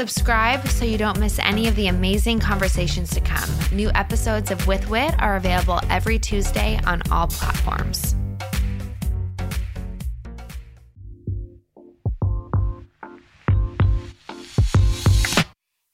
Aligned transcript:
Subscribe 0.00 0.66
so 0.68 0.86
you 0.86 0.96
don't 0.96 1.20
miss 1.20 1.38
any 1.40 1.68
of 1.68 1.76
the 1.76 1.88
amazing 1.88 2.40
conversations 2.40 3.10
to 3.10 3.20
come. 3.20 3.50
New 3.70 3.90
episodes 3.94 4.50
of 4.50 4.66
With 4.66 4.88
Wit 4.88 5.14
are 5.18 5.36
available 5.36 5.78
every 5.90 6.18
Tuesday 6.18 6.80
on 6.86 7.02
all 7.10 7.26
platforms. 7.26 8.16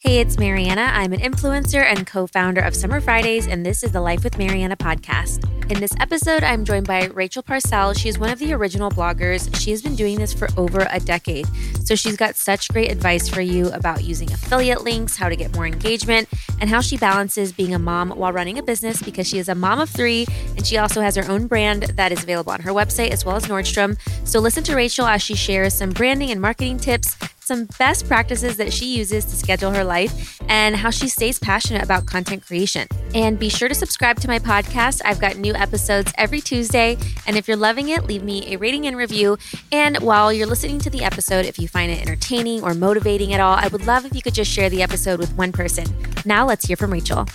Hey, 0.06 0.20
it's 0.20 0.38
Marianna. 0.38 0.82
I'm 0.82 1.12
an 1.12 1.18
influencer 1.18 1.82
and 1.82 2.06
co 2.06 2.28
founder 2.28 2.60
of 2.60 2.76
Summer 2.76 3.00
Fridays, 3.00 3.48
and 3.48 3.66
this 3.66 3.82
is 3.82 3.90
the 3.90 4.00
Life 4.00 4.22
with 4.22 4.38
Marianna 4.38 4.76
podcast. 4.76 5.42
In 5.68 5.80
this 5.80 5.90
episode, 5.98 6.44
I'm 6.44 6.64
joined 6.64 6.86
by 6.86 7.06
Rachel 7.06 7.42
Parcell. 7.42 7.92
She's 7.92 8.16
one 8.16 8.30
of 8.30 8.38
the 8.38 8.52
original 8.52 8.88
bloggers. 8.88 9.52
She 9.60 9.72
has 9.72 9.82
been 9.82 9.96
doing 9.96 10.16
this 10.16 10.32
for 10.32 10.46
over 10.56 10.86
a 10.92 11.00
decade. 11.00 11.48
So 11.84 11.96
she's 11.96 12.16
got 12.16 12.36
such 12.36 12.68
great 12.68 12.92
advice 12.92 13.28
for 13.28 13.40
you 13.40 13.68
about 13.72 14.04
using 14.04 14.30
affiliate 14.32 14.84
links, 14.84 15.16
how 15.16 15.28
to 15.28 15.34
get 15.34 15.52
more 15.56 15.66
engagement, 15.66 16.28
and 16.60 16.70
how 16.70 16.80
she 16.82 16.96
balances 16.96 17.50
being 17.52 17.74
a 17.74 17.78
mom 17.80 18.10
while 18.10 18.32
running 18.32 18.58
a 18.58 18.62
business 18.62 19.02
because 19.02 19.26
she 19.26 19.38
is 19.38 19.48
a 19.48 19.56
mom 19.56 19.80
of 19.80 19.90
three 19.90 20.24
and 20.56 20.64
she 20.64 20.78
also 20.78 21.00
has 21.00 21.16
her 21.16 21.28
own 21.28 21.48
brand 21.48 21.82
that 21.96 22.12
is 22.12 22.22
available 22.22 22.52
on 22.52 22.60
her 22.60 22.70
website 22.70 23.10
as 23.10 23.24
well 23.24 23.34
as 23.34 23.46
Nordstrom. 23.46 23.98
So 24.24 24.38
listen 24.38 24.62
to 24.64 24.76
Rachel 24.76 25.06
as 25.06 25.20
she 25.20 25.34
shares 25.34 25.74
some 25.74 25.90
branding 25.90 26.30
and 26.30 26.40
marketing 26.40 26.78
tips 26.78 27.16
some 27.46 27.68
best 27.78 28.08
practices 28.08 28.56
that 28.56 28.72
she 28.72 28.96
uses 28.96 29.24
to 29.24 29.36
schedule 29.36 29.70
her 29.70 29.84
life, 29.84 30.40
and 30.48 30.74
how 30.74 30.90
she 30.90 31.06
stays 31.06 31.38
passionate 31.38 31.82
about 31.82 32.04
content 32.04 32.44
creation. 32.44 32.88
And 33.14 33.38
be 33.38 33.48
sure 33.48 33.68
to 33.68 33.74
subscribe 33.74 34.18
to 34.20 34.28
my 34.28 34.40
podcast. 34.40 35.00
I've 35.04 35.20
got 35.20 35.36
new 35.36 35.54
episodes 35.54 36.12
every 36.18 36.40
Tuesday. 36.40 36.98
And 37.24 37.36
if 37.36 37.46
you're 37.46 37.56
loving 37.56 37.88
it, 37.88 38.04
leave 38.04 38.24
me 38.24 38.52
a 38.52 38.58
rating 38.58 38.88
and 38.88 38.96
review. 38.96 39.38
And 39.70 39.96
while 39.98 40.32
you're 40.32 40.48
listening 40.48 40.80
to 40.80 40.90
the 40.90 41.04
episode, 41.04 41.46
if 41.46 41.56
you 41.56 41.68
find 41.68 41.92
it 41.92 42.00
entertaining 42.00 42.64
or 42.64 42.74
motivating 42.74 43.32
at 43.32 43.38
all, 43.38 43.54
I 43.54 43.68
would 43.68 43.86
love 43.86 44.04
if 44.04 44.14
you 44.14 44.22
could 44.22 44.34
just 44.34 44.50
share 44.50 44.68
the 44.68 44.82
episode 44.82 45.20
with 45.20 45.32
one 45.34 45.52
person. 45.52 45.86
Now 46.24 46.46
let's 46.46 46.66
hear 46.66 46.76
from 46.76 46.92
Rachel. 46.92 47.26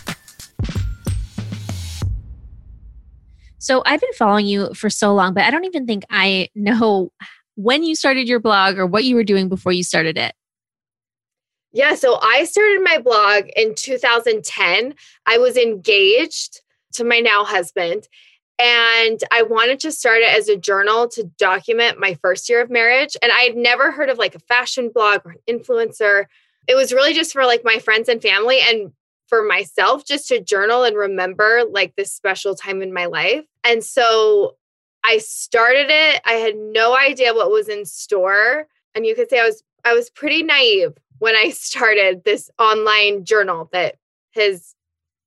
So 3.59 3.81
I've 3.85 4.01
been 4.01 4.13
following 4.17 4.45
you 4.45 4.73
for 4.73 4.89
so 4.89 5.13
long, 5.13 5.33
but 5.33 5.45
I 5.45 5.51
don't 5.51 5.65
even 5.65 5.85
think 5.85 6.03
I 6.09 6.49
know 6.53 7.11
when 7.55 7.83
you 7.83 7.95
started 7.95 8.27
your 8.27 8.39
blog 8.39 8.77
or 8.77 8.85
what 8.85 9.03
you 9.03 9.15
were 9.15 9.23
doing 9.23 9.49
before 9.49 9.71
you 9.71 9.83
started 9.83 10.17
it. 10.17 10.33
Yeah, 11.73 11.95
so 11.95 12.19
I 12.21 12.43
started 12.43 12.81
my 12.83 12.97
blog 12.97 13.45
in 13.55 13.75
2010. 13.75 14.93
I 15.25 15.37
was 15.37 15.55
engaged 15.55 16.61
to 16.93 17.05
my 17.05 17.19
now 17.19 17.45
husband, 17.45 18.07
and 18.59 19.23
I 19.31 19.43
wanted 19.43 19.79
to 19.81 19.91
start 19.91 20.19
it 20.19 20.37
as 20.37 20.49
a 20.49 20.57
journal 20.57 21.07
to 21.09 21.23
document 21.37 21.99
my 21.99 22.15
first 22.15 22.49
year 22.49 22.61
of 22.61 22.69
marriage. 22.69 23.15
And 23.21 23.31
I 23.31 23.41
had 23.41 23.55
never 23.55 23.91
heard 23.91 24.09
of 24.09 24.17
like 24.17 24.35
a 24.35 24.39
fashion 24.39 24.91
blog 24.93 25.21
or 25.25 25.31
an 25.31 25.39
influencer. 25.49 26.25
It 26.67 26.75
was 26.75 26.91
really 26.91 27.13
just 27.13 27.31
for 27.31 27.45
like 27.45 27.61
my 27.63 27.79
friends 27.79 28.09
and 28.09 28.21
family 28.21 28.59
and 28.61 28.91
for 29.27 29.41
myself 29.41 30.03
just 30.05 30.27
to 30.27 30.41
journal 30.41 30.83
and 30.83 30.97
remember 30.97 31.63
like 31.71 31.95
this 31.95 32.11
special 32.11 32.53
time 32.53 32.81
in 32.81 32.93
my 32.93 33.05
life. 33.05 33.45
And 33.63 33.81
so 33.81 34.57
I 35.03 35.17
started 35.17 35.87
it. 35.89 36.21
I 36.25 36.33
had 36.33 36.55
no 36.55 36.95
idea 36.95 37.33
what 37.33 37.51
was 37.51 37.69
in 37.69 37.85
store. 37.85 38.67
And 38.95 39.05
you 39.05 39.15
could 39.15 39.29
say 39.29 39.39
I 39.39 39.45
was 39.45 39.63
I 39.83 39.93
was 39.93 40.09
pretty 40.09 40.43
naive 40.43 40.93
when 41.19 41.35
I 41.35 41.49
started 41.55 42.23
this 42.23 42.49
online 42.59 43.25
journal 43.25 43.69
that 43.71 43.95
has 44.35 44.75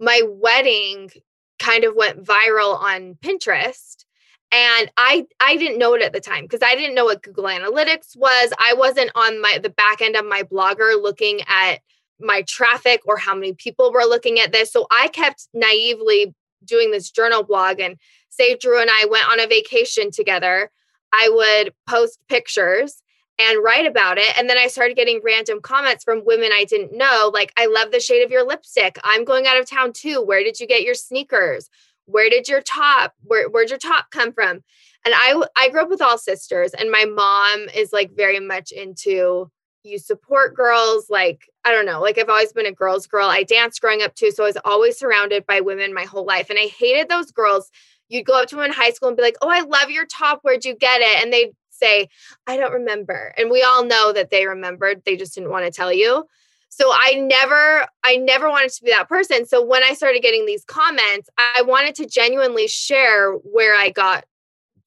my 0.00 0.22
wedding 0.26 1.10
kind 1.58 1.84
of 1.84 1.94
went 1.94 2.22
viral 2.22 2.78
on 2.78 3.14
Pinterest. 3.22 4.04
And 4.52 4.90
I 4.96 5.26
I 5.40 5.56
didn't 5.56 5.78
know 5.78 5.94
it 5.94 6.02
at 6.02 6.12
the 6.12 6.20
time 6.20 6.44
because 6.44 6.62
I 6.62 6.76
didn't 6.76 6.94
know 6.94 7.06
what 7.06 7.22
Google 7.22 7.44
Analytics 7.44 8.16
was. 8.16 8.52
I 8.58 8.74
wasn't 8.74 9.10
on 9.16 9.40
my 9.40 9.58
the 9.60 9.70
back 9.70 10.00
end 10.00 10.14
of 10.14 10.24
my 10.24 10.44
blogger 10.44 11.00
looking 11.02 11.40
at 11.48 11.80
my 12.20 12.42
traffic 12.42 13.00
or 13.06 13.16
how 13.16 13.34
many 13.34 13.52
people 13.52 13.92
were 13.92 14.04
looking 14.04 14.38
at 14.40 14.52
this. 14.52 14.72
So 14.72 14.86
I 14.90 15.08
kept 15.08 15.48
naively 15.52 16.34
doing 16.64 16.90
this 16.90 17.10
journal 17.10 17.42
blog 17.42 17.80
and 17.80 17.96
say 18.30 18.56
Drew 18.56 18.80
and 18.80 18.90
I 18.90 19.06
went 19.10 19.28
on 19.28 19.40
a 19.40 19.46
vacation 19.46 20.10
together, 20.10 20.70
I 21.12 21.28
would 21.30 21.72
post 21.88 22.18
pictures 22.28 23.02
and 23.38 23.62
write 23.62 23.86
about 23.86 24.18
it. 24.18 24.36
And 24.38 24.48
then 24.48 24.56
I 24.56 24.66
started 24.66 24.96
getting 24.96 25.20
random 25.22 25.60
comments 25.60 26.04
from 26.04 26.24
women 26.24 26.50
I 26.52 26.64
didn't 26.64 26.96
know, 26.96 27.30
like, 27.32 27.52
I 27.56 27.66
love 27.66 27.92
the 27.92 28.00
shade 28.00 28.24
of 28.24 28.30
your 28.30 28.46
lipstick. 28.46 28.98
I'm 29.04 29.24
going 29.24 29.46
out 29.46 29.58
of 29.58 29.68
town 29.68 29.92
too. 29.92 30.22
Where 30.22 30.42
did 30.42 30.58
you 30.58 30.66
get 30.66 30.82
your 30.82 30.94
sneakers? 30.94 31.68
Where 32.06 32.30
did 32.30 32.48
your 32.48 32.62
top, 32.62 33.14
where, 33.22 33.48
where'd 33.48 33.70
your 33.70 33.78
top 33.78 34.10
come 34.10 34.32
from? 34.32 34.62
And 35.04 35.14
I 35.14 35.40
I 35.56 35.68
grew 35.68 35.82
up 35.82 35.88
with 35.88 36.02
all 36.02 36.18
sisters, 36.18 36.72
and 36.72 36.90
my 36.90 37.04
mom 37.04 37.68
is 37.74 37.92
like 37.92 38.16
very 38.16 38.40
much 38.40 38.72
into 38.72 39.50
you 39.86 39.98
support 39.98 40.54
girls 40.54 41.08
like 41.08 41.48
i 41.64 41.70
don't 41.70 41.86
know 41.86 42.00
like 42.00 42.18
i've 42.18 42.28
always 42.28 42.52
been 42.52 42.66
a 42.66 42.72
girls 42.72 43.06
girl 43.06 43.28
i 43.28 43.42
danced 43.42 43.80
growing 43.80 44.02
up 44.02 44.14
too 44.14 44.30
so 44.30 44.44
i 44.44 44.46
was 44.46 44.58
always 44.64 44.98
surrounded 44.98 45.46
by 45.46 45.60
women 45.60 45.94
my 45.94 46.04
whole 46.04 46.24
life 46.24 46.50
and 46.50 46.58
i 46.58 46.66
hated 46.66 47.08
those 47.08 47.30
girls 47.30 47.70
you'd 48.08 48.26
go 48.26 48.40
up 48.40 48.48
to 48.48 48.56
them 48.56 48.64
in 48.64 48.72
high 48.72 48.90
school 48.90 49.08
and 49.08 49.16
be 49.16 49.22
like, 49.22 49.36
"Oh, 49.42 49.50
I 49.50 49.60
love 49.60 49.90
your 49.90 50.06
top. 50.06 50.40
Where'd 50.42 50.64
you 50.64 50.74
get 50.74 51.00
it?" 51.00 51.22
And 51.22 51.32
they'd 51.32 51.54
say, 51.70 52.08
"I 52.46 52.56
don't 52.56 52.72
remember." 52.72 53.34
And 53.36 53.50
we 53.50 53.62
all 53.62 53.84
know 53.84 54.12
that 54.12 54.30
they 54.30 54.46
remembered. 54.46 55.02
They 55.04 55.16
just 55.16 55.34
didn't 55.34 55.50
want 55.50 55.66
to 55.66 55.70
tell 55.70 55.92
you. 55.92 56.26
So 56.68 56.90
I 56.92 57.14
never 57.14 57.86
I 58.04 58.16
never 58.16 58.48
wanted 58.48 58.72
to 58.72 58.84
be 58.84 58.90
that 58.90 59.08
person. 59.08 59.46
So 59.46 59.62
when 59.62 59.82
I 59.82 59.94
started 59.94 60.22
getting 60.22 60.46
these 60.46 60.64
comments, 60.64 61.28
I 61.38 61.62
wanted 61.62 61.94
to 61.96 62.06
genuinely 62.06 62.68
share 62.68 63.32
where 63.32 63.74
I 63.74 63.90
got 63.90 64.24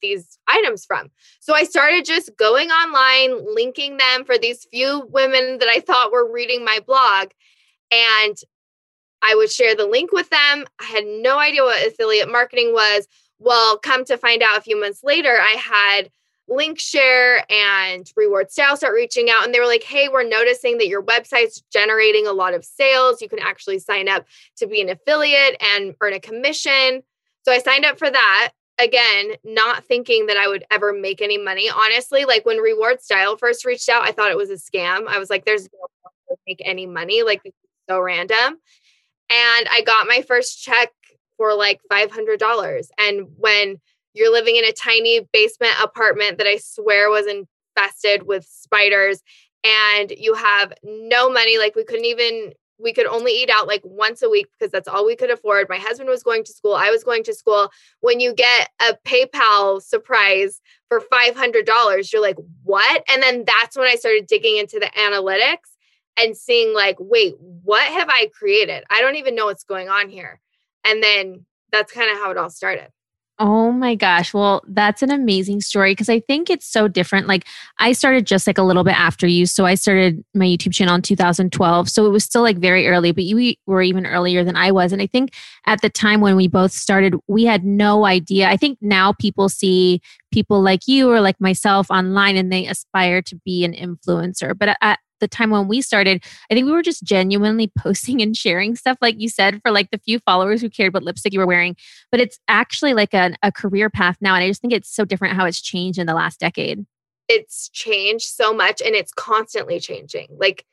these 0.01 0.38
items 0.48 0.86
from. 0.86 1.10
So 1.40 1.54
I 1.54 1.63
started 1.63 2.06
just 2.06 2.36
going 2.38 2.69
online, 2.69 3.54
linking 3.54 3.98
them 3.98 4.25
for 4.25 4.38
these 4.38 4.66
few 4.72 5.07
women 5.12 5.57
that 5.60 5.69
I 5.69 5.80
thought 5.80 6.12
were 6.12 6.31
reading 6.31 6.63
my 6.63 6.80
blog. 6.86 7.30
And 7.92 8.38
I 9.22 9.36
would 9.36 9.51
share 9.51 9.75
the 9.75 9.88
link 9.88 10.12
with 10.12 10.30
them. 10.30 10.66
I 10.80 10.86
had 10.86 11.06
no 11.06 11.40
idea 11.40 11.63
what 11.63 11.86
affiliate 11.86 12.31
marketing 12.31 12.74
was. 12.74 13.07
Well, 13.40 13.78
come 13.78 14.06
to 14.06 14.18
find 14.18 14.42
out 14.44 14.57
a 14.57 14.62
few 14.62 14.80
months 14.80 15.04
later, 15.04 15.38
I 15.40 15.56
had 15.57 16.10
Linkshare 16.50 17.44
and 17.50 18.12
Reward 18.16 18.51
Style 18.51 18.75
start 18.75 18.94
reaching 18.94 19.30
out 19.30 19.46
and 19.46 19.54
they 19.54 19.60
were 19.60 19.68
like, 19.68 19.84
hey, 19.84 20.10
we're 20.10 20.28
noticing 20.28 20.78
that 20.80 20.88
your 20.88 21.04
website's 21.04 21.63
generating 21.72 22.28
a 22.28 22.34
lot 22.34 22.54
of 22.54 22.66
sales. 22.66 23.22
You 23.22 23.30
can 23.30 23.40
actually 23.40 23.80
sign 23.80 24.10
up 24.10 24.25
to 24.57 24.68
be 24.68 24.81
an 24.81 24.90
affiliate 24.90 25.57
and 25.62 25.96
earn 26.01 26.13
a 26.13 26.19
commission. 26.19 27.04
So 27.44 27.51
I 27.51 27.60
signed 27.60 27.86
up 27.86 28.00
for 28.00 28.10
that. 28.10 28.51
Again, 28.80 29.34
not 29.44 29.84
thinking 29.86 30.28
that 30.28 30.38
I 30.38 30.48
would 30.48 30.64
ever 30.72 30.94
make 30.94 31.22
any 31.22 31.38
money. 31.38 31.70
Honestly, 31.70 32.26
like 32.26 32.46
when 32.46 32.58
Reward 32.58 33.02
Style 33.02 33.36
first 33.36 33.66
reached 33.66 33.90
out, 33.90 34.04
I 34.04 34.12
thought 34.12 34.31
it 34.31 34.38
was 34.38 34.50
a 34.50 34.54
scam. 34.54 35.08
I 35.08 35.20
was 35.20 35.30
like, 35.30 35.44
there's 35.46 35.64
no 35.64 36.36
make 36.48 36.62
any 36.64 36.86
money. 36.86 37.24
Like, 37.24 37.42
so 37.90 38.00
random. 38.00 38.58
And 39.31 39.68
I 39.72 39.84
got 39.86 40.08
my 40.08 40.22
first 40.22 40.64
check 40.64 40.92
for 41.38 41.54
like 41.54 41.81
$500. 41.92 42.88
And 42.98 43.28
when 43.38 43.80
you're 44.14 44.31
living 44.31 44.56
in 44.56 44.66
a 44.66 44.72
tiny 44.72 45.28
basement 45.34 45.74
apartment 45.84 46.38
that 46.38 46.48
I 46.48 46.58
swear 46.58 47.10
was 47.10 47.25
infested 47.28 48.24
with 48.24 48.46
spiders 48.46 49.22
and 49.64 50.12
you 50.12 50.34
have 50.34 50.74
no 50.84 51.30
money 51.30 51.58
like 51.58 51.75
we 51.75 51.84
couldn't 51.84 52.06
even 52.06 52.54
we 52.80 52.94
could 52.94 53.06
only 53.06 53.31
eat 53.31 53.50
out 53.50 53.68
like 53.68 53.81
once 53.84 54.22
a 54.22 54.30
week 54.30 54.48
because 54.58 54.72
that's 54.72 54.88
all 54.88 55.06
we 55.06 55.16
could 55.16 55.30
afford. 55.30 55.68
My 55.70 55.78
husband 55.78 56.10
was 56.10 56.24
going 56.24 56.44
to 56.46 56.54
school, 56.54 56.76
I 56.76 56.90
was 56.90 57.04
going 57.04 57.24
to 57.24 57.34
school. 57.34 57.70
When 58.00 58.20
you 58.20 58.34
get 58.34 58.70
a 58.80 58.98
PayPal 59.06 59.81
surprise 59.81 60.62
for 60.88 61.02
$500, 61.02 62.14
you're 62.14 62.22
like, 62.22 62.38
"What?" 62.64 63.04
And 63.10 63.22
then 63.22 63.44
that's 63.46 63.78
when 63.78 63.88
I 63.88 63.96
started 63.96 64.28
digging 64.28 64.58
into 64.58 64.80
the 64.80 64.92
analytics 64.98 65.76
and 66.18 66.36
seeing 66.36 66.74
like, 66.74 66.98
"Wait, 67.00 67.36
what 67.40 67.88
have 67.92 68.10
I 68.10 68.30
created? 68.34 68.84
I 68.90 69.02
don't 69.02 69.16
even 69.16 69.36
know 69.36 69.46
what's 69.46 69.64
going 69.64 69.90
on 69.90 70.10
here." 70.10 70.40
And 70.86 71.04
then 71.04 71.46
that's 71.72 71.92
kind 71.92 72.12
of 72.12 72.18
how 72.18 72.32
it 72.32 72.38
all 72.38 72.50
started. 72.50 72.90
Oh 73.41 73.71
my 73.71 73.95
gosh. 73.95 74.33
Well, 74.33 74.62
that's 74.68 75.01
an 75.01 75.12
amazing 75.12 75.62
story 75.62 75.91
because 75.94 76.09
I 76.09 76.19
think 76.19 76.50
it's 76.50 76.65
so 76.65 76.89
different. 76.89 77.25
Like, 77.27 77.45
I 77.77 77.94
started 77.94 78.27
just 78.27 78.45
like 78.45 78.57
a 78.57 78.63
little 78.63 78.83
bit 78.83 79.00
after 79.00 79.27
you. 79.27 79.45
So, 79.45 79.65
I 79.65 79.75
started 79.75 80.21
my 80.33 80.44
YouTube 80.45 80.74
channel 80.74 80.94
in 80.95 81.01
2012. 81.01 81.88
So, 81.88 82.06
it 82.06 82.09
was 82.09 82.25
still 82.25 82.41
like 82.41 82.57
very 82.57 82.86
early, 82.89 83.13
but 83.13 83.24
you 83.24 83.53
were 83.65 83.81
even 83.81 84.06
earlier 84.06 84.44
than 84.44 84.57
I 84.57 84.71
was. 84.74 84.91
And 84.91 85.01
I 85.01 85.07
think 85.07 85.31
at 85.65 85.81
the 85.81 85.89
time 85.89 86.19
when 86.19 86.36
we 86.36 86.50
both 86.50 86.74
started, 86.74 87.15
we 87.27 87.45
had 87.45 87.63
no 87.63 88.06
idea. 88.06 88.50
I 88.50 88.57
think 88.57 88.77
now 88.81 89.13
people 89.13 89.47
see 89.47 90.01
people 90.33 90.62
like 90.62 90.86
you 90.86 91.09
or 91.09 91.21
like 91.21 91.39
myself 91.39 91.88
online 91.89 92.36
and 92.36 92.51
they 92.51 92.68
aspire 92.68 93.21
to 93.21 93.38
be 93.45 93.63
an 93.63 93.71
influencer. 93.74 94.53
But 94.57 94.75
at, 94.81 95.00
the 95.19 95.27
time 95.27 95.50
when 95.50 95.68
we 95.68 95.81
started, 95.81 96.24
I 96.50 96.54
think 96.54 96.66
we 96.66 96.71
were 96.71 96.81
just 96.81 97.04
genuinely 97.04 97.71
posting 97.77 98.21
and 98.21 98.36
sharing 98.36 98.75
stuff, 98.75 98.98
like 99.01 99.19
you 99.19 99.30
said, 99.30 99.62
for 99.62 99.71
like 99.71 99.92
the 99.92 99.98
few 99.98 100.19
followers 100.19 100.62
who 100.62 100.69
cared 100.69 100.94
what 100.94 101.04
lipstick 101.04 101.33
you 101.33 101.39
were 101.39 101.48
wearing. 101.48 101.75
But 102.12 102.19
it's 102.19 102.39
actually 102.48 102.94
like 102.94 103.13
a, 103.13 103.36
a 103.44 103.51
career 103.51 103.89
path 103.89 104.18
now. 104.21 104.36
And 104.36 104.44
I 104.44 104.48
just 104.48 104.62
think 104.62 104.74
it's 104.74 104.94
so 104.94 105.06
different 105.06 105.36
how 105.36 105.45
it's 105.45 105.62
changed 105.62 106.00
in 106.00 106.07
the 106.07 106.13
last 106.13 106.39
decade. 106.39 106.86
It's 107.27 107.69
changed 107.69 108.25
so 108.25 108.54
much 108.54 108.81
and 108.81 108.95
it's 108.95 109.13
constantly 109.13 109.80
changing. 109.80 110.27
Like, 110.39 110.66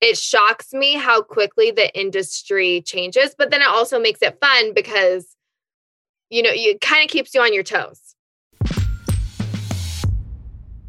it 0.00 0.18
shocks 0.18 0.72
me 0.72 0.94
how 0.94 1.22
quickly 1.22 1.70
the 1.70 1.96
industry 1.98 2.82
changes, 2.82 3.34
but 3.36 3.50
then 3.50 3.62
it 3.62 3.68
also 3.68 3.98
makes 3.98 4.20
it 4.20 4.38
fun 4.40 4.74
because, 4.74 5.34
you 6.28 6.42
know, 6.42 6.50
it 6.52 6.80
kind 6.80 7.02
of 7.02 7.10
keeps 7.10 7.34
you 7.34 7.40
on 7.40 7.54
your 7.54 7.62
toes. 7.62 8.05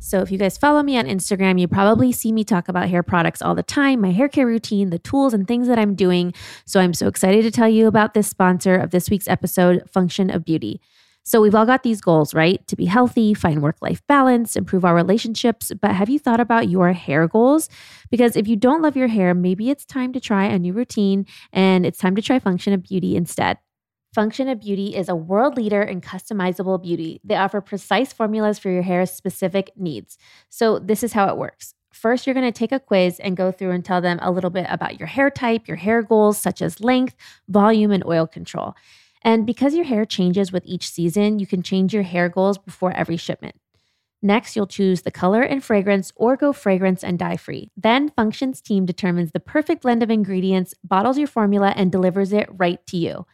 So 0.08 0.22
if 0.22 0.32
you 0.32 0.38
guys 0.38 0.58
follow 0.58 0.84
me 0.84 0.98
on 0.98 1.04
Instagram, 1.04 1.60
you 1.60 1.68
probably 1.68 2.14
see 2.14 2.32
me 2.32 2.46
talk 2.46 2.70
about 2.70 2.88
hair 2.88 3.04
products 3.04 3.42
all 3.42 3.56
the 3.56 3.62
time, 3.62 4.00
my 4.00 4.12
hair 4.12 4.30
care 4.30 4.48
routine, 4.48 4.90
the 4.90 5.00
tools 5.00 5.34
and 5.34 5.46
things 5.46 5.68
that 5.68 5.78
I'm 5.78 5.96
doing. 5.96 6.34
So 6.64 6.80
I'm 6.80 6.94
so 6.94 7.10
excited 7.10 7.42
to 7.44 7.52
tell 7.52 7.68
you 7.68 7.88
about 7.88 8.14
this 8.14 8.30
sponsor 8.30 8.78
of 8.78 8.92
this 8.92 9.10
week's 9.10 9.28
episode, 9.28 9.84
Function 9.92 10.30
of 10.30 10.46
Beauty. 10.46 10.80
So 11.24 11.42
we've 11.42 11.54
all 11.54 11.66
got 11.66 11.84
these 11.84 12.00
goals, 12.00 12.34
right? 12.34 12.66
To 12.70 12.78
be 12.78 12.86
healthy, 12.86 13.34
find 13.34 13.62
work 13.62 13.76
life 13.82 14.02
balance, 14.08 14.56
improve 14.56 14.86
our 14.86 14.96
relationships. 14.96 15.74
But 15.82 15.92
have 15.92 16.10
you 16.10 16.20
thought 16.20 16.40
about 16.40 16.70
your 16.70 16.94
hair 16.94 17.28
goals? 17.28 17.68
Because 18.10 18.38
if 18.38 18.48
you 18.48 18.56
don't 18.56 18.82
love 18.82 18.96
your 18.96 19.10
hair, 19.10 19.34
maybe 19.34 19.70
it's 19.70 19.86
time 19.86 20.14
to 20.14 20.22
try 20.22 20.46
a 20.46 20.58
new 20.58 20.72
routine 20.72 21.26
and 21.52 21.86
it's 21.86 22.00
time 22.00 22.16
to 22.16 22.22
try 22.22 22.40
Function 22.40 22.72
of 22.72 22.82
Beauty 22.82 23.18
instead. 23.18 23.58
Function 24.14 24.48
of 24.48 24.62
Beauty 24.62 24.96
is 24.96 25.10
a 25.10 25.16
world 25.16 25.58
leader 25.58 25.82
in 25.82 26.02
customizable 26.02 26.82
beauty. 26.82 27.22
They 27.24 27.36
offer 27.36 27.62
precise 27.62 28.14
formulas 28.14 28.58
for 28.58 28.70
your 28.70 28.82
hair's 28.82 29.12
specific 29.12 29.72
needs. 29.76 30.18
So, 30.50 30.80
this 30.80 31.04
is 31.04 31.14
how 31.14 31.28
it 31.28 31.38
works. 31.38 31.74
First, 31.94 32.26
you're 32.26 32.34
going 32.34 32.52
to 32.52 32.58
take 32.58 32.72
a 32.72 32.80
quiz 32.80 33.20
and 33.20 33.36
go 33.36 33.52
through 33.52 33.72
and 33.72 33.84
tell 33.84 34.02
them 34.02 34.20
a 34.22 34.32
little 34.32 34.50
bit 34.50 34.68
about 34.70 35.00
your 35.00 35.08
hair 35.08 35.30
type, 35.30 35.68
your 35.68 35.78
hair 35.78 36.02
goals, 36.02 36.40
such 36.40 36.62
as 36.62 36.80
length, 36.80 37.16
volume, 37.48 37.92
and 37.92 38.06
oil 38.06 38.28
control. 38.28 38.76
And 39.24 39.46
because 39.46 39.76
your 39.76 39.86
hair 39.86 40.06
changes 40.06 40.52
with 40.52 40.64
each 40.66 40.90
season, 40.90 41.40
you 41.40 41.48
can 41.48 41.64
change 41.64 41.94
your 41.94 42.04
hair 42.04 42.30
goals 42.30 42.58
before 42.58 42.92
every 42.94 43.18
shipment. 43.18 43.56
Next, 44.22 44.56
you'll 44.56 44.68
choose 44.68 45.04
the 45.04 45.12
color 45.12 45.42
and 45.42 45.64
fragrance 45.64 46.12
or 46.16 46.36
go 46.36 46.54
fragrance 46.54 47.04
and 47.04 47.20
dye 47.20 47.38
free. 47.38 47.70
Then, 47.78 48.10
Function's 48.10 48.62
team 48.62 48.86
determines 48.86 49.32
the 49.32 49.40
perfect 49.40 49.84
blend 49.84 50.02
of 50.02 50.10
ingredients, 50.10 50.74
bottles 50.84 51.18
your 51.18 51.28
formula, 51.28 51.74
and 51.76 51.92
delivers 51.92 52.34
it 52.34 52.50
right 52.52 52.86
to 52.88 52.98
you. 52.98 53.26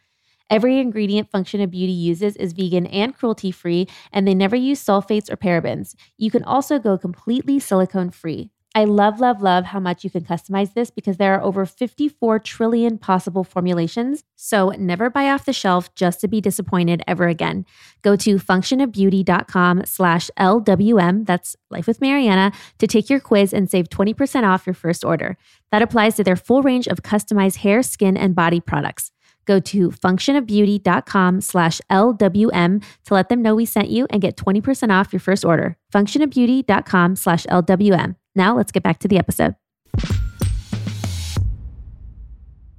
Every 0.50 0.80
ingredient 0.80 1.32
Function 1.32 1.62
of 1.62 1.72
Beauty 1.72 1.94
uses 1.94 2.36
is 2.36 2.54
vegan 2.54 2.86
and 2.88 3.16
cruelty 3.16 3.52
free, 3.52 3.88
and 4.12 4.28
they 4.28 4.36
never 4.36 4.56
use 4.56 4.84
sulfates 4.84 5.32
or 5.32 5.38
parabens. 5.38 5.96
You 6.18 6.30
can 6.30 6.44
also 6.44 6.80
go 6.80 6.98
completely 6.98 7.60
silicone 7.60 8.12
free. 8.12 8.52
I 8.76 8.86
love, 8.86 9.20
love, 9.20 9.42
love 9.42 9.66
how 9.66 9.80
much 9.80 10.04
you 10.04 10.10
can 10.10 10.24
customize 10.24 10.74
this 10.74 10.90
because 10.90 11.18
there 11.18 11.36
are 11.36 11.44
over 11.44 11.66
54 11.66 12.40
trillion 12.40 12.98
possible 12.98 13.44
formulations. 13.44 14.24
So 14.36 14.70
never 14.70 15.12
buy 15.12 15.30
off 15.30 15.46
the 15.46 15.54
shelf 15.54 15.94
just 15.94 16.22
to 16.22 16.28
be 16.28 16.42
disappointed 16.42 17.04
ever 17.08 17.28
again. 17.28 17.66
Go 18.02 18.16
to 18.16 18.38
functionofbeauty.com 18.38 19.84
slash 19.86 20.32
LWM, 20.40 21.26
that's 21.28 21.56
Life 21.70 21.86
with 21.86 22.02
Marianna, 22.02 22.52
to 22.80 22.88
take 22.88 23.12
your 23.12 23.20
quiz 23.20 23.54
and 23.54 23.70
save 23.70 23.90
20% 23.90 24.44
off 24.44 24.66
your 24.66 24.74
first 24.74 25.06
order. 25.06 25.38
That 25.72 25.84
applies 25.84 26.16
to 26.16 26.24
their 26.24 26.36
full 26.36 26.64
range 26.64 26.88
of 26.88 27.04
customized 27.04 27.58
hair, 27.58 27.84
skin, 27.84 28.18
and 28.18 28.34
body 28.34 28.60
products. 28.60 29.13
Go 29.46 29.60
to 29.60 29.90
functionofbeauty.com 29.90 31.42
slash 31.42 31.82
LWM 31.92 32.84
to 33.06 33.14
let 33.14 33.30
them 33.30 33.42
know 33.42 33.56
we 33.56 33.66
sent 33.66 33.90
you 33.90 34.08
and 34.10 34.22
get 34.22 34.38
20% 34.38 34.92
off 34.92 35.14
your 35.14 35.20
first 35.20 35.44
order. 35.46 35.78
Functionofbeauty.com 35.94 37.16
slash 37.16 37.46
LWM. 37.46 38.16
Now 38.36 38.56
let's 38.56 38.72
get 38.72 38.84
back 38.84 39.00
to 39.00 39.08
the 39.08 39.18
episode. 39.18 39.56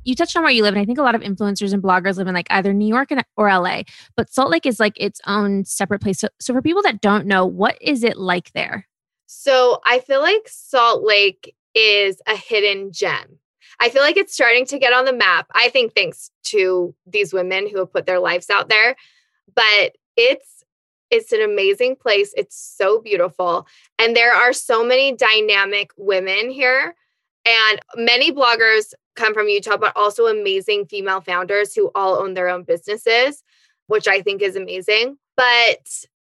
You 0.05 0.15
touched 0.15 0.37
on 0.37 0.43
where 0.43 0.53
you 0.53 0.63
live, 0.63 0.75
and 0.75 0.83
I 0.83 0.85
think 0.85 0.99
a 0.99 1.03
lot 1.03 1.15
of 1.15 1.23
influencers 1.23 1.73
and 1.73 1.83
bloggers 1.83 2.19
live 2.19 2.27
in 2.27 2.35
like 2.35 2.47
either 2.51 2.75
New 2.75 2.87
York 2.87 3.09
or 3.37 3.49
LA, 3.49 3.83
but 4.17 4.31
Salt 4.31 4.51
Lake 4.51 4.67
is 4.67 4.79
like 4.79 4.93
its 4.97 5.21
own 5.27 5.65
separate 5.65 6.03
place. 6.03 6.19
So, 6.19 6.29
so 6.41 6.53
for 6.53 6.61
people 6.61 6.83
that 6.83 7.01
don't 7.01 7.27
know, 7.27 7.47
what 7.47 7.79
is 7.81 8.05
it 8.05 8.19
like 8.19 8.53
there? 8.53 8.87
So 9.27 9.81
I 9.87 10.01
feel 10.01 10.21
like 10.21 10.47
Salt 10.47 11.05
Lake 11.05 11.55
is 11.75 12.21
a 12.27 12.37
hidden 12.37 12.93
gem. 12.93 13.39
I 13.81 13.89
feel 13.89 14.03
like 14.03 14.17
it's 14.17 14.35
starting 14.35 14.67
to 14.67 14.79
get 14.79 14.93
on 14.93 15.05
the 15.05 15.13
map. 15.13 15.47
I 15.53 15.69
think 15.69 15.95
thanks 15.95 16.31
to 16.45 16.95
these 17.07 17.33
women 17.33 17.69
who 17.69 17.79
have 17.79 17.93
put 17.93 18.07
their 18.07 18.21
lives 18.21 18.51
out 18.51 18.69
there. 18.69 18.97
But 19.55 19.97
it's 20.17 20.65
it's 21.11 21.33
an 21.33 21.43
amazing 21.43 21.97
place. 21.97 22.33
It's 22.37 22.57
so 22.57 23.01
beautiful. 23.01 23.67
And 23.99 24.17
there 24.17 24.35
are 24.35 24.53
so 24.53 24.85
many 24.85 25.15
dynamic 25.15 25.93
women 25.97 26.51
here. 26.51 26.95
And 27.47 27.81
many 27.95 28.33
bloggers 28.33 28.95
come 29.15 29.35
from 29.35 29.49
Utah, 29.49 29.77
but 29.77 29.97
also 29.97 30.27
amazing 30.27 30.87
female 30.87 31.21
founders 31.21 31.75
who 31.75 31.91
all 31.95 32.17
own 32.17 32.35
their 32.35 32.49
own 32.49 32.65
businesses, 32.65 33.43
which 33.87 34.09
I 34.09 34.23
think 34.23 34.43
is 34.43 34.57
amazing. 34.57 35.19
But 35.37 35.87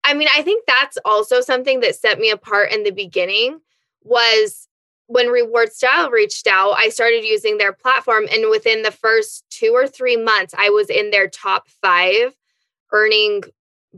I 0.05 0.15
mean, 0.15 0.29
I 0.35 0.43
think 0.43 0.65
that's 0.67 0.99
also 1.05 1.41
something 1.41 1.81
that 1.81 1.95
set 1.95 2.19
me 2.19 2.31
apart 2.31 2.73
in 2.73 2.83
the 2.83 2.91
beginning 2.91 3.61
was 4.03 4.69
when 5.13 5.29
Reward 5.29 5.73
Style 5.75 6.11
reached 6.11 6.47
out, 6.47 6.73
I 6.79 6.89
started 6.89 7.23
using 7.23 7.59
their 7.59 7.75
platform. 7.75 8.27
And 8.33 8.49
within 8.51 8.81
the 8.81 8.91
first 8.91 9.45
two 9.51 9.73
or 9.75 9.87
three 9.87 10.17
months, 10.17 10.55
I 10.57 10.71
was 10.71 10.89
in 10.89 11.11
their 11.11 11.29
top 11.29 11.69
five 11.69 12.35
earning 12.93 13.43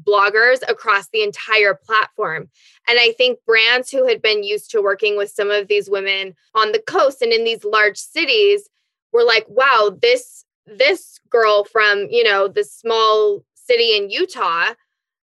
bloggers 0.03 0.69
across 0.69 1.09
the 1.09 1.23
entire 1.23 1.73
platform. 1.73 2.51
And 2.89 2.99
I 2.99 3.13
think 3.13 3.39
brands 3.47 3.91
who 3.91 4.09
had 4.09 4.21
been 4.23 4.43
used 4.43 4.73
to 4.73 4.83
working 4.83 5.17
with 5.17 5.31
some 5.31 5.53
of 5.53 5.69
these 5.69 5.89
women 5.89 6.35
on 6.53 6.73
the 6.73 6.83
coast 6.85 7.23
and 7.23 7.33
in 7.33 7.45
these 7.45 7.65
large 7.65 7.97
cities 7.97 8.69
were 9.13 9.25
like, 9.25 9.47
wow, 9.49 9.97
this 10.03 10.45
this 10.67 11.21
girl 11.31 11.63
from, 11.65 12.09
you 12.11 12.25
know, 12.25 12.49
the 12.49 12.65
small 12.65 13.45
city 13.55 13.97
in 13.97 14.11
Utah, 14.11 14.73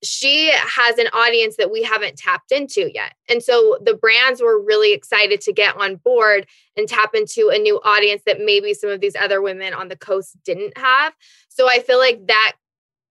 she 0.03 0.51
has 0.51 0.97
an 0.99 1.07
audience 1.07 1.55
that 1.57 1.71
we 1.71 1.81
haven't 1.81 2.17
tapped 2.17 2.51
into 2.51 2.91
yet. 2.93 3.13
And 3.29 3.41
so 3.41 3.79
the 3.83 3.95
brands 3.95 4.41
were 4.41 4.61
really 4.61 4.93
excited 4.93 5.41
to 5.41 5.53
get 5.53 5.75
on 5.75 5.95
board 5.95 6.45
and 6.75 6.87
tap 6.87 7.15
into 7.15 7.49
a 7.49 7.57
new 7.57 7.79
audience 7.83 8.21
that 8.25 8.39
maybe 8.39 8.73
some 8.73 8.91
of 8.91 9.01
these 9.01 9.15
other 9.15 9.41
women 9.41 9.73
on 9.73 9.87
the 9.87 9.95
coast 9.95 10.37
didn't 10.43 10.77
have. 10.77 11.13
So 11.49 11.67
I 11.67 11.79
feel 11.79 11.97
like 11.97 12.27
that, 12.27 12.53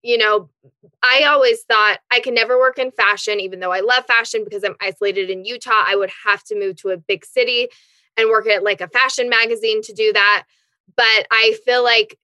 you 0.02 0.16
know, 0.16 0.48
I 1.02 1.24
always 1.24 1.62
thought 1.62 1.98
I 2.12 2.20
can 2.20 2.34
never 2.34 2.56
work 2.56 2.78
in 2.78 2.92
fashion, 2.92 3.40
even 3.40 3.58
though 3.58 3.72
I 3.72 3.80
love 3.80 4.06
fashion 4.06 4.44
because 4.44 4.62
I'm 4.62 4.76
isolated 4.80 5.28
in 5.28 5.44
Utah. 5.44 5.84
I 5.84 5.96
would 5.96 6.10
have 6.24 6.44
to 6.44 6.58
move 6.58 6.76
to 6.76 6.90
a 6.90 6.96
big 6.96 7.24
city 7.24 7.68
and 8.16 8.28
work 8.28 8.46
at 8.46 8.62
like 8.62 8.80
a 8.80 8.88
fashion 8.88 9.28
magazine 9.28 9.82
to 9.82 9.92
do 9.92 10.12
that. 10.12 10.44
But 10.96 11.26
I 11.32 11.56
feel 11.64 11.82
like 11.82 12.16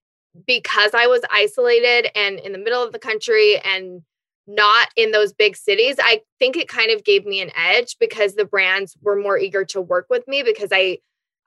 because 0.46 0.92
I 0.94 1.08
was 1.08 1.22
isolated 1.30 2.16
and 2.16 2.38
in 2.38 2.52
the 2.52 2.58
middle 2.58 2.82
of 2.82 2.92
the 2.92 2.98
country 2.98 3.58
and 3.58 4.02
not 4.46 4.88
in 4.96 5.12
those 5.12 5.32
big 5.32 5.56
cities, 5.56 5.96
I 6.00 6.22
think 6.38 6.56
it 6.56 6.68
kind 6.68 6.90
of 6.90 7.04
gave 7.04 7.24
me 7.24 7.40
an 7.40 7.50
edge 7.56 7.96
because 8.00 8.34
the 8.34 8.44
brands 8.44 8.96
were 9.02 9.16
more 9.16 9.38
eager 9.38 9.64
to 9.66 9.80
work 9.80 10.06
with 10.10 10.26
me 10.26 10.42
because 10.42 10.70
I 10.72 10.98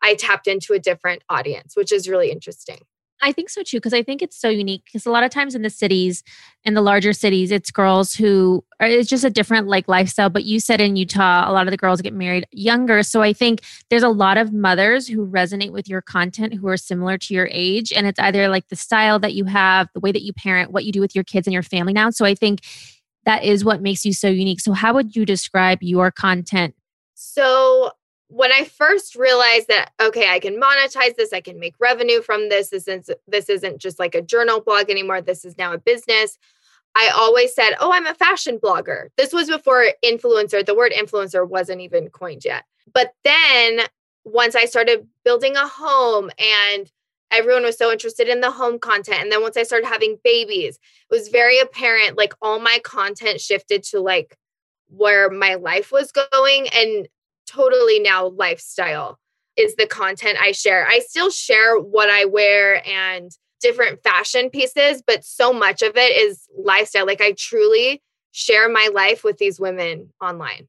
I 0.02 0.16
tapped 0.16 0.48
into 0.48 0.74
a 0.74 0.80
different 0.80 1.24
audience, 1.30 1.76
which 1.76 1.92
is 1.92 2.08
really 2.08 2.30
interesting. 2.32 2.80
I 3.22 3.32
think 3.32 3.50
so 3.50 3.64
too, 3.64 3.78
because 3.78 3.94
I 3.94 4.04
think 4.04 4.22
it's 4.22 4.40
so 4.40 4.50
unique. 4.50 4.84
Because 4.86 5.06
a 5.06 5.12
lot 5.12 5.24
of 5.24 5.32
times 5.32 5.56
in 5.56 5.62
the 5.62 5.70
cities, 5.70 6.22
in 6.64 6.74
the 6.74 6.82
larger 6.82 7.14
cities, 7.14 7.50
it's 7.50 7.72
girls 7.72 8.14
who 8.14 8.64
are, 8.80 8.88
it's 8.88 9.10
just 9.10 9.24
a 9.24 9.30
different 9.30 9.68
like 9.68 9.88
lifestyle. 9.88 10.30
But 10.30 10.44
you 10.44 10.60
said 10.60 10.82
in 10.82 10.96
Utah, 10.96 11.50
a 11.50 11.54
lot 11.54 11.66
of 11.66 11.72
the 11.72 11.78
girls 11.78 12.02
get 12.02 12.14
married 12.14 12.46
younger. 12.52 13.04
So 13.04 13.22
I 13.22 13.34
think 13.34 13.62
there's 13.90 14.04
a 14.04 14.10
lot 14.10 14.38
of 14.38 14.54
mothers 14.54 15.08
who 15.08 15.26
resonate 15.26 15.72
with 15.72 15.88
your 15.88 16.02
content 16.02 16.54
who 16.54 16.68
are 16.68 16.78
similar 16.78 17.18
to 17.20 17.34
your 17.34 17.48
age. 17.52 17.94
And 17.94 18.06
it's 18.06 18.20
either 18.20 18.50
like 18.50 18.68
the 18.68 18.76
style 18.76 19.18
that 19.20 19.34
you 19.34 19.46
have, 19.46 19.88
the 19.94 20.02
way 20.02 20.12
that 20.12 20.22
you 20.22 20.34
parent, 20.34 20.72
what 20.72 20.86
you 20.86 20.92
do 20.92 21.02
with 21.02 21.16
your 21.16 21.24
kids 21.24 21.48
and 21.48 21.54
your 21.54 21.64
family 21.64 21.94
now. 21.94 22.10
So 22.10 22.26
I 22.26 22.36
think 22.36 22.62
that 23.24 23.44
is 23.44 23.66
what 23.66 23.82
makes 23.82 24.06
you 24.06 24.14
so 24.14 24.28
unique. 24.28 24.60
So 24.60 24.74
how 24.74 24.94
would 24.94 25.16
you 25.16 25.26
describe 25.26 25.80
your 25.82 26.12
content? 26.12 26.76
So 27.16 27.92
when 28.28 28.52
I 28.52 28.64
first 28.66 29.16
realized 29.16 29.68
that 29.68 29.92
okay, 30.02 30.30
I 30.30 30.40
can 30.40 30.60
monetize 30.60 31.16
this, 31.16 31.34
I 31.34 31.42
can 31.42 31.60
make 31.60 31.76
revenue 31.80 32.22
from 32.22 32.50
this. 32.50 32.70
This 32.70 32.88
isn't 32.88 33.10
this 33.28 33.50
isn't 33.50 33.80
just 33.80 34.00
like 34.00 34.16
a 34.16 34.22
journal 34.22 34.62
blog 34.62 34.90
anymore. 34.90 35.22
This 35.22 35.46
is 35.46 35.58
now 35.58 35.74
a 35.74 35.78
business. 35.78 36.38
I 36.96 37.10
always 37.14 37.54
said, 37.54 37.76
"Oh, 37.80 37.92
I'm 37.92 38.08
a 38.08 38.14
fashion 38.14 38.60
blogger." 38.60 39.10
This 39.18 39.34
was 39.34 39.50
before 39.50 39.88
influencer. 40.04 40.66
The 40.66 40.76
word 40.76 40.94
influencer 40.94 41.48
wasn't 41.48 41.82
even 41.82 42.10
coined 42.10 42.46
yet. 42.46 42.64
But 42.94 43.14
then 43.24 43.82
once 44.24 44.56
I 44.56 44.66
started 44.66 45.08
building 45.24 45.56
a 45.56 45.68
home 45.68 46.32
and 46.40 46.92
everyone 47.32 47.64
was 47.64 47.78
so 47.78 47.92
interested 47.92 48.28
in 48.28 48.40
the 48.42 48.52
home 48.52 48.80
content 48.80 49.20
and 49.22 49.32
then 49.32 49.42
once 49.42 49.58
I 49.58 49.64
started 49.64 49.88
having 49.88 50.18
babies, 50.24 50.80
it 51.10 51.14
was 51.14 51.28
very 51.28 51.60
apparent 51.60 52.18
like 52.18 52.34
all 52.42 52.60
my 52.60 52.80
content 52.84 53.42
shifted 53.42 53.84
to 53.84 54.00
like 54.00 54.38
where 54.88 55.30
my 55.30 55.56
life 55.56 55.92
was 55.92 56.12
going 56.12 56.68
and 56.70 57.08
totally 57.48 58.00
now 58.00 58.28
lifestyle 58.28 59.20
is 59.58 59.76
the 59.76 59.88
content 59.88 60.38
I 60.42 60.52
share. 60.52 60.86
I 60.88 61.00
still 61.00 61.30
share 61.30 61.80
what 61.80 62.10
I 62.10 62.26
wear 62.26 62.86
and 62.88 63.32
different 63.62 64.04
fashion 64.04 64.50
pieces, 64.50 65.02
but 65.06 65.24
so 65.24 65.54
much 65.54 65.82
of 65.82 65.96
it 65.96 66.18
is 66.18 66.48
lifestyle. 66.58 67.06
Like 67.06 67.22
I 67.22 67.34
truly 67.38 68.02
share 68.32 68.70
my 68.70 68.90
life 68.94 69.24
with 69.24 69.38
these 69.38 69.60
women 69.60 70.14
online. 70.22 70.68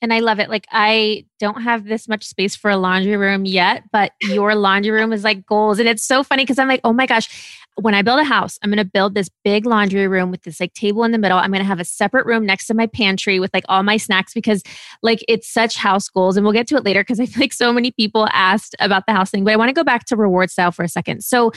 And 0.00 0.12
I 0.12 0.20
love 0.20 0.38
it. 0.38 0.50
Like 0.50 0.66
I 0.70 1.26
don't 1.38 1.62
have 1.62 1.84
this 1.84 2.08
much 2.08 2.24
space 2.24 2.56
for 2.56 2.70
a 2.70 2.76
laundry 2.76 3.16
room 3.16 3.44
yet, 3.44 3.84
but 3.92 4.12
your 4.20 4.54
laundry 4.54 4.90
room 4.90 5.12
is 5.12 5.24
like 5.24 5.46
goals. 5.46 5.78
And 5.78 5.88
it's 5.88 6.04
so 6.04 6.22
funny 6.22 6.42
because 6.42 6.58
I'm 6.58 6.68
like, 6.68 6.82
oh 6.84 6.92
my 6.92 7.06
gosh, 7.06 7.58
when 7.76 7.94
I 7.94 8.02
build 8.02 8.20
a 8.20 8.24
house, 8.24 8.58
I'm 8.62 8.70
going 8.70 8.84
to 8.84 8.90
build 8.90 9.14
this 9.14 9.28
big 9.42 9.66
laundry 9.66 10.06
room 10.06 10.30
with 10.30 10.42
this 10.42 10.60
like 10.60 10.74
table 10.74 11.02
in 11.02 11.12
the 11.12 11.18
middle. 11.18 11.38
I'm 11.38 11.50
going 11.50 11.62
to 11.62 11.66
have 11.66 11.80
a 11.80 11.84
separate 11.84 12.24
room 12.24 12.46
next 12.46 12.66
to 12.68 12.74
my 12.74 12.86
pantry 12.86 13.40
with 13.40 13.52
like 13.52 13.64
all 13.68 13.82
my 13.82 13.96
snacks 13.96 14.32
because 14.32 14.62
like 15.02 15.24
it's 15.28 15.52
such 15.52 15.76
house 15.76 16.08
goals. 16.08 16.36
And 16.36 16.44
we'll 16.44 16.52
get 16.52 16.68
to 16.68 16.76
it 16.76 16.84
later 16.84 17.00
because 17.02 17.18
I 17.18 17.26
feel 17.26 17.40
like 17.40 17.52
so 17.52 17.72
many 17.72 17.90
people 17.90 18.28
asked 18.32 18.76
about 18.78 19.06
the 19.06 19.12
house 19.12 19.30
thing. 19.30 19.44
But 19.44 19.54
I 19.54 19.56
want 19.56 19.70
to 19.70 19.74
go 19.74 19.84
back 19.84 20.04
to 20.06 20.16
reward 20.16 20.50
style 20.50 20.70
for 20.70 20.84
a 20.84 20.88
second. 20.88 21.24
So 21.24 21.50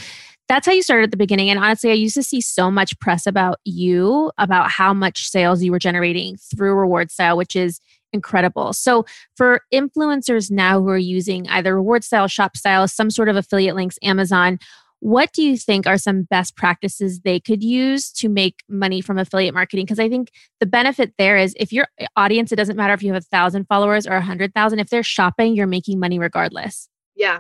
that's 0.48 0.66
how 0.66 0.72
you 0.72 0.82
started 0.82 1.04
at 1.04 1.12
the 1.12 1.18
beginning. 1.18 1.50
And 1.50 1.60
honestly, 1.60 1.92
I 1.92 1.96
used 1.96 2.16
to 2.16 2.24
see 2.24 2.42
so 2.42 2.72
much 2.72 2.98
press 3.00 3.28
about 3.28 3.60
you, 3.64 4.32
about 4.38 4.72
how 4.72 4.94
much 4.94 5.30
sales 5.30 5.62
you 5.62 5.72
were 5.72 5.80
generating 5.80 6.38
through 6.38 6.74
reward 6.74 7.12
style, 7.12 7.38
which 7.38 7.56
is 7.56 7.80
incredible. 8.14 8.74
So 8.74 9.06
for 9.36 9.62
influencers 9.74 10.50
now 10.50 10.80
who 10.80 10.88
are 10.88 10.98
using 10.98 11.48
either 11.50 11.76
reward 11.76 12.04
style, 12.04 12.28
shop 12.28 12.56
style, 12.56 12.88
some 12.88 13.12
sort 13.12 13.30
of 13.30 13.36
affiliate 13.36 13.76
links, 13.76 14.00
Amazon, 14.02 14.58
what 15.00 15.32
do 15.32 15.44
you 15.44 15.58
think 15.58 15.86
are 15.86 15.98
some 15.98 16.24
best 16.24 16.56
practices 16.56 17.22
they 17.22 17.40
could 17.40 17.64
use 17.64 18.12
to 18.14 18.30
make 18.30 18.64
money 18.68 19.02
from 19.02 19.18
affiliate 19.18 19.54
marketing? 19.54 19.86
Because 19.86 20.00
I 20.00 20.10
think 20.10 20.32
the 20.60 20.66
benefit 20.66 21.14
there 21.18 21.38
is 21.38 21.54
if 21.60 21.72
your 21.72 21.88
eh, 22.00 22.08
audience, 22.16 22.52
it 22.52 22.56
doesn't 22.56 22.76
matter 22.76 22.94
if 22.94 23.04
you 23.04 23.14
have 23.14 23.22
a 23.22 23.26
thousand 23.26 23.66
followers 23.66 24.08
or 24.08 24.14
a 24.14 24.22
hundred 24.22 24.54
thousand, 24.54 24.80
if 24.80 24.90
they're 24.90 25.04
shopping, 25.04 25.56
you're 25.56 25.68
making 25.68 26.00
money 26.00 26.18
regardless. 26.18 26.90
Yeah. 27.16 27.40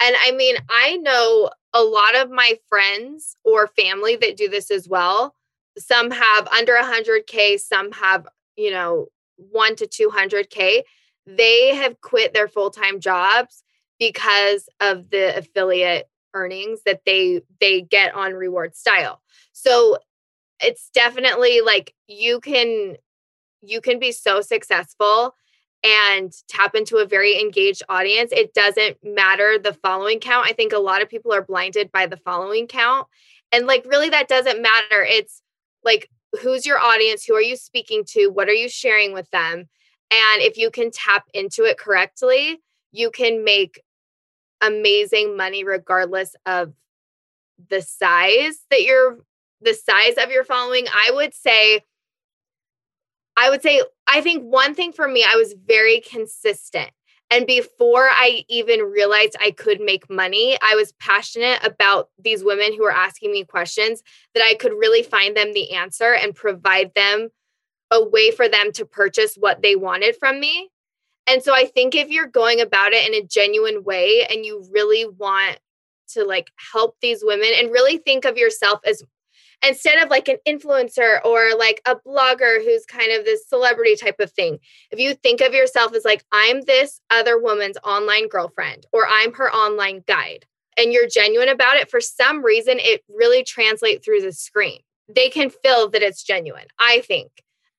And 0.00 0.16
I 0.20 0.32
mean, 0.32 0.56
I 0.68 0.96
know 0.98 1.50
a 1.74 1.82
lot 1.82 2.16
of 2.16 2.30
my 2.30 2.58
friends 2.68 3.36
or 3.44 3.66
family 3.66 4.16
that 4.16 4.36
do 4.36 4.48
this 4.48 4.70
as 4.70 4.88
well. 4.88 5.34
Some 5.78 6.10
have 6.10 6.48
under 6.48 6.74
100K, 6.74 7.58
some 7.58 7.92
have, 7.92 8.28
you 8.56 8.70
know, 8.70 9.06
one 9.36 9.74
to 9.76 9.86
200K. 9.86 10.82
They 11.26 11.74
have 11.74 12.00
quit 12.00 12.34
their 12.34 12.48
full 12.48 12.70
time 12.70 13.00
jobs 13.00 13.64
because 13.98 14.68
of 14.80 15.10
the 15.10 15.36
affiliate 15.36 16.08
earnings 16.34 16.80
that 16.84 17.02
they 17.04 17.42
they 17.60 17.82
get 17.82 18.14
on 18.14 18.34
reward 18.34 18.76
style. 18.76 19.22
So 19.52 19.98
it's 20.60 20.90
definitely 20.90 21.60
like 21.60 21.94
you 22.06 22.40
can 22.40 22.96
you 23.62 23.80
can 23.80 23.98
be 23.98 24.12
so 24.12 24.40
successful 24.40 25.34
and 25.84 26.32
tap 26.48 26.74
into 26.74 26.98
a 26.98 27.06
very 27.06 27.40
engaged 27.40 27.82
audience. 27.88 28.30
It 28.32 28.54
doesn't 28.54 28.98
matter 29.02 29.58
the 29.58 29.72
following 29.72 30.20
count. 30.20 30.46
I 30.48 30.52
think 30.52 30.72
a 30.72 30.78
lot 30.78 31.02
of 31.02 31.08
people 31.08 31.32
are 31.32 31.44
blinded 31.44 31.90
by 31.90 32.06
the 32.06 32.16
following 32.16 32.66
count. 32.66 33.08
And 33.50 33.66
like 33.66 33.84
really 33.86 34.10
that 34.10 34.28
doesn't 34.28 34.62
matter. 34.62 35.02
It's 35.02 35.42
like 35.84 36.08
who's 36.40 36.64
your 36.64 36.78
audience? 36.78 37.24
Who 37.24 37.34
are 37.34 37.42
you 37.42 37.56
speaking 37.56 38.04
to? 38.10 38.28
What 38.28 38.48
are 38.48 38.54
you 38.54 38.68
sharing 38.68 39.12
with 39.12 39.30
them? 39.30 39.68
And 40.10 40.42
if 40.42 40.56
you 40.56 40.70
can 40.70 40.90
tap 40.90 41.24
into 41.34 41.64
it 41.64 41.78
correctly, 41.78 42.60
you 42.92 43.10
can 43.10 43.44
make 43.44 43.82
amazing 44.62 45.36
money 45.36 45.64
regardless 45.64 46.34
of 46.46 46.72
the 47.68 47.82
size 47.82 48.60
that 48.70 48.82
you're 48.82 49.18
the 49.60 49.74
size 49.74 50.14
of 50.22 50.30
your 50.30 50.44
following. 50.44 50.86
I 50.88 51.10
would 51.12 51.34
say 51.34 51.82
i 53.36 53.50
would 53.50 53.62
say 53.62 53.82
i 54.06 54.20
think 54.20 54.42
one 54.42 54.74
thing 54.74 54.92
for 54.92 55.08
me 55.08 55.24
i 55.26 55.36
was 55.36 55.54
very 55.66 56.00
consistent. 56.00 56.90
And 57.30 57.46
before 57.46 58.08
i 58.10 58.44
even 58.48 58.80
realized 58.80 59.36
i 59.40 59.50
could 59.50 59.80
make 59.80 60.10
money 60.10 60.58
i 60.62 60.74
was 60.74 60.92
passionate 61.00 61.64
about 61.64 62.10
these 62.22 62.44
women 62.44 62.74
who 62.74 62.82
were 62.82 62.92
asking 62.92 63.32
me 63.32 63.44
questions 63.44 64.02
that 64.34 64.42
i 64.42 64.54
could 64.54 64.72
really 64.72 65.02
find 65.02 65.36
them 65.36 65.52
the 65.52 65.72
answer 65.72 66.14
and 66.14 66.34
provide 66.34 66.92
them 66.94 67.30
a 67.90 68.04
way 68.04 68.30
for 68.30 68.48
them 68.48 68.72
to 68.72 68.84
purchase 68.84 69.36
what 69.36 69.62
they 69.62 69.76
wanted 69.76 70.16
from 70.16 70.38
me 70.38 70.70
and 71.26 71.42
so 71.42 71.54
I 71.54 71.66
think 71.66 71.94
if 71.94 72.08
you're 72.08 72.26
going 72.26 72.60
about 72.60 72.92
it 72.92 73.06
in 73.06 73.14
a 73.14 73.26
genuine 73.26 73.84
way 73.84 74.26
and 74.30 74.44
you 74.44 74.66
really 74.72 75.06
want 75.06 75.58
to 76.08 76.24
like 76.24 76.50
help 76.72 76.96
these 77.00 77.20
women 77.22 77.50
and 77.58 77.72
really 77.72 77.98
think 77.98 78.24
of 78.24 78.36
yourself 78.36 78.80
as 78.86 79.02
instead 79.64 80.02
of 80.02 80.10
like 80.10 80.28
an 80.28 80.38
influencer 80.46 81.24
or 81.24 81.56
like 81.56 81.80
a 81.86 81.96
blogger 81.96 82.62
who's 82.64 82.84
kind 82.84 83.12
of 83.12 83.24
this 83.24 83.48
celebrity 83.48 83.96
type 83.96 84.18
of 84.20 84.32
thing, 84.32 84.58
if 84.90 84.98
you 84.98 85.14
think 85.14 85.40
of 85.40 85.54
yourself 85.54 85.94
as 85.94 86.04
like, 86.04 86.24
I'm 86.32 86.62
this 86.62 87.00
other 87.10 87.40
woman's 87.40 87.78
online 87.84 88.28
girlfriend 88.28 88.86
or 88.92 89.06
I'm 89.08 89.32
her 89.34 89.50
online 89.52 90.02
guide, 90.06 90.46
and 90.76 90.92
you're 90.92 91.08
genuine 91.08 91.48
about 91.48 91.76
it, 91.76 91.90
for 91.90 92.00
some 92.00 92.44
reason, 92.44 92.78
it 92.78 93.02
really 93.08 93.44
translates 93.44 94.04
through 94.04 94.22
the 94.22 94.32
screen. 94.32 94.80
They 95.08 95.28
can 95.28 95.50
feel 95.50 95.90
that 95.90 96.02
it's 96.02 96.22
genuine, 96.22 96.66
I 96.78 97.00
think. 97.00 97.30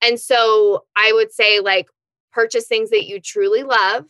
And 0.02 0.20
so 0.20 0.86
I 0.96 1.12
would 1.14 1.32
say, 1.32 1.60
like, 1.60 1.88
purchase 2.34 2.68
things 2.68 2.90
that 2.90 3.06
you 3.06 3.20
truly 3.20 3.64
love 3.64 4.06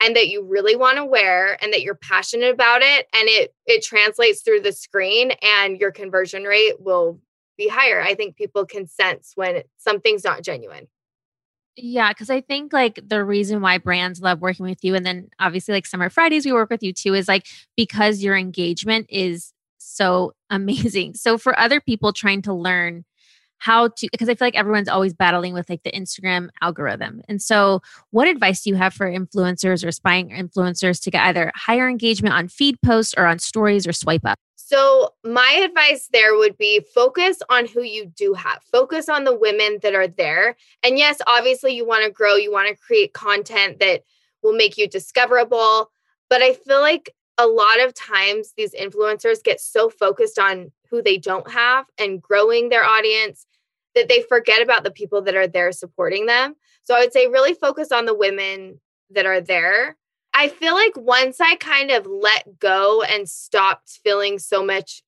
and 0.00 0.14
that 0.16 0.28
you 0.28 0.44
really 0.44 0.76
want 0.76 0.96
to 0.96 1.04
wear 1.04 1.62
and 1.62 1.72
that 1.72 1.82
you're 1.82 1.94
passionate 1.94 2.52
about 2.52 2.82
it 2.82 3.06
and 3.12 3.28
it 3.28 3.54
it 3.66 3.82
translates 3.82 4.42
through 4.42 4.60
the 4.60 4.72
screen 4.72 5.32
and 5.42 5.78
your 5.78 5.90
conversion 5.90 6.44
rate 6.44 6.80
will 6.80 7.20
be 7.56 7.68
higher. 7.68 8.00
I 8.00 8.14
think 8.14 8.36
people 8.36 8.64
can 8.64 8.86
sense 8.86 9.32
when 9.34 9.62
something's 9.76 10.24
not 10.24 10.42
genuine. 10.42 10.86
Yeah, 11.76 12.10
because 12.10 12.30
I 12.30 12.40
think 12.40 12.72
like 12.72 13.00
the 13.06 13.22
reason 13.24 13.60
why 13.60 13.78
brands 13.78 14.20
love 14.20 14.40
working 14.40 14.66
with 14.66 14.82
you, 14.82 14.94
and 14.94 15.04
then 15.04 15.28
obviously 15.38 15.74
like 15.74 15.86
Summer 15.86 16.10
Fridays, 16.10 16.46
we 16.46 16.52
work 16.52 16.70
with 16.70 16.82
you 16.82 16.92
too, 16.92 17.14
is 17.14 17.28
like 17.28 17.46
because 17.76 18.22
your 18.22 18.36
engagement 18.36 19.06
is 19.10 19.52
so 19.78 20.32
amazing. 20.50 21.14
So 21.14 21.36
for 21.36 21.58
other 21.58 21.80
people 21.80 22.12
trying 22.12 22.42
to 22.42 22.54
learn 22.54 23.04
how 23.58 23.88
to 23.88 24.08
because 24.10 24.28
I 24.28 24.34
feel 24.34 24.46
like 24.46 24.56
everyone's 24.56 24.88
always 24.88 25.12
battling 25.12 25.54
with 25.54 25.68
like 25.68 25.82
the 25.82 25.92
Instagram 25.92 26.48
algorithm. 26.62 27.22
And 27.28 27.42
so, 27.42 27.82
what 28.10 28.28
advice 28.28 28.62
do 28.62 28.70
you 28.70 28.76
have 28.76 28.94
for 28.94 29.10
influencers 29.10 29.84
or 29.84 29.88
aspiring 29.88 30.30
influencers 30.30 31.02
to 31.02 31.10
get 31.10 31.24
either 31.24 31.52
higher 31.54 31.88
engagement 31.88 32.34
on 32.34 32.48
feed 32.48 32.80
posts 32.82 33.14
or 33.16 33.26
on 33.26 33.38
stories 33.38 33.86
or 33.86 33.92
swipe 33.92 34.24
up? 34.24 34.38
So, 34.56 35.14
my 35.24 35.62
advice 35.64 36.08
there 36.12 36.36
would 36.36 36.56
be 36.58 36.80
focus 36.94 37.38
on 37.48 37.66
who 37.66 37.82
you 37.82 38.06
do 38.06 38.34
have. 38.34 38.62
Focus 38.70 39.08
on 39.08 39.24
the 39.24 39.36
women 39.36 39.78
that 39.82 39.94
are 39.94 40.08
there. 40.08 40.56
And 40.82 40.98
yes, 40.98 41.18
obviously 41.26 41.74
you 41.74 41.86
want 41.86 42.04
to 42.04 42.10
grow, 42.10 42.36
you 42.36 42.52
want 42.52 42.68
to 42.68 42.76
create 42.76 43.12
content 43.12 43.80
that 43.80 44.02
will 44.42 44.54
make 44.54 44.76
you 44.76 44.88
discoverable, 44.88 45.90
but 46.30 46.42
I 46.42 46.52
feel 46.52 46.80
like 46.80 47.14
a 47.38 47.46
lot 47.46 47.80
of 47.80 47.94
times 47.94 48.52
these 48.56 48.74
influencers 48.74 49.42
get 49.42 49.60
so 49.60 49.88
focused 49.88 50.38
on 50.38 50.72
who 50.90 51.00
they 51.00 51.16
don't 51.16 51.50
have 51.50 51.86
and 51.98 52.20
growing 52.20 52.68
their 52.68 52.84
audience 52.84 53.46
that 53.98 54.08
they 54.08 54.22
forget 54.22 54.62
about 54.62 54.84
the 54.84 54.90
people 54.90 55.22
that 55.22 55.36
are 55.36 55.46
there 55.46 55.72
supporting 55.72 56.26
them. 56.26 56.54
So 56.84 56.94
I 56.94 57.00
would 57.00 57.12
say 57.12 57.26
really 57.26 57.54
focus 57.54 57.92
on 57.92 58.06
the 58.06 58.14
women 58.14 58.80
that 59.10 59.26
are 59.26 59.40
there. 59.40 59.96
I 60.32 60.48
feel 60.48 60.74
like 60.74 60.96
once 60.96 61.40
I 61.40 61.56
kind 61.56 61.90
of 61.90 62.06
let 62.06 62.58
go 62.58 63.02
and 63.02 63.28
stopped 63.28 63.98
feeling 64.04 64.38
so 64.38 64.64
much 64.64 65.02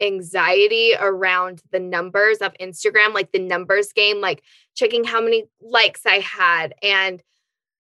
anxiety 0.00 0.92
around 0.98 1.62
the 1.72 1.80
numbers 1.80 2.38
of 2.38 2.52
Instagram, 2.60 3.14
like 3.14 3.32
the 3.32 3.38
numbers 3.38 3.92
game, 3.92 4.20
like 4.20 4.42
checking 4.74 5.04
how 5.04 5.22
many 5.22 5.46
likes 5.60 6.04
I 6.04 6.18
had 6.18 6.74
and 6.82 7.22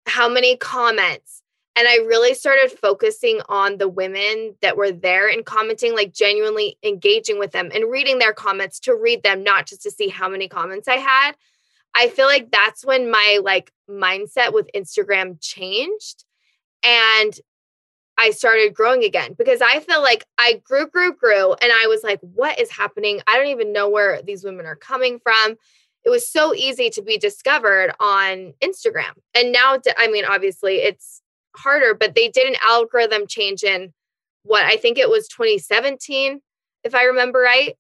how 0.08 0.28
many 0.28 0.58
comments 0.58 1.44
and 1.76 1.88
I 1.88 1.96
really 1.98 2.34
started 2.34 2.72
focusing 2.72 3.40
on 3.48 3.78
the 3.78 3.88
women 3.88 4.56
that 4.62 4.76
were 4.76 4.92
there 4.92 5.30
and 5.30 5.46
commenting, 5.46 5.96
like 5.96 6.14
genuinely 6.14 6.78
engaging 6.84 7.40
with 7.40 7.52
them 7.52 7.70
and 7.74 7.90
reading 7.90 8.20
their 8.20 8.34
comments 8.34 8.80
to 8.82 8.96
read 8.96 9.24
them, 9.24 9.44
not 9.44 9.68
just 9.68 9.84
to 9.84 9.92
see 9.92 10.10
how 10.10 10.28
many 10.28 10.50
comments 10.50 10.88
I 10.88 10.98
had. 10.98 11.34
I 11.96 12.10
feel 12.10 12.26
like 12.26 12.52
that's 12.52 12.86
when 12.86 13.10
my 13.10 13.40
like 13.44 13.72
mindset 13.90 14.54
with 14.54 14.70
Instagram 14.76 15.38
changed 15.40 16.26
and 16.84 17.34
I 18.18 18.32
started 18.32 18.74
growing 18.74 19.04
again 19.04 19.34
because 19.38 19.62
I 19.62 19.80
feel 19.80 20.02
like 20.02 20.26
I 20.38 20.62
grew, 20.64 20.88
grew, 20.88 21.14
grew. 21.14 21.54
And 21.54 21.72
I 21.72 21.88
was 21.88 22.04
like, 22.04 22.20
what 22.22 22.60
is 22.60 22.70
happening? 22.70 23.22
I 23.28 23.38
don't 23.38 23.48
even 23.48 23.74
know 23.74 23.90
where 23.90 24.22
these 24.22 24.44
women 24.44 24.66
are 24.66 24.76
coming 24.76 25.20
from. 25.20 25.56
It 26.04 26.10
was 26.10 26.28
so 26.28 26.54
easy 26.54 26.90
to 26.92 27.02
be 27.02 27.18
discovered 27.18 27.94
on 28.00 28.54
Instagram. 28.62 29.12
And 29.34 29.52
now, 29.52 29.78
I 29.98 30.08
mean, 30.10 30.26
obviously, 30.26 30.76
it's 30.76 31.22
harder, 31.56 31.94
but 31.94 32.16
they 32.16 32.30
did 32.30 32.48
an 32.48 32.56
algorithm 32.66 33.28
change 33.28 33.64
in 33.64 33.94
what 34.44 34.66
I 34.66 34.78
think 34.78 34.98
it 34.98 35.10
was 35.10 35.28
2017, 35.28 36.42
if 36.84 36.96
I 36.96 37.04
remember 37.04 37.40
right. 37.40 37.76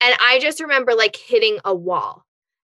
And 0.00 0.14
I 0.20 0.38
just 0.40 0.60
remember 0.60 0.94
like 0.94 1.16
hitting 1.16 1.58
a 1.64 1.74
wall. 1.74 2.24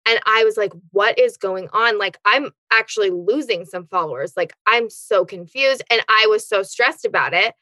And 0.07 0.19
I 0.25 0.45
was 0.45 0.55
like, 0.55 0.71
what 0.91 1.19
is 1.19 1.35
going 1.35 1.67
on? 1.73 1.99
Like, 1.99 2.17
I'm 2.23 2.51
actually 2.71 3.09
losing 3.09 3.65
some 3.65 3.87
followers. 3.87 4.37
Like, 4.37 4.53
I'm 4.65 4.89
so 4.89 5.25
confused. 5.25 5.83
And 5.91 6.01
I 6.07 6.27
was 6.29 6.47
so 6.47 6.63
stressed 6.63 7.03
about 7.03 7.33
it. 7.33 7.53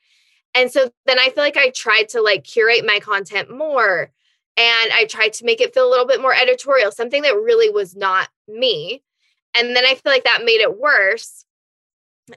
And 0.53 0.71
so 0.71 0.91
then 1.07 1.17
I 1.19 1.29
feel 1.29 1.43
like 1.43 1.57
I 1.57 1.71
tried 1.71 2.09
to 2.09 2.21
like 2.21 2.43
curate 2.43 2.85
my 2.85 2.99
content 2.99 3.55
more 3.55 4.11
and 4.57 4.91
I 4.93 5.05
tried 5.09 5.33
to 5.33 5.45
make 5.45 5.59
it 5.59 5.73
feel 5.73 5.87
a 5.87 5.89
little 5.89 6.05
bit 6.05 6.21
more 6.21 6.33
editorial, 6.33 6.91
something 6.91 7.23
that 7.23 7.35
really 7.35 7.69
was 7.69 7.95
not 7.95 8.29
me. 8.47 9.03
And 9.57 9.75
then 9.75 9.85
I 9.85 9.95
feel 9.95 10.11
like 10.11 10.23
that 10.23 10.45
made 10.45 10.61
it 10.61 10.79
worse 10.79 11.44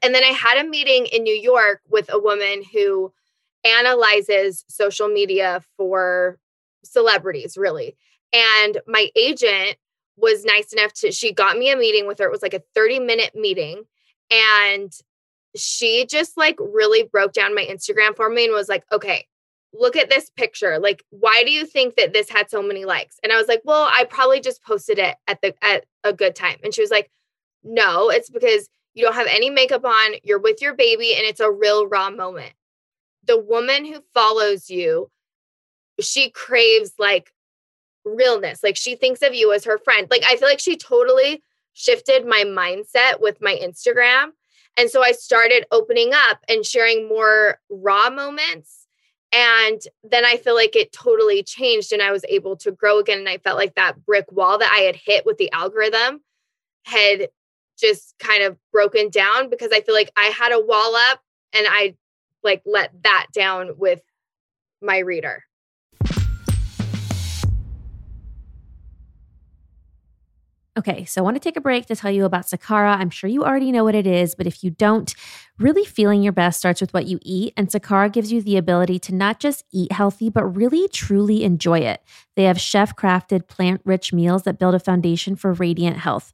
and 0.02 0.14
then 0.14 0.22
I 0.22 0.32
had 0.32 0.64
a 0.64 0.68
meeting 0.68 1.06
in 1.06 1.22
New 1.22 1.34
York 1.34 1.80
with 1.88 2.12
a 2.12 2.18
woman 2.18 2.62
who 2.72 3.12
analyzes 3.64 4.64
social 4.68 5.08
media 5.08 5.62
for 5.76 6.38
celebrities, 6.84 7.56
really. 7.56 7.96
And 8.32 8.78
my 8.86 9.08
agent 9.16 9.76
was 10.16 10.44
nice 10.44 10.72
enough 10.72 10.92
to, 10.94 11.12
she 11.12 11.32
got 11.32 11.56
me 11.56 11.70
a 11.70 11.76
meeting 11.76 12.06
with 12.06 12.18
her. 12.18 12.26
It 12.26 12.32
was 12.32 12.42
like 12.42 12.54
a 12.54 12.62
30 12.74 13.00
minute 13.00 13.34
meeting. 13.34 13.84
And 14.30 14.92
she 15.56 16.06
just 16.06 16.36
like 16.36 16.56
really 16.60 17.04
broke 17.04 17.32
down 17.32 17.54
my 17.54 17.64
Instagram 17.64 18.14
for 18.14 18.28
me 18.28 18.44
and 18.44 18.52
was 18.52 18.68
like, 18.68 18.84
okay, 18.92 19.26
look 19.72 19.96
at 19.96 20.10
this 20.10 20.30
picture. 20.30 20.78
Like, 20.78 21.02
why 21.10 21.42
do 21.44 21.50
you 21.50 21.66
think 21.66 21.96
that 21.96 22.12
this 22.12 22.28
had 22.28 22.50
so 22.50 22.62
many 22.62 22.84
likes? 22.84 23.18
And 23.22 23.32
I 23.32 23.36
was 23.36 23.48
like, 23.48 23.62
well, 23.64 23.88
I 23.90 24.04
probably 24.04 24.40
just 24.40 24.62
posted 24.62 24.98
it 24.98 25.16
at 25.26 25.40
the 25.40 25.54
at 25.62 25.84
a 26.04 26.12
good 26.12 26.34
time. 26.34 26.56
And 26.62 26.74
she 26.74 26.80
was 26.80 26.90
like, 26.90 27.10
no, 27.62 28.10
it's 28.10 28.30
because 28.30 28.68
you 28.94 29.04
don't 29.04 29.14
have 29.14 29.28
any 29.30 29.50
makeup 29.50 29.84
on, 29.84 30.14
you're 30.24 30.38
with 30.40 30.60
your 30.60 30.74
baby, 30.74 31.14
and 31.14 31.24
it's 31.24 31.40
a 31.40 31.50
real 31.50 31.86
raw 31.86 32.10
moment. 32.10 32.52
The 33.24 33.38
woman 33.38 33.84
who 33.84 34.02
follows 34.14 34.70
you, 34.70 35.10
she 36.00 36.30
craves 36.30 36.92
like 36.98 37.32
realness. 38.04 38.62
Like 38.62 38.76
she 38.76 38.96
thinks 38.96 39.22
of 39.22 39.34
you 39.34 39.52
as 39.52 39.64
her 39.64 39.78
friend. 39.78 40.08
Like 40.10 40.22
I 40.26 40.36
feel 40.36 40.48
like 40.48 40.60
she 40.60 40.76
totally 40.76 41.42
shifted 41.74 42.26
my 42.26 42.44
mindset 42.44 43.20
with 43.20 43.40
my 43.40 43.58
Instagram. 43.62 44.30
And 44.76 44.90
so 44.90 45.02
I 45.02 45.12
started 45.12 45.66
opening 45.70 46.12
up 46.12 46.38
and 46.48 46.64
sharing 46.64 47.08
more 47.08 47.60
raw 47.68 48.10
moments. 48.10 48.86
And 49.32 49.80
then 50.02 50.24
I 50.24 50.36
feel 50.36 50.54
like 50.54 50.74
it 50.74 50.92
totally 50.92 51.42
changed 51.42 51.92
and 51.92 52.00
I 52.00 52.12
was 52.12 52.24
able 52.28 52.56
to 52.58 52.72
grow 52.72 52.98
again. 52.98 53.18
And 53.18 53.28
I 53.28 53.38
felt 53.38 53.58
like 53.58 53.74
that 53.74 54.04
brick 54.06 54.30
wall 54.32 54.58
that 54.58 54.72
I 54.74 54.80
had 54.80 54.96
hit 54.96 55.26
with 55.26 55.36
the 55.36 55.52
algorithm 55.52 56.20
had 56.84 57.28
just 57.78 58.14
kind 58.18 58.42
of 58.42 58.56
broken 58.72 59.08
down 59.10 59.50
because 59.50 59.70
I 59.72 59.80
feel 59.80 59.94
like 59.94 60.10
I 60.16 60.26
had 60.26 60.52
a 60.52 60.60
wall 60.60 60.94
up 61.10 61.20
and 61.52 61.66
I 61.68 61.94
like 62.42 62.62
let 62.66 62.92
that 63.02 63.26
down 63.32 63.72
with 63.78 64.00
my 64.80 64.98
reader. 64.98 65.44
Okay, 70.78 71.04
so 71.06 71.20
I 71.20 71.24
want 71.24 71.34
to 71.34 71.40
take 71.40 71.56
a 71.56 71.60
break 71.60 71.86
to 71.86 71.96
tell 71.96 72.12
you 72.12 72.24
about 72.24 72.46
Sakara. 72.46 72.96
I'm 72.96 73.10
sure 73.10 73.28
you 73.28 73.42
already 73.42 73.72
know 73.72 73.82
what 73.82 73.96
it 73.96 74.06
is, 74.06 74.36
but 74.36 74.46
if 74.46 74.62
you 74.62 74.70
don't, 74.70 75.12
really 75.58 75.84
feeling 75.84 76.22
your 76.22 76.32
best 76.32 76.60
starts 76.60 76.80
with 76.80 76.94
what 76.94 77.06
you 77.06 77.18
eat. 77.22 77.52
And 77.56 77.68
Sakara 77.68 78.12
gives 78.12 78.30
you 78.30 78.40
the 78.40 78.56
ability 78.56 79.00
to 79.00 79.14
not 79.14 79.40
just 79.40 79.64
eat 79.72 79.90
healthy, 79.90 80.30
but 80.30 80.44
really 80.44 80.86
truly 80.86 81.42
enjoy 81.42 81.80
it. 81.80 82.00
They 82.36 82.44
have 82.44 82.60
chef 82.60 82.94
crafted, 82.94 83.48
plant 83.48 83.80
rich 83.84 84.12
meals 84.12 84.44
that 84.44 84.60
build 84.60 84.76
a 84.76 84.78
foundation 84.78 85.34
for 85.34 85.52
radiant 85.52 85.96
health. 85.96 86.32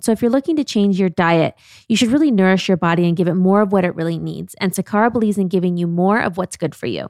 So, 0.00 0.12
if 0.12 0.22
you're 0.22 0.30
looking 0.30 0.56
to 0.56 0.64
change 0.64 0.98
your 0.98 1.08
diet, 1.08 1.54
you 1.88 1.96
should 1.96 2.10
really 2.10 2.30
nourish 2.30 2.68
your 2.68 2.76
body 2.76 3.06
and 3.06 3.16
give 3.16 3.28
it 3.28 3.34
more 3.34 3.62
of 3.62 3.72
what 3.72 3.84
it 3.84 3.94
really 3.94 4.18
needs. 4.18 4.54
And 4.60 4.72
Sakara 4.72 5.12
believes 5.12 5.38
in 5.38 5.48
giving 5.48 5.76
you 5.76 5.86
more 5.86 6.20
of 6.20 6.36
what's 6.36 6.56
good 6.56 6.74
for 6.74 6.86
you. 6.86 7.08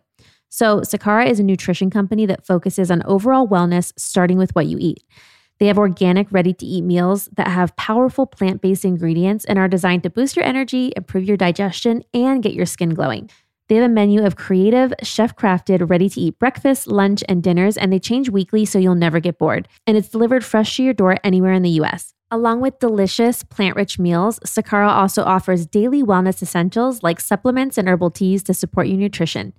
So, 0.51 0.81
Sakara 0.81 1.27
is 1.27 1.41
a 1.41 1.43
nutrition 1.43 1.91
company 1.91 2.27
that 2.27 2.47
focuses 2.47 2.91
on 2.91 3.03
overall 3.05 3.49
wellness, 3.49 3.93
starting 3.97 4.39
with 4.39 4.55
what 4.55 4.67
you 4.67 4.77
eat. 4.81 5.03
They 5.59 5.67
have 5.67 5.79
organic, 5.79 6.31
ready 6.31 6.53
to 6.53 6.67
eat 6.67 6.83
meals 6.83 7.29
that 7.37 7.49
have 7.49 7.77
powerful 7.77 8.27
plant 8.27 8.61
based 8.61 8.85
ingredients 8.85 9.45
and 9.45 9.59
are 9.59 9.69
designed 9.69 10.03
to 10.03 10.11
boost 10.11 10.37
your 10.37 10.45
energy, 10.45 10.93
improve 10.97 11.25
your 11.25 11.37
digestion, 11.37 12.03
and 12.13 12.43
get 12.43 12.55
your 12.55 12.67
skin 12.67 12.91
glowing. 12.91 13.31
They 13.69 13.77
have 13.77 13.85
a 13.85 13.89
menu 13.89 14.25
of 14.25 14.37
creative, 14.37 14.93
chef 15.03 15.37
crafted, 15.37 15.89
ready 15.89 16.09
to 16.11 16.21
eat 16.21 16.39
breakfast, 16.39 16.87
lunch, 16.87 17.25
and 17.29 17.43
dinners, 17.43 17.77
and 17.77 17.93
they 17.93 17.99
change 17.99 18.29
weekly 18.29 18.65
so 18.65 18.79
you'll 18.79 18.95
never 18.95 19.21
get 19.21 19.39
bored. 19.39 19.69
And 19.87 19.97
it's 19.97 20.09
delivered 20.09 20.45
fresh 20.45 20.77
to 20.77 20.83
your 20.83 20.93
door 20.95 21.17
anywhere 21.25 21.53
in 21.53 21.63
the 21.63 21.81
US. 21.81 22.14
Along 22.35 22.61
with 22.61 22.81
delicious 22.81 23.45
plant 23.45 23.77
rich 23.77 23.97
meals, 23.97 24.41
Sakara 24.41 24.89
also 24.89 25.23
offers 25.23 25.67
daily 25.67 26.03
wellness 26.03 26.43
essentials 26.43 27.01
like 27.01 27.21
supplements 27.21 27.79
and 27.79 27.89
herbal 27.89 28.11
teas 28.11 28.43
to 28.43 28.53
support 28.53 28.89
your 28.89 28.97
nutrition. 28.97 29.53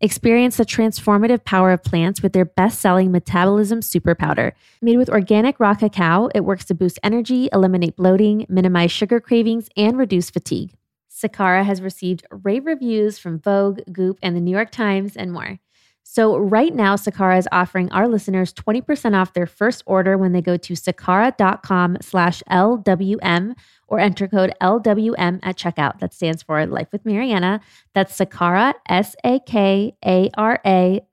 Experience 0.00 0.56
the 0.56 0.64
transformative 0.64 1.44
power 1.44 1.72
of 1.72 1.84
plants 1.84 2.22
with 2.22 2.32
their 2.32 2.46
best 2.46 2.80
selling 2.80 3.12
Metabolism 3.12 3.82
Super 3.82 4.14
Powder. 4.14 4.54
Made 4.80 4.96
with 4.96 5.10
organic 5.10 5.60
raw 5.60 5.74
cacao, 5.74 6.30
it 6.34 6.46
works 6.46 6.64
to 6.64 6.74
boost 6.74 6.98
energy, 7.02 7.50
eliminate 7.52 7.96
bloating, 7.96 8.46
minimize 8.48 8.90
sugar 8.90 9.20
cravings, 9.20 9.68
and 9.76 9.98
reduce 9.98 10.30
fatigue. 10.30 10.72
Sakara 11.10 11.66
has 11.66 11.82
received 11.82 12.24
rave 12.30 12.64
reviews 12.64 13.18
from 13.18 13.40
Vogue, 13.40 13.80
Goop, 13.92 14.18
and 14.22 14.34
the 14.34 14.40
New 14.40 14.52
York 14.52 14.70
Times, 14.70 15.18
and 15.18 15.34
more. 15.34 15.58
So 16.16 16.38
right 16.38 16.74
now, 16.74 16.96
Sakara 16.96 17.38
is 17.38 17.46
offering 17.52 17.92
our 17.92 18.08
listeners 18.08 18.54
20% 18.54 19.14
off 19.14 19.34
their 19.34 19.46
first 19.46 19.82
order 19.84 20.16
when 20.16 20.32
they 20.32 20.40
go 20.40 20.56
to 20.56 20.72
sakara.com 20.72 21.98
slash 22.00 22.42
LWM 22.50 23.54
or 23.86 24.00
enter 24.00 24.26
code 24.26 24.54
LWM 24.62 25.40
at 25.42 25.58
checkout. 25.58 25.98
That 25.98 26.14
stands 26.14 26.42
for 26.42 26.64
Life 26.64 26.88
with 26.90 27.04
Marianna. 27.04 27.60
That's 27.92 28.18
Sakara, 28.18 28.72
S-A-K-A-R-A 28.88 29.20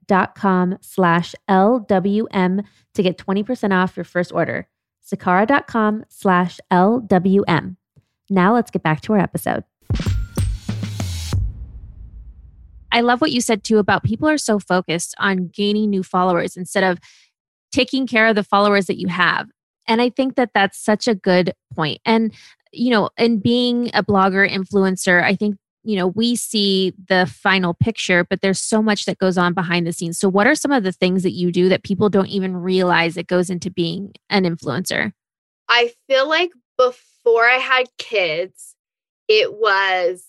dot 0.06 0.34
com 0.34 0.78
slash 0.80 1.34
LWM 1.50 2.64
to 2.94 3.02
get 3.02 3.18
20% 3.18 3.74
off 3.74 3.98
your 3.98 4.04
first 4.04 4.32
order. 4.32 4.68
Sakara.com 5.06 6.06
slash 6.08 6.60
LWM. 6.72 7.76
Now 8.30 8.54
let's 8.54 8.70
get 8.70 8.82
back 8.82 9.02
to 9.02 9.12
our 9.12 9.18
episode. 9.18 9.64
I 12.94 13.00
love 13.00 13.20
what 13.20 13.32
you 13.32 13.40
said 13.40 13.64
too 13.64 13.78
about 13.78 14.04
people 14.04 14.28
are 14.28 14.38
so 14.38 14.60
focused 14.60 15.16
on 15.18 15.48
gaining 15.48 15.90
new 15.90 16.04
followers 16.04 16.56
instead 16.56 16.84
of 16.84 17.00
taking 17.72 18.06
care 18.06 18.28
of 18.28 18.36
the 18.36 18.44
followers 18.44 18.86
that 18.86 19.00
you 19.00 19.08
have. 19.08 19.48
And 19.88 20.00
I 20.00 20.10
think 20.10 20.36
that 20.36 20.50
that's 20.54 20.78
such 20.78 21.08
a 21.08 21.14
good 21.14 21.52
point. 21.74 22.00
And, 22.06 22.32
you 22.72 22.90
know, 22.90 23.10
in 23.18 23.40
being 23.40 23.90
a 23.94 24.04
blogger, 24.04 24.48
influencer, 24.48 25.22
I 25.22 25.34
think 25.34 25.56
you 25.86 25.96
know, 25.96 26.06
we 26.06 26.34
see 26.34 26.94
the 27.08 27.26
final 27.26 27.74
picture, 27.74 28.24
but 28.24 28.40
there's 28.40 28.58
so 28.58 28.82
much 28.82 29.04
that 29.04 29.18
goes 29.18 29.36
on 29.36 29.52
behind 29.52 29.86
the 29.86 29.92
scenes. 29.92 30.18
So, 30.18 30.30
what 30.30 30.46
are 30.46 30.54
some 30.54 30.72
of 30.72 30.82
the 30.82 30.92
things 30.92 31.22
that 31.24 31.32
you 31.32 31.52
do 31.52 31.68
that 31.68 31.82
people 31.82 32.08
don't 32.08 32.28
even 32.28 32.56
realize 32.56 33.16
that 33.16 33.26
goes 33.26 33.50
into 33.50 33.70
being 33.70 34.14
an 34.30 34.44
influencer? 34.44 35.12
I 35.68 35.92
feel 36.08 36.26
like 36.26 36.52
before 36.78 37.46
I 37.46 37.58
had 37.58 37.88
kids, 37.98 38.74
it 39.28 39.52
was, 39.52 40.24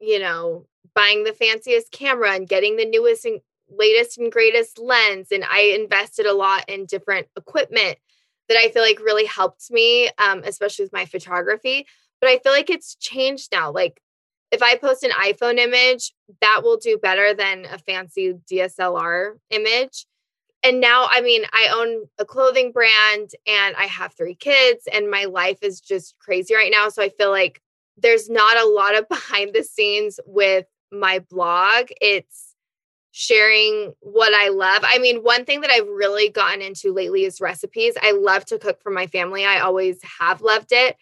you 0.00 0.18
know, 0.18 0.66
buying 0.94 1.24
the 1.24 1.32
fanciest 1.32 1.90
camera 1.90 2.32
and 2.32 2.48
getting 2.48 2.76
the 2.76 2.88
newest 2.88 3.24
and 3.24 3.40
latest 3.68 4.18
and 4.18 4.30
greatest 4.30 4.78
lens. 4.78 5.28
And 5.32 5.44
I 5.44 5.76
invested 5.78 6.26
a 6.26 6.34
lot 6.34 6.68
in 6.68 6.86
different 6.86 7.26
equipment 7.36 7.98
that 8.48 8.58
I 8.58 8.68
feel 8.68 8.82
like 8.82 9.00
really 9.00 9.26
helped 9.26 9.70
me, 9.70 10.10
um, 10.18 10.42
especially 10.44 10.84
with 10.84 10.92
my 10.92 11.06
photography. 11.06 11.86
But 12.20 12.30
I 12.30 12.38
feel 12.38 12.52
like 12.52 12.70
it's 12.70 12.94
changed 12.96 13.50
now. 13.52 13.72
Like 13.72 14.00
if 14.50 14.62
I 14.62 14.76
post 14.76 15.02
an 15.02 15.10
iPhone 15.10 15.58
image, 15.58 16.14
that 16.40 16.60
will 16.62 16.76
do 16.76 16.98
better 16.98 17.34
than 17.34 17.66
a 17.66 17.78
fancy 17.78 18.34
DSLR 18.50 19.34
image. 19.50 20.06
And 20.62 20.80
now, 20.80 21.08
I 21.10 21.20
mean, 21.20 21.44
I 21.52 21.68
own 21.74 22.06
a 22.18 22.24
clothing 22.24 22.72
brand 22.72 23.30
and 23.46 23.76
I 23.76 23.84
have 23.84 24.14
three 24.14 24.34
kids, 24.34 24.88
and 24.90 25.10
my 25.10 25.24
life 25.24 25.58
is 25.62 25.80
just 25.80 26.18
crazy 26.18 26.54
right 26.54 26.70
now. 26.70 26.88
So 26.88 27.02
I 27.02 27.10
feel 27.10 27.30
like 27.30 27.60
there's 27.98 28.30
not 28.30 28.56
a 28.56 28.66
lot 28.66 28.96
of 28.96 29.08
behind 29.10 29.54
the 29.54 29.62
scenes 29.62 30.18
with 30.24 30.66
my 30.94 31.20
blog. 31.30 31.86
It's 32.00 32.54
sharing 33.10 33.92
what 34.00 34.34
I 34.34 34.48
love. 34.48 34.82
I 34.84 34.98
mean, 34.98 35.18
one 35.18 35.44
thing 35.44 35.60
that 35.60 35.70
I've 35.70 35.86
really 35.86 36.30
gotten 36.30 36.62
into 36.62 36.92
lately 36.92 37.24
is 37.24 37.40
recipes. 37.40 37.94
I 38.02 38.12
love 38.12 38.44
to 38.46 38.58
cook 38.58 38.82
for 38.82 38.90
my 38.90 39.06
family. 39.06 39.44
I 39.44 39.60
always 39.60 39.98
have 40.18 40.40
loved 40.40 40.72
it. 40.72 40.96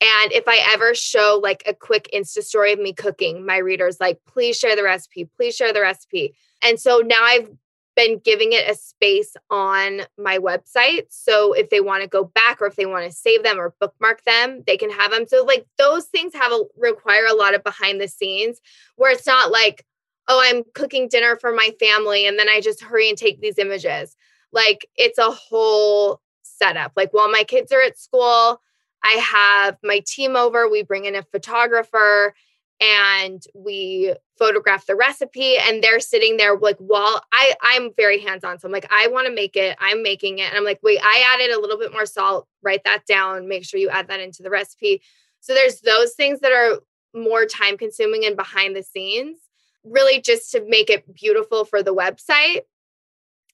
And 0.00 0.32
if 0.32 0.44
I 0.46 0.62
ever 0.72 0.94
show 0.94 1.40
like 1.42 1.64
a 1.66 1.74
quick 1.74 2.08
Insta 2.14 2.42
story 2.42 2.72
of 2.72 2.78
me 2.78 2.92
cooking, 2.92 3.44
my 3.44 3.56
readers 3.56 3.98
like, 3.98 4.20
please 4.26 4.56
share 4.56 4.76
the 4.76 4.84
recipe, 4.84 5.28
please 5.36 5.56
share 5.56 5.72
the 5.72 5.80
recipe. 5.80 6.36
And 6.62 6.78
so 6.78 6.98
now 6.98 7.20
I've 7.20 7.50
been 7.98 8.20
giving 8.20 8.52
it 8.52 8.70
a 8.70 8.76
space 8.76 9.36
on 9.50 10.02
my 10.16 10.38
website. 10.38 11.06
So 11.08 11.52
if 11.52 11.68
they 11.68 11.80
want 11.80 12.04
to 12.04 12.08
go 12.08 12.22
back 12.22 12.62
or 12.62 12.66
if 12.66 12.76
they 12.76 12.86
want 12.86 13.04
to 13.04 13.10
save 13.10 13.42
them 13.42 13.58
or 13.58 13.74
bookmark 13.80 14.22
them, 14.22 14.62
they 14.68 14.76
can 14.76 14.88
have 14.88 15.10
them. 15.10 15.26
So 15.26 15.44
like 15.44 15.66
those 15.78 16.04
things 16.04 16.32
have 16.34 16.52
a 16.52 16.62
require 16.76 17.26
a 17.28 17.34
lot 17.34 17.56
of 17.56 17.64
behind 17.64 18.00
the 18.00 18.06
scenes 18.06 18.60
where 18.94 19.10
it's 19.10 19.26
not 19.26 19.50
like, 19.50 19.84
oh, 20.28 20.40
I'm 20.40 20.62
cooking 20.74 21.08
dinner 21.08 21.34
for 21.40 21.52
my 21.52 21.72
family 21.80 22.24
and 22.28 22.38
then 22.38 22.48
I 22.48 22.60
just 22.60 22.84
hurry 22.84 23.08
and 23.08 23.18
take 23.18 23.40
these 23.40 23.58
images. 23.58 24.16
Like 24.52 24.88
it's 24.94 25.18
a 25.18 25.32
whole 25.32 26.20
setup. 26.42 26.92
Like 26.94 27.12
while 27.12 27.28
my 27.28 27.42
kids 27.42 27.72
are 27.72 27.82
at 27.82 27.98
school, 27.98 28.60
I 29.02 29.12
have 29.14 29.76
my 29.82 30.02
team 30.06 30.36
over, 30.36 30.68
we 30.68 30.84
bring 30.84 31.06
in 31.06 31.16
a 31.16 31.24
photographer 31.24 32.32
and 32.80 33.42
we 33.54 34.14
photograph 34.38 34.86
the 34.86 34.94
recipe 34.94 35.56
and 35.56 35.82
they're 35.82 35.98
sitting 35.98 36.36
there 36.36 36.56
like 36.56 36.76
while 36.78 37.22
I 37.32 37.54
I'm 37.60 37.90
very 37.96 38.20
hands-on. 38.20 38.58
So 38.58 38.68
I'm 38.68 38.72
like, 38.72 38.86
I 38.90 39.08
want 39.08 39.26
to 39.26 39.34
make 39.34 39.56
it, 39.56 39.76
I'm 39.80 40.02
making 40.02 40.38
it. 40.38 40.48
And 40.48 40.56
I'm 40.56 40.64
like, 40.64 40.80
wait, 40.82 41.00
I 41.02 41.24
added 41.34 41.54
a 41.54 41.60
little 41.60 41.78
bit 41.78 41.92
more 41.92 42.06
salt, 42.06 42.46
write 42.62 42.84
that 42.84 43.04
down, 43.06 43.48
make 43.48 43.64
sure 43.64 43.80
you 43.80 43.88
add 43.88 44.08
that 44.08 44.20
into 44.20 44.42
the 44.42 44.50
recipe. 44.50 45.02
So 45.40 45.54
there's 45.54 45.80
those 45.80 46.14
things 46.14 46.40
that 46.40 46.52
are 46.52 46.80
more 47.14 47.46
time 47.46 47.76
consuming 47.76 48.24
and 48.24 48.36
behind 48.36 48.76
the 48.76 48.82
scenes, 48.82 49.38
really 49.82 50.20
just 50.20 50.52
to 50.52 50.64
make 50.68 50.88
it 50.88 51.12
beautiful 51.12 51.64
for 51.64 51.82
the 51.82 51.94
website, 51.94 52.60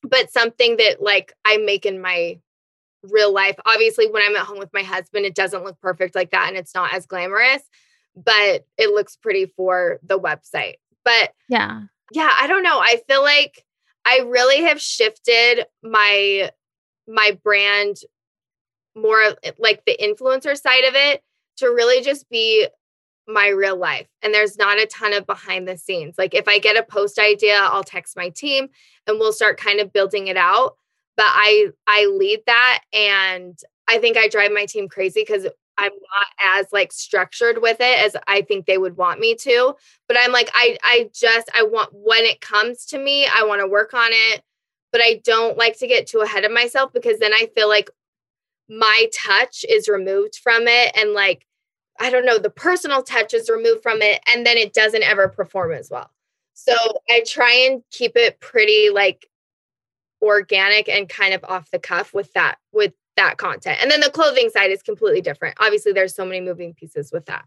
but 0.03 0.31
something 0.33 0.77
that 0.77 1.01
like 1.01 1.33
I 1.47 1.57
make 1.57 1.87
in 1.87 2.01
my 2.01 2.41
real 3.03 3.33
life. 3.33 3.57
Obviously, 3.65 4.11
when 4.11 4.23
I'm 4.23 4.37
at 4.37 4.47
home 4.47 4.59
with 4.59 4.73
my 4.73 4.83
husband, 4.83 5.25
it 5.25 5.35
doesn't 5.35 5.65
look 5.65 5.81
perfect 5.81 6.15
like 6.15 6.31
that 6.33 6.49
and 6.49 6.59
it's 6.59 6.75
not 6.75 6.93
as 6.93 7.07
glamorous 7.07 7.63
but 8.17 8.67
it 8.79 8.91
looks 8.91 9.17
pretty 9.17 9.47
for 9.57 9.99
the 10.03 10.19
website. 10.19 10.75
But 11.05 11.33
yeah. 11.49 11.83
Yeah, 12.13 12.31
I 12.39 12.47
don't 12.47 12.63
know. 12.63 12.79
I 12.79 13.01
feel 13.09 13.23
like 13.23 13.65
I 14.05 14.19
really 14.27 14.63
have 14.63 14.81
shifted 14.81 15.65
my 15.83 16.51
my 17.07 17.39
brand 17.43 17.97
more 18.97 19.35
like 19.59 19.85
the 19.85 19.99
influencer 20.01 20.57
side 20.57 20.85
of 20.85 20.95
it 20.95 21.23
to 21.57 21.67
really 21.67 22.03
just 22.03 22.29
be 22.31 22.69
my 23.27 23.49
real 23.49 23.77
life. 23.77 24.07
And 24.23 24.35
there's 24.35 24.59
not 24.59 24.79
a 24.79 24.87
ton 24.87 25.13
of 25.13 25.27
behind 25.27 25.67
the 25.67 25.79
scenes. 25.79 26.17
Like 26.19 26.35
if 26.35 26.47
I 26.47 26.59
get 26.59 26.77
a 26.77 26.83
post 26.83 27.19
idea, 27.19 27.57
I'll 27.57 27.85
text 27.85 28.17
my 28.17 28.29
team 28.29 28.69
and 29.07 29.19
we'll 29.19 29.33
start 29.33 29.59
kind 29.59 29.81
of 29.81 29.93
building 29.93 30.27
it 30.29 30.37
out. 30.37 30.77
But 31.17 31.27
I 31.29 31.69
I 31.87 32.07
lead 32.07 32.41
that 32.47 32.83
and 32.93 33.59
I 33.89 33.99
think 33.99 34.17
I 34.17 34.29
drive 34.29 34.53
my 34.53 34.67
team 34.67 34.89
crazy 34.89 35.23
because 35.23 35.47
I'm 35.79 35.93
not 35.93 36.59
as 36.59 36.67
like 36.73 36.93
structured 36.93 37.61
with 37.61 37.79
it 37.81 38.05
as 38.05 38.17
I 38.27 38.43
think 38.43 38.67
they 38.67 38.79
would 38.79 38.97
want 38.97 39.21
me 39.21 39.35
to. 39.37 39.75
But 40.09 40.17
I'm 40.21 40.33
like, 40.33 40.51
I 40.55 40.79
I 40.83 41.11
just 41.13 41.49
I 41.55 41.63
want 41.63 41.91
when 41.93 42.25
it 42.25 42.41
comes 42.41 42.87
to 42.87 42.99
me, 42.99 43.27
I 43.27 43.45
want 43.45 43.61
to 43.61 43.67
work 43.69 43.95
on 43.95 44.11
it. 44.13 44.43
But 44.93 45.01
I 45.01 45.21
don't 45.25 45.59
like 45.59 45.79
to 45.81 45.87
get 45.89 46.07
too 46.07 46.21
ahead 46.21 46.45
of 46.45 46.53
myself 46.53 46.93
because 46.93 47.19
then 47.19 47.33
I 47.33 47.49
feel 47.55 47.69
like 47.69 47.91
my 48.69 49.09
touch 49.13 49.65
is 49.69 49.89
removed 49.89 50.37
from 50.37 50.67
it 50.67 50.93
and 50.97 51.13
like 51.13 51.47
I 52.01 52.11
don't 52.11 52.27
know, 52.27 52.39
the 52.39 52.51
personal 52.51 53.03
touch 53.03 53.35
is 53.35 53.49
removed 53.49 53.83
from 53.83 54.03
it 54.03 54.21
and 54.33 54.45
then 54.45 54.57
it 54.57 54.73
doesn't 54.73 55.03
ever 55.03 55.29
perform 55.29 55.73
as 55.73 55.91
well. 55.91 56.11
So 56.55 56.75
I 57.11 57.23
try 57.27 57.53
and 57.69 57.83
keep 57.91 58.17
it 58.17 58.41
pretty 58.41 58.91
like 58.91 59.29
organic 60.23 60.89
and 60.89 61.09
kind 61.09 61.35
of 61.35 61.45
off 61.45 61.71
the 61.71 61.79
cuff 61.79 62.15
with 62.15 62.33
that 62.33 62.57
with 62.73 62.95
that 63.17 63.39
content. 63.39 63.79
And 63.81 63.91
then 63.91 64.01
the 64.01 64.11
clothing 64.11 64.51
side 64.51 64.71
is 64.71 64.83
completely 64.83 65.21
different. 65.21 65.57
Obviously, 65.61 65.93
there's 65.93 66.15
so 66.15 66.25
many 66.25 66.41
moving 66.41 66.75
pieces 66.75 67.11
with 67.13 67.27
that. 67.27 67.45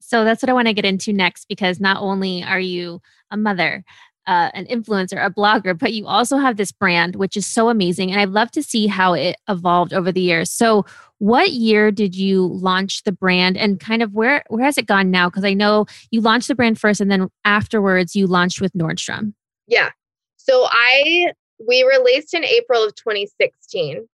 So 0.00 0.24
that's 0.24 0.42
what 0.42 0.50
I 0.50 0.54
want 0.54 0.68
to 0.68 0.74
get 0.74 0.84
into 0.84 1.12
next 1.12 1.46
because 1.48 1.78
not 1.78 1.98
only 2.00 2.42
are 2.42 2.60
you 2.60 3.02
a 3.30 3.36
mother, 3.36 3.84
uh, 4.26 4.50
an 4.54 4.66
influencer, 4.66 5.24
a 5.24 5.30
blogger, 5.30 5.76
but 5.76 5.92
you 5.92 6.06
also 6.06 6.36
have 6.38 6.56
this 6.56 6.72
brand, 6.72 7.16
which 7.16 7.36
is 7.36 7.46
so 7.46 7.68
amazing. 7.68 8.10
And 8.10 8.20
I'd 8.20 8.28
love 8.28 8.50
to 8.52 8.62
see 8.62 8.86
how 8.86 9.12
it 9.14 9.36
evolved 9.48 9.92
over 9.92 10.12
the 10.12 10.20
years. 10.20 10.50
So, 10.50 10.84
what 11.18 11.50
year 11.50 11.90
did 11.90 12.14
you 12.14 12.46
launch 12.46 13.02
the 13.02 13.12
brand 13.12 13.58
and 13.58 13.78
kind 13.78 14.02
of 14.02 14.14
where, 14.14 14.42
where 14.48 14.64
has 14.64 14.78
it 14.78 14.86
gone 14.86 15.10
now? 15.10 15.28
Because 15.28 15.44
I 15.44 15.52
know 15.52 15.84
you 16.10 16.22
launched 16.22 16.48
the 16.48 16.54
brand 16.54 16.80
first 16.80 17.00
and 17.00 17.10
then 17.10 17.28
afterwards 17.44 18.16
you 18.16 18.26
launched 18.26 18.60
with 18.60 18.72
Nordstrom. 18.72 19.34
Yeah. 19.66 19.90
So, 20.36 20.66
I, 20.70 21.32
we 21.66 21.82
released 21.82 22.32
in 22.32 22.44
April 22.44 22.84
of 22.84 22.94
2016 22.94 24.06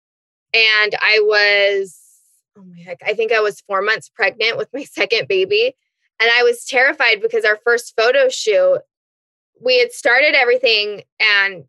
and 0.57 0.95
I 1.03 1.21
was, 1.23 1.99
oh 2.57 2.64
my 2.64 2.81
heck, 2.81 3.03
I 3.05 3.12
think 3.12 3.31
I 3.31 3.40
was 3.40 3.61
four 3.61 3.83
months 3.83 4.09
pregnant 4.09 4.57
with 4.57 4.69
my 4.73 4.85
second 4.90 5.29
baby. 5.29 5.77
And 6.19 6.31
I 6.33 6.42
was 6.42 6.64
terrified 6.64 7.21
because 7.21 7.45
our 7.45 7.59
first 7.62 7.95
photo 7.95 8.31
shoot, 8.31 8.81
we 9.61 9.79
had 9.79 9.92
started 9.92 10.35
everything 10.35 11.03
and 11.21 11.64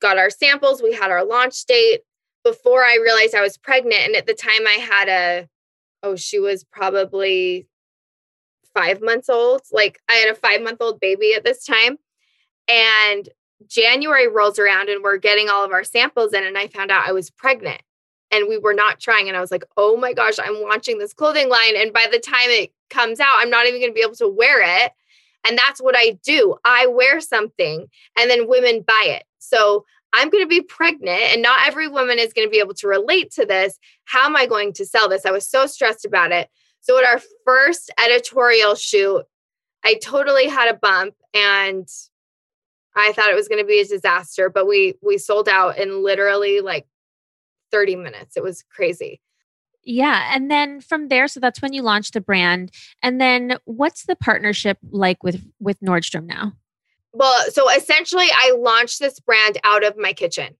got 0.00 0.16
our 0.16 0.30
samples. 0.30 0.82
We 0.82 0.94
had 0.94 1.10
our 1.10 1.24
launch 1.24 1.64
date 1.64 2.02
before 2.44 2.84
I 2.84 2.98
realized 3.02 3.34
I 3.34 3.40
was 3.40 3.58
pregnant. 3.58 4.02
And 4.02 4.14
at 4.14 4.26
the 4.26 4.34
time, 4.34 4.66
I 4.66 4.78
had 4.80 5.08
a, 5.08 5.48
oh, 6.04 6.14
she 6.14 6.38
was 6.38 6.62
probably 6.62 7.66
five 8.72 9.02
months 9.02 9.28
old. 9.28 9.62
Like 9.72 10.00
I 10.08 10.14
had 10.14 10.30
a 10.30 10.36
five 10.36 10.62
month 10.62 10.80
old 10.80 11.00
baby 11.00 11.34
at 11.34 11.44
this 11.44 11.64
time. 11.64 11.98
And 12.68 13.28
January 13.66 14.28
rolls 14.28 14.60
around 14.60 14.88
and 14.88 15.02
we're 15.02 15.18
getting 15.18 15.48
all 15.48 15.64
of 15.64 15.72
our 15.72 15.84
samples 15.84 16.32
in, 16.32 16.44
and 16.44 16.56
I 16.56 16.68
found 16.68 16.92
out 16.92 17.08
I 17.08 17.12
was 17.12 17.30
pregnant 17.30 17.82
and 18.30 18.48
we 18.48 18.58
were 18.58 18.74
not 18.74 19.00
trying. 19.00 19.28
And 19.28 19.36
I 19.36 19.40
was 19.40 19.50
like, 19.50 19.64
oh 19.76 19.96
my 19.96 20.12
gosh, 20.12 20.38
I'm 20.38 20.60
launching 20.62 20.98
this 20.98 21.12
clothing 21.12 21.48
line. 21.48 21.76
And 21.76 21.92
by 21.92 22.06
the 22.10 22.18
time 22.18 22.48
it 22.48 22.72
comes 22.88 23.20
out, 23.20 23.36
I'm 23.38 23.50
not 23.50 23.66
even 23.66 23.80
going 23.80 23.90
to 23.90 23.94
be 23.94 24.02
able 24.02 24.16
to 24.16 24.28
wear 24.28 24.62
it. 24.84 24.92
And 25.46 25.56
that's 25.56 25.80
what 25.80 25.94
I 25.96 26.18
do. 26.22 26.56
I 26.64 26.86
wear 26.86 27.20
something 27.20 27.88
and 28.18 28.30
then 28.30 28.48
women 28.48 28.82
buy 28.86 29.04
it. 29.06 29.24
So 29.38 29.84
I'm 30.12 30.28
going 30.28 30.44
to 30.44 30.48
be 30.48 30.60
pregnant 30.60 31.22
and 31.32 31.42
not 31.42 31.66
every 31.66 31.88
woman 31.88 32.18
is 32.18 32.32
going 32.32 32.46
to 32.46 32.50
be 32.50 32.60
able 32.60 32.74
to 32.74 32.88
relate 32.88 33.30
to 33.32 33.46
this. 33.46 33.78
How 34.04 34.26
am 34.26 34.36
I 34.36 34.46
going 34.46 34.72
to 34.74 34.84
sell 34.84 35.08
this? 35.08 35.24
I 35.24 35.30
was 35.30 35.48
so 35.48 35.66
stressed 35.66 36.04
about 36.04 36.32
it. 36.32 36.48
So 36.80 36.98
at 36.98 37.04
our 37.04 37.20
first 37.44 37.90
editorial 38.02 38.74
shoot, 38.74 39.24
I 39.84 39.94
totally 39.94 40.46
had 40.46 40.68
a 40.68 40.78
bump 40.78 41.14
and 41.32 41.88
I 42.96 43.12
thought 43.12 43.30
it 43.30 43.36
was 43.36 43.48
going 43.48 43.62
to 43.62 43.66
be 43.66 43.80
a 43.80 43.86
disaster, 43.86 44.50
but 44.50 44.66
we 44.66 44.94
we 45.00 45.16
sold 45.16 45.48
out 45.48 45.78
in 45.78 46.02
literally 46.02 46.60
like 46.60 46.86
30 47.70 47.96
minutes. 47.96 48.36
It 48.36 48.42
was 48.42 48.64
crazy. 48.70 49.20
Yeah. 49.82 50.30
And 50.34 50.50
then 50.50 50.80
from 50.80 51.08
there, 51.08 51.26
so 51.28 51.40
that's 51.40 51.62
when 51.62 51.72
you 51.72 51.82
launched 51.82 52.12
the 52.14 52.20
brand. 52.20 52.70
And 53.02 53.20
then 53.20 53.56
what's 53.64 54.04
the 54.04 54.16
partnership 54.16 54.78
like 54.90 55.22
with 55.22 55.44
with 55.58 55.80
Nordstrom 55.80 56.26
now? 56.26 56.52
Well, 57.12 57.44
so 57.50 57.68
essentially 57.70 58.28
I 58.32 58.54
launched 58.56 59.00
this 59.00 59.18
brand 59.20 59.58
out 59.64 59.84
of 59.84 59.96
my 59.96 60.12
kitchen. 60.12 60.56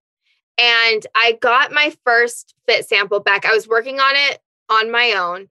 And 0.58 1.06
I 1.14 1.38
got 1.40 1.72
my 1.72 1.94
first 2.04 2.54
fit 2.66 2.86
sample 2.86 3.20
back. 3.20 3.46
I 3.46 3.54
was 3.54 3.68
working 3.68 3.98
on 4.00 4.12
it 4.14 4.40
on 4.68 4.90
my 4.90 5.12
own. 5.12 5.48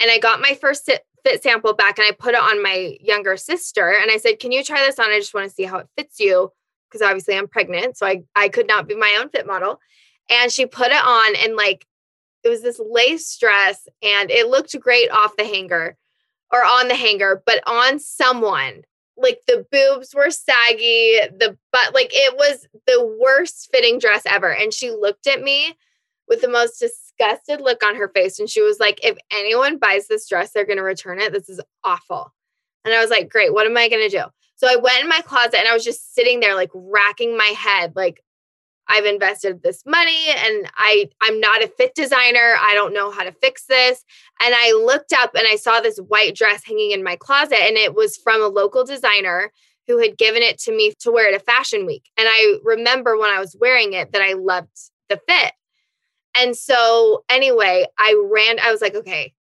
And 0.00 0.10
I 0.10 0.18
got 0.18 0.40
my 0.40 0.54
first 0.54 0.90
fit 1.24 1.42
sample 1.42 1.74
back 1.74 1.98
and 1.98 2.06
I 2.06 2.12
put 2.12 2.34
it 2.34 2.40
on 2.40 2.62
my 2.62 2.96
younger 3.00 3.36
sister. 3.36 3.90
And 3.90 4.10
I 4.10 4.16
said, 4.16 4.38
Can 4.38 4.52
you 4.52 4.64
try 4.64 4.80
this 4.80 4.98
on? 4.98 5.10
I 5.10 5.18
just 5.18 5.34
want 5.34 5.48
to 5.48 5.54
see 5.54 5.64
how 5.64 5.78
it 5.78 5.88
fits 5.96 6.18
you. 6.18 6.50
Because 6.88 7.02
obviously 7.02 7.36
I'm 7.36 7.46
pregnant. 7.46 7.96
So 7.96 8.06
I, 8.06 8.22
I 8.34 8.48
could 8.48 8.66
not 8.66 8.88
be 8.88 8.96
my 8.96 9.18
own 9.20 9.28
fit 9.28 9.46
model 9.46 9.78
and 10.30 10.50
she 10.50 10.64
put 10.66 10.92
it 10.92 11.04
on 11.04 11.36
and 11.36 11.56
like 11.56 11.86
it 12.42 12.48
was 12.48 12.62
this 12.62 12.80
lace 12.82 13.36
dress 13.36 13.86
and 14.02 14.30
it 14.30 14.48
looked 14.48 14.78
great 14.80 15.10
off 15.10 15.36
the 15.36 15.44
hanger 15.44 15.96
or 16.52 16.64
on 16.64 16.88
the 16.88 16.94
hanger, 16.94 17.42
but 17.44 17.62
on 17.66 17.98
someone. 17.98 18.82
Like 19.16 19.40
the 19.46 19.66
boobs 19.70 20.14
were 20.14 20.30
saggy, 20.30 21.18
the 21.38 21.58
butt, 21.72 21.92
like 21.92 22.10
it 22.12 22.36
was 22.38 22.66
the 22.86 23.18
worst 23.20 23.68
fitting 23.70 23.98
dress 23.98 24.22
ever. 24.24 24.54
And 24.54 24.72
she 24.72 24.90
looked 24.90 25.26
at 25.26 25.42
me 25.42 25.76
with 26.26 26.40
the 26.40 26.48
most 26.48 26.78
disgusted 26.78 27.60
look 27.60 27.84
on 27.84 27.96
her 27.96 28.08
face. 28.08 28.38
And 28.38 28.48
she 28.48 28.62
was 28.62 28.78
like, 28.80 28.98
if 29.04 29.18
anyone 29.30 29.76
buys 29.76 30.08
this 30.08 30.26
dress, 30.26 30.52
they're 30.52 30.64
going 30.64 30.78
to 30.78 30.82
return 30.82 31.20
it. 31.20 31.32
This 31.32 31.50
is 31.50 31.60
awful. 31.84 32.32
And 32.84 32.94
I 32.94 33.00
was 33.00 33.10
like, 33.10 33.28
great, 33.28 33.52
what 33.52 33.66
am 33.66 33.76
I 33.76 33.90
going 33.90 34.08
to 34.08 34.16
do? 34.16 34.24
So 34.56 34.66
I 34.66 34.76
went 34.76 35.02
in 35.02 35.08
my 35.08 35.20
closet 35.20 35.58
and 35.58 35.68
I 35.68 35.74
was 35.74 35.84
just 35.84 36.14
sitting 36.14 36.40
there, 36.40 36.54
like 36.54 36.70
racking 36.72 37.36
my 37.36 37.52
head, 37.56 37.94
like, 37.96 38.22
I've 38.90 39.04
invested 39.04 39.62
this 39.62 39.84
money 39.86 40.26
and 40.28 40.68
I 40.76 41.08
I'm 41.20 41.38
not 41.38 41.62
a 41.62 41.68
fit 41.68 41.94
designer. 41.94 42.56
I 42.60 42.74
don't 42.74 42.92
know 42.92 43.10
how 43.10 43.22
to 43.22 43.32
fix 43.32 43.64
this. 43.66 44.04
And 44.42 44.52
I 44.54 44.72
looked 44.72 45.12
up 45.12 45.30
and 45.34 45.46
I 45.46 45.56
saw 45.56 45.80
this 45.80 45.98
white 45.98 46.34
dress 46.34 46.64
hanging 46.64 46.90
in 46.90 47.04
my 47.04 47.14
closet 47.16 47.62
and 47.62 47.76
it 47.76 47.94
was 47.94 48.16
from 48.16 48.42
a 48.42 48.48
local 48.48 48.84
designer 48.84 49.52
who 49.86 49.98
had 49.98 50.18
given 50.18 50.42
it 50.42 50.58
to 50.60 50.76
me 50.76 50.92
to 51.00 51.12
wear 51.12 51.32
at 51.32 51.40
a 51.40 51.44
fashion 51.44 51.86
week. 51.86 52.10
And 52.18 52.26
I 52.28 52.56
remember 52.64 53.16
when 53.16 53.30
I 53.30 53.38
was 53.38 53.56
wearing 53.60 53.92
it 53.92 54.12
that 54.12 54.22
I 54.22 54.32
loved 54.32 54.76
the 55.08 55.20
fit. 55.28 55.52
And 56.36 56.56
so 56.56 57.24
anyway, 57.28 57.86
I 57.98 58.20
ran 58.28 58.58
I 58.60 58.72
was 58.72 58.80
like, 58.80 58.96
okay, 58.96 59.34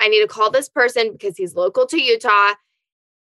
I 0.00 0.08
need 0.08 0.20
to 0.20 0.28
call 0.28 0.50
this 0.50 0.68
person 0.68 1.12
because 1.12 1.36
he's 1.36 1.56
local 1.56 1.86
to 1.86 2.00
Utah. 2.00 2.54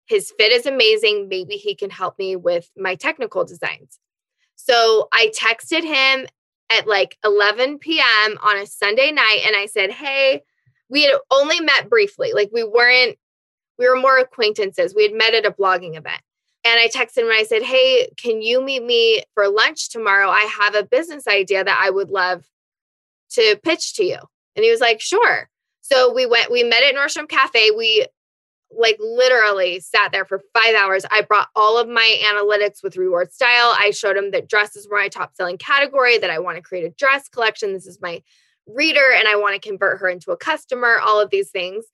His 0.07 0.33
fit 0.37 0.53
is 0.53 0.67
amazing. 0.67 1.29
Maybe 1.29 1.55
he 1.55 1.75
can 1.75 1.91
help 1.91 2.19
me 2.19 2.35
with 2.37 2.69
my 2.77 2.97
technical 2.97 3.45
designs. 3.45 3.99
So 4.57 5.09
I 5.13 5.33
texted 5.39 5.83
him 5.83 6.27
at 6.71 6.87
like 6.87 7.19
11 7.25 7.79
p.m. 7.79 8.39
on 8.43 8.57
a 8.57 8.67
Sunday 8.67 9.11
night 9.11 9.43
and 9.47 9.57
I 9.57 9.67
said, 9.67 9.91
Hey, 9.91 10.43
we 10.89 11.03
had 11.05 11.15
only 11.31 11.61
met 11.61 11.89
briefly. 11.89 12.33
Like 12.33 12.51
we 12.53 12.65
weren't, 12.65 13.17
we 13.79 13.89
were 13.89 13.97
more 13.97 14.19
acquaintances. 14.19 14.95
We 14.95 15.05
had 15.05 15.15
met 15.15 15.35
at 15.35 15.47
a 15.47 15.51
blogging 15.51 15.97
event. 15.97 16.21
And 16.67 16.81
I 16.81 16.89
texted 16.89 17.19
him 17.19 17.27
and 17.27 17.35
I 17.35 17.45
said, 17.45 17.63
Hey, 17.63 18.09
can 18.17 18.41
you 18.41 18.63
meet 18.63 18.83
me 18.83 19.23
for 19.35 19.49
lunch 19.49 19.91
tomorrow? 19.91 20.29
I 20.29 20.49
have 20.61 20.75
a 20.75 20.85
business 20.85 21.27
idea 21.27 21.63
that 21.63 21.81
I 21.83 21.91
would 21.91 22.11
love 22.11 22.47
to 23.33 23.59
pitch 23.63 23.95
to 23.95 24.05
you. 24.05 24.19
And 24.57 24.65
he 24.65 24.71
was 24.71 24.81
like, 24.81 25.01
Sure. 25.01 25.49
So 25.83 26.15
we 26.15 26.25
went, 26.25 26.51
we 26.51 26.63
met 26.63 26.83
at 26.83 26.95
Nordstrom 26.95 27.29
Cafe. 27.29 27.71
We 27.73 28.07
like 28.77 28.97
literally 29.01 29.81
sat 29.81 30.13
there 30.13 30.25
for 30.25 30.43
five 30.53 30.75
hours. 30.75 31.05
I 31.11 31.23
brought 31.23 31.49
all 31.55 31.79
of 31.79 31.89
my 31.89 32.19
analytics 32.25 32.83
with 32.83 32.97
reward 32.97 33.33
style. 33.33 33.75
I 33.79 33.91
showed 33.91 34.17
him 34.17 34.31
that 34.33 34.49
dresses 34.49 34.89
were 34.89 34.99
my 34.99 35.09
top 35.09 35.35
selling 35.35 35.59
category, 35.59 36.19
that 36.19 36.31
I 36.31 36.39
want 36.39 36.57
to 36.57 36.63
create 36.63 36.85
a 36.85 36.91
dress 36.91 37.29
collection. 37.29 37.73
This 37.73 37.87
is 37.87 38.01
my 38.01 38.23
reader, 38.67 39.13
and 39.17 39.29
I 39.29 39.37
want 39.37 39.61
to 39.61 39.69
convert 39.69 40.01
her 40.01 40.09
into 40.09 40.33
a 40.33 40.37
customer, 40.37 40.99
all 40.99 41.21
of 41.21 41.31
these 41.31 41.51
things. 41.51 41.85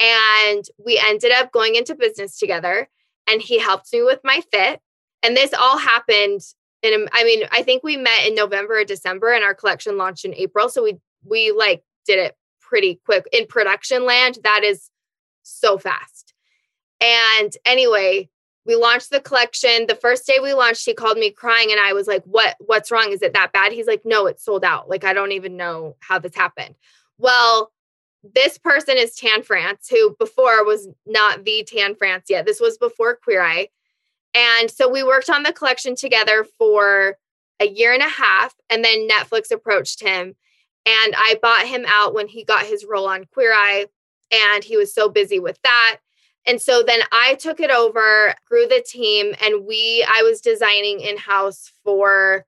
And 0.00 0.64
we 0.84 1.00
ended 1.02 1.32
up 1.32 1.52
going 1.52 1.74
into 1.74 1.94
business 1.94 2.38
together, 2.38 2.88
and 3.28 3.40
he 3.40 3.58
helped 3.58 3.92
me 3.92 4.02
with 4.02 4.20
my 4.24 4.42
fit. 4.52 4.80
And 5.22 5.36
this 5.36 5.52
all 5.54 5.78
happened 5.78 6.40
in, 6.82 7.08
I 7.12 7.24
mean, 7.24 7.44
I 7.50 7.62
think 7.62 7.82
we 7.82 7.96
met 7.96 8.26
in 8.26 8.34
November 8.34 8.80
or 8.80 8.84
December, 8.84 9.32
and 9.32 9.44
our 9.44 9.54
collection 9.54 9.96
launched 9.96 10.24
in 10.24 10.34
April. 10.34 10.68
So 10.68 10.82
we, 10.82 10.98
we 11.24 11.52
like 11.52 11.82
did 12.06 12.18
it 12.18 12.36
pretty 12.60 13.00
quick 13.04 13.26
in 13.32 13.46
production 13.46 14.04
land. 14.04 14.38
That 14.44 14.64
is 14.64 14.90
so 15.42 15.78
fast. 15.78 16.13
And 17.04 17.54
anyway, 17.66 18.30
we 18.64 18.76
launched 18.76 19.10
the 19.10 19.20
collection. 19.20 19.86
The 19.86 19.94
first 19.94 20.26
day 20.26 20.38
we 20.42 20.54
launched, 20.54 20.86
he 20.86 20.94
called 20.94 21.18
me 21.18 21.30
crying 21.30 21.70
and 21.70 21.78
I 21.78 21.92
was 21.92 22.06
like, 22.06 22.24
"What 22.24 22.56
what's 22.60 22.90
wrong? 22.90 23.12
Is 23.12 23.20
it 23.20 23.34
that 23.34 23.52
bad?" 23.52 23.72
He's 23.72 23.86
like, 23.86 24.02
"No, 24.06 24.26
it's 24.26 24.42
sold 24.42 24.64
out. 24.64 24.88
Like 24.88 25.04
I 25.04 25.12
don't 25.12 25.32
even 25.32 25.56
know 25.56 25.96
how 26.00 26.18
this 26.18 26.34
happened." 26.34 26.74
Well, 27.18 27.72
this 28.34 28.56
person 28.56 28.96
is 28.96 29.14
Tan 29.14 29.42
France, 29.42 29.88
who 29.90 30.16
before 30.18 30.64
was 30.64 30.88
not 31.04 31.44
the 31.44 31.66
Tan 31.68 31.94
France 31.94 32.24
yet. 32.30 32.46
This 32.46 32.60
was 32.60 32.78
before 32.78 33.16
Queer 33.16 33.42
Eye. 33.42 33.68
And 34.34 34.70
so 34.70 34.88
we 34.88 35.02
worked 35.02 35.28
on 35.28 35.42
the 35.42 35.52
collection 35.52 35.94
together 35.94 36.44
for 36.58 37.18
a 37.60 37.66
year 37.66 37.92
and 37.92 38.02
a 38.02 38.08
half 38.08 38.54
and 38.68 38.84
then 38.84 39.08
Netflix 39.08 39.50
approached 39.52 40.02
him 40.02 40.34
and 40.86 41.14
I 41.16 41.38
bought 41.40 41.66
him 41.66 41.84
out 41.86 42.14
when 42.14 42.26
he 42.26 42.44
got 42.44 42.66
his 42.66 42.84
role 42.84 43.08
on 43.08 43.26
Queer 43.32 43.52
Eye 43.52 43.86
and 44.32 44.64
he 44.64 44.76
was 44.76 44.92
so 44.92 45.08
busy 45.08 45.38
with 45.38 45.58
that. 45.62 45.98
And 46.46 46.60
so 46.60 46.82
then 46.82 47.00
I 47.10 47.34
took 47.34 47.60
it 47.60 47.70
over, 47.70 48.34
grew 48.46 48.66
the 48.66 48.84
team, 48.86 49.34
and 49.40 49.64
we, 49.66 50.06
I 50.08 50.22
was 50.22 50.40
designing 50.40 51.00
in 51.00 51.16
house 51.16 51.72
for 51.82 52.44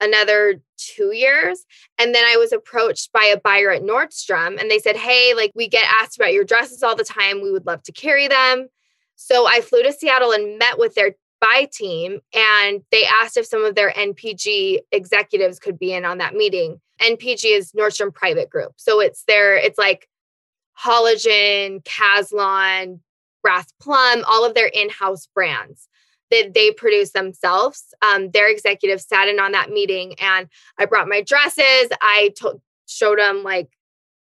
another 0.00 0.60
two 0.76 1.12
years. 1.12 1.64
And 1.98 2.14
then 2.14 2.24
I 2.24 2.36
was 2.36 2.52
approached 2.52 3.12
by 3.12 3.24
a 3.24 3.40
buyer 3.40 3.70
at 3.70 3.82
Nordstrom 3.82 4.60
and 4.60 4.70
they 4.70 4.78
said, 4.78 4.96
Hey, 4.96 5.34
like 5.34 5.52
we 5.54 5.68
get 5.68 5.84
asked 6.00 6.16
about 6.16 6.32
your 6.32 6.44
dresses 6.44 6.82
all 6.82 6.94
the 6.94 7.04
time. 7.04 7.42
We 7.42 7.50
would 7.50 7.66
love 7.66 7.82
to 7.84 7.92
carry 7.92 8.28
them. 8.28 8.68
So 9.16 9.46
I 9.48 9.60
flew 9.60 9.82
to 9.82 9.92
Seattle 9.92 10.32
and 10.32 10.58
met 10.58 10.78
with 10.78 10.94
their 10.94 11.16
buy 11.40 11.68
team 11.72 12.20
and 12.34 12.82
they 12.90 13.04
asked 13.04 13.36
if 13.36 13.46
some 13.46 13.64
of 13.64 13.74
their 13.74 13.92
NPG 13.92 14.78
executives 14.92 15.58
could 15.58 15.78
be 15.78 15.92
in 15.92 16.04
on 16.04 16.18
that 16.18 16.34
meeting. 16.34 16.80
NPG 17.00 17.56
is 17.56 17.72
Nordstrom 17.72 18.14
Private 18.14 18.50
Group. 18.50 18.72
So 18.76 19.00
it's 19.00 19.24
their, 19.24 19.56
it's 19.56 19.78
like 19.78 20.08
Halogen, 20.80 21.82
Caslon, 21.84 23.00
Brass 23.48 23.72
Plum, 23.80 24.22
all 24.26 24.44
of 24.44 24.52
their 24.52 24.66
in 24.74 24.90
house 24.90 25.26
brands 25.34 25.88
that 26.30 26.52
they 26.52 26.70
produce 26.70 27.12
themselves. 27.12 27.94
Um, 28.02 28.30
their 28.30 28.50
executives 28.50 29.06
sat 29.06 29.26
in 29.26 29.40
on 29.40 29.52
that 29.52 29.70
meeting 29.70 30.14
and 30.20 30.48
I 30.78 30.84
brought 30.84 31.08
my 31.08 31.22
dresses. 31.22 31.88
I 32.02 32.34
to- 32.36 32.60
showed 32.86 33.18
them, 33.18 33.42
like, 33.44 33.70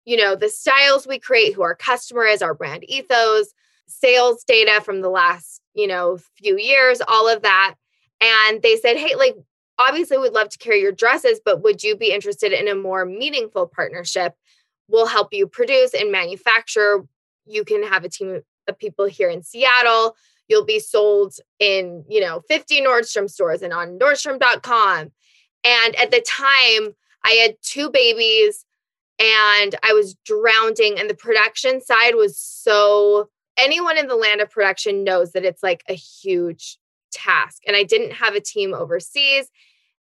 you 0.04 0.16
know, 0.16 0.34
the 0.34 0.48
styles 0.48 1.06
we 1.06 1.20
create, 1.20 1.54
who 1.54 1.62
our 1.62 1.76
customer 1.76 2.24
is, 2.24 2.42
our 2.42 2.54
brand 2.54 2.82
ethos, 2.90 3.54
sales 3.86 4.42
data 4.42 4.80
from 4.80 5.00
the 5.00 5.10
last, 5.10 5.60
you 5.74 5.86
know, 5.86 6.18
few 6.36 6.58
years, 6.58 7.00
all 7.06 7.28
of 7.28 7.42
that. 7.42 7.76
And 8.20 8.62
they 8.62 8.74
said, 8.74 8.96
hey, 8.96 9.14
like, 9.14 9.36
obviously 9.78 10.18
we'd 10.18 10.32
love 10.32 10.48
to 10.48 10.58
carry 10.58 10.80
your 10.80 10.90
dresses, 10.90 11.40
but 11.44 11.62
would 11.62 11.84
you 11.84 11.96
be 11.96 12.12
interested 12.12 12.52
in 12.52 12.66
a 12.66 12.74
more 12.74 13.06
meaningful 13.06 13.68
partnership? 13.68 14.34
We'll 14.88 15.06
help 15.06 15.32
you 15.32 15.46
produce 15.46 15.94
and 15.94 16.10
manufacture. 16.10 17.04
You 17.46 17.64
can 17.64 17.84
have 17.84 18.02
a 18.02 18.08
team 18.08 18.42
of 18.68 18.78
people 18.78 19.06
here 19.06 19.28
in 19.28 19.42
Seattle. 19.42 20.16
You'll 20.48 20.64
be 20.64 20.78
sold 20.78 21.34
in, 21.58 22.04
you 22.08 22.20
know, 22.20 22.42
50 22.48 22.82
Nordstrom 22.82 23.30
stores 23.30 23.62
and 23.62 23.72
on 23.72 23.98
Nordstrom.com. 23.98 25.12
And 25.64 25.96
at 25.96 26.10
the 26.10 26.24
time, 26.26 26.94
I 27.24 27.30
had 27.32 27.56
two 27.62 27.90
babies 27.90 28.66
and 29.18 29.74
I 29.82 29.92
was 29.92 30.16
drowning, 30.26 30.98
and 30.98 31.08
the 31.08 31.14
production 31.14 31.80
side 31.80 32.16
was 32.16 32.36
so 32.36 33.28
anyone 33.56 33.96
in 33.96 34.08
the 34.08 34.16
land 34.16 34.40
of 34.40 34.50
production 34.50 35.04
knows 35.04 35.32
that 35.32 35.44
it's 35.44 35.62
like 35.62 35.84
a 35.88 35.94
huge 35.94 36.78
task. 37.12 37.62
And 37.66 37.76
I 37.76 37.84
didn't 37.84 38.12
have 38.12 38.34
a 38.34 38.40
team 38.40 38.74
overseas. 38.74 39.50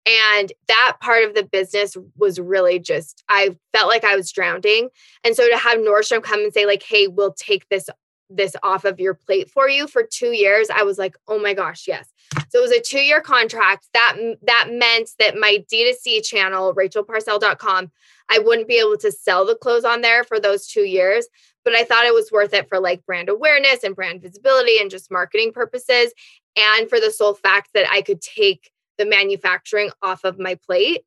And 0.06 0.52
that 0.68 0.98
part 1.02 1.24
of 1.24 1.36
the 1.36 1.44
business 1.44 1.98
was 2.18 2.40
really 2.40 2.80
just, 2.80 3.24
I 3.28 3.58
felt 3.74 3.90
like 3.90 4.04
I 4.04 4.16
was 4.16 4.32
drowning. 4.32 4.90
And 5.24 5.36
so 5.36 5.50
to 5.50 5.58
have 5.58 5.80
Nordstrom 5.80 6.24
come 6.24 6.42
and 6.42 6.54
say, 6.54 6.66
like, 6.66 6.84
hey, 6.84 7.08
we'll 7.08 7.34
take 7.34 7.68
this 7.70 7.90
this 8.30 8.56
off 8.64 8.86
of 8.86 9.00
your 9.00 9.14
plate 9.14 9.50
for 9.50 9.68
you 9.68 9.88
for 9.88 10.04
two 10.04 10.32
years 10.32 10.70
i 10.70 10.84
was 10.84 10.98
like 10.98 11.16
oh 11.28 11.40
my 11.40 11.54
gosh 11.54 11.88
yes 11.88 12.14
so 12.50 12.60
it 12.60 12.62
was 12.62 12.72
a 12.72 12.82
two 12.82 13.00
year 13.00 13.22
contract 13.22 13.88
that 13.94 14.18
that 14.44 14.68
meant 14.72 15.10
that 15.20 15.38
my 15.38 15.64
d2c 15.72 16.24
channel 16.24 16.74
rachelparcell.com 16.76 17.92
i 18.30 18.40
wouldn't 18.40 18.68
be 18.68 18.80
able 18.80 18.98
to 18.98 19.12
sell 19.12 19.46
the 19.46 19.56
clothes 19.56 19.86
on 19.86 20.02
there 20.02 20.24
for 20.24 20.40
those 20.40 20.68
two 20.68 20.86
years 20.86 21.28
but 21.64 21.74
i 21.74 21.84
thought 21.84 22.06
it 22.06 22.14
was 22.14 22.32
worth 22.32 22.54
it 22.54 22.70
for 22.70 22.80
like 22.80 23.06
brand 23.06 23.30
awareness 23.30 23.84
and 23.84 23.96
brand 23.96 24.22
visibility 24.22 24.80
and 24.80 24.92
just 24.92 25.12
marketing 25.12 25.52
purposes 25.52 26.14
and 26.56 26.90
for 26.90 27.00
the 27.00 27.12
sole 27.12 27.34
fact 27.34 27.70
that 27.74 27.90
i 27.92 28.02
could 28.02 28.22
take 28.22 28.72
the 29.00 29.06
manufacturing 29.06 29.90
off 30.04 30.24
of 30.24 30.38
my 30.38 30.54
plate. 30.54 31.04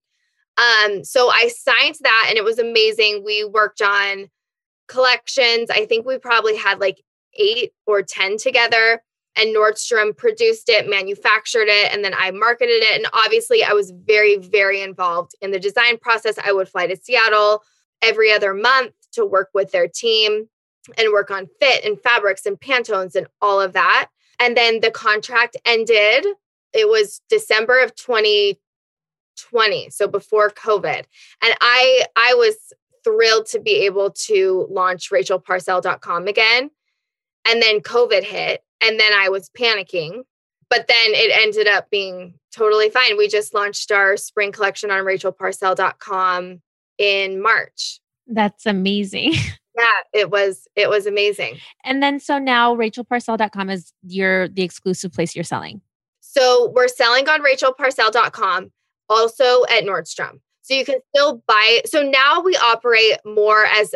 Um, 0.59 1.05
so 1.05 1.31
I 1.31 1.49
signed 1.49 1.97
that 2.01 2.27
and 2.29 2.37
it 2.37 2.43
was 2.43 2.59
amazing. 2.59 3.23
We 3.25 3.45
worked 3.45 3.81
on 3.81 4.29
collections. 4.89 5.71
I 5.71 5.87
think 5.87 6.05
we 6.05 6.19
probably 6.19 6.57
had 6.57 6.81
like 6.81 7.01
eight 7.39 7.73
or 7.87 8.03
10 8.03 8.37
together. 8.39 9.03
And 9.35 9.57
Nordstrom 9.57 10.15
produced 10.15 10.69
it, 10.69 10.91
manufactured 10.91 11.69
it, 11.69 11.91
and 11.91 12.05
then 12.05 12.13
I 12.15 12.31
marketed 12.33 12.83
it. 12.83 12.97
And 12.97 13.07
obviously, 13.15 13.65
I 13.65 13.73
was 13.73 13.91
very, 13.91 14.37
very 14.37 14.83
involved 14.83 15.33
in 15.41 15.53
the 15.53 15.59
design 15.59 15.97
process. 15.97 16.37
I 16.45 16.53
would 16.53 16.69
fly 16.69 16.87
to 16.87 16.97
Seattle 16.97 17.63
every 18.03 18.31
other 18.31 18.53
month 18.53 18.93
to 19.13 19.25
work 19.25 19.49
with 19.55 19.73
their 19.73 19.89
team 19.89 20.49
and 20.99 21.13
work 21.13 21.31
on 21.31 21.49
fit 21.61 21.83
and 21.85 21.99
fabrics 21.99 22.45
and 22.45 22.61
Pantones 22.61 23.15
and 23.15 23.27
all 23.41 23.59
of 23.59 23.73
that. 23.73 24.09
And 24.39 24.55
then 24.55 24.81
the 24.81 24.91
contract 24.91 25.57
ended 25.65 26.27
it 26.73 26.89
was 26.89 27.21
December 27.29 27.83
of 27.83 27.95
2020, 27.97 29.91
so 29.91 30.09
before 30.09 30.49
COVID. 30.51 31.05
And 31.43 31.55
I 31.61 32.07
I 32.17 32.35
was 32.35 32.57
thrilled 33.05 33.47
to 33.47 33.61
be 33.61 33.85
able 33.85 34.11
to 34.11 34.67
launch 34.71 35.11
rachelparcell.com 35.11 36.29
again. 36.29 36.71
And 37.47 37.63
then 37.63 37.81
COVID 37.81 38.23
hit 38.23 38.63
and 38.81 38.99
then 38.99 39.13
I 39.13 39.29
was 39.29 39.51
panicking. 39.59 40.23
But 40.69 40.87
then 40.89 41.11
it 41.13 41.31
ended 41.35 41.69
up 41.69 41.91
being 41.91 42.35
totally 42.55 42.89
fine. 42.89 43.19
We 43.19 43.29
just 43.29 43.53
launched 43.53 43.93
our 43.93 44.17
spring 44.17 44.53
collection 44.53 44.91
on 44.91 45.05
rachelparcell.com 45.05 46.63
in 46.99 47.43
March. 47.43 48.01
That's 48.27 48.65
amazing. 48.65 49.35
yeah, 49.79 50.01
it 50.13 50.31
was 50.31 50.67
it 50.77 50.89
was 50.89 51.07
amazing. 51.07 51.59
And 51.85 52.03
then 52.03 52.21
so 52.21 52.39
now 52.39 52.75
rachelparcell.com 52.75 53.71
is 53.71 53.93
your 54.07 54.49
the 54.49 54.63
exclusive 54.63 55.13
place 55.13 55.35
you're 55.35 55.45
selling. 55.45 55.81
So 56.21 56.73
we're 56.75 56.89
selling 56.89 57.29
on 57.29 57.43
rachelparcell.com, 57.43 58.73
also 59.11 59.65
at 59.65 59.85
Nordstrom. 59.85 60.41
So 60.63 60.75
you 60.75 60.85
can 60.85 61.01
still 61.15 61.43
buy 61.47 61.81
it. 61.83 61.91
So 61.91 62.03
now 62.03 62.41
we 62.41 62.57
operate 62.57 63.19
more 63.27 63.67
as 63.67 63.95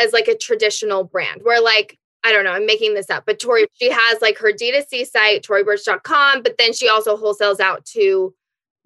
as 0.00 0.12
like 0.12 0.28
a 0.28 0.36
traditional 0.36 1.04
brand. 1.04 1.42
We're 1.44 1.60
like, 1.60 1.98
I 2.24 2.32
don't 2.32 2.44
know, 2.44 2.52
I'm 2.52 2.66
making 2.66 2.94
this 2.94 3.10
up, 3.10 3.24
but 3.26 3.38
Tory, 3.38 3.66
she 3.74 3.90
has 3.90 4.20
like 4.20 4.38
her 4.38 4.52
D2C 4.52 5.06
site, 5.06 5.42
toryburch.com, 5.42 6.42
but 6.42 6.56
then 6.58 6.72
she 6.72 6.88
also 6.88 7.16
wholesales 7.16 7.60
out 7.60 7.84
to 7.86 8.34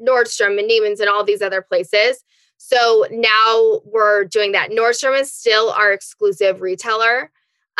Nordstrom 0.01 0.59
and 0.59 0.71
Neiman's 0.71 1.01
and 1.01 1.09
all 1.09 1.25
these 1.25 1.42
other 1.42 1.62
places. 1.62 2.23
So 2.59 3.07
now 3.11 3.81
we're 3.85 4.25
doing 4.25 4.53
that. 4.53 4.71
Nordstrom 4.71 5.18
is 5.18 5.33
still 5.33 5.71
our 5.71 5.92
exclusive 5.92 6.61
retailer. 6.61 7.31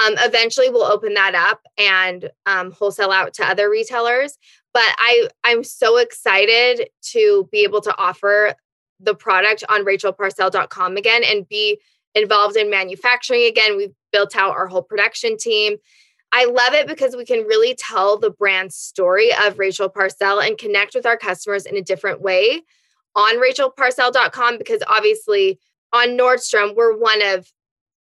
Um, 0.03 0.15
eventually, 0.19 0.71
we'll 0.71 0.85
open 0.85 1.15
that 1.15 1.35
up 1.35 1.61
and 1.79 2.31
um, 2.47 2.73
wholesale 2.73 3.11
out 3.11 3.35
to 3.35 3.45
other 3.45 3.71
retailers. 3.71 4.37
But 4.73 4.89
I 4.99 5.29
I'm 5.45 5.63
so 5.65 5.99
excited 5.99 6.89
to 7.11 7.49
be 7.53 7.59
able 7.61 7.83
to 7.83 7.95
offer 7.99 8.55
the 8.99 9.15
product 9.15 9.65
on 9.69 9.85
rachelparcell.com 9.85 10.97
again 10.97 11.23
and 11.25 11.49
be 11.49 11.79
involved 12.15 12.57
in 12.57 12.71
manufacturing 12.71 13.45
again. 13.45 13.77
We've 13.77 13.95
built 14.13 14.37
out 14.37 14.53
our 14.53 14.67
whole 14.67 14.83
production 14.83 15.37
team. 15.37 15.77
I 16.33 16.47
love 16.47 16.73
it 16.73 16.87
because 16.87 17.15
we 17.15 17.27
can 17.27 17.41
really 17.41 17.75
tell 17.75 18.19
the 18.19 18.31
brand 18.31 18.73
story 18.73 19.31
of 19.45 19.59
Rachel 19.59 19.89
Parcell 19.89 20.41
and 20.41 20.57
connect 20.57 20.95
with 20.95 21.05
our 21.05 21.17
customers 21.17 21.67
in 21.67 21.77
a 21.77 21.83
different 21.83 22.23
way 22.23 22.63
on 23.15 23.37
rachelparcell.com 23.37 24.57
because 24.57 24.83
obviously 24.89 25.59
on 25.93 26.17
Nordstrom, 26.17 26.75
we're 26.75 26.97
one 26.97 27.21
of 27.23 27.51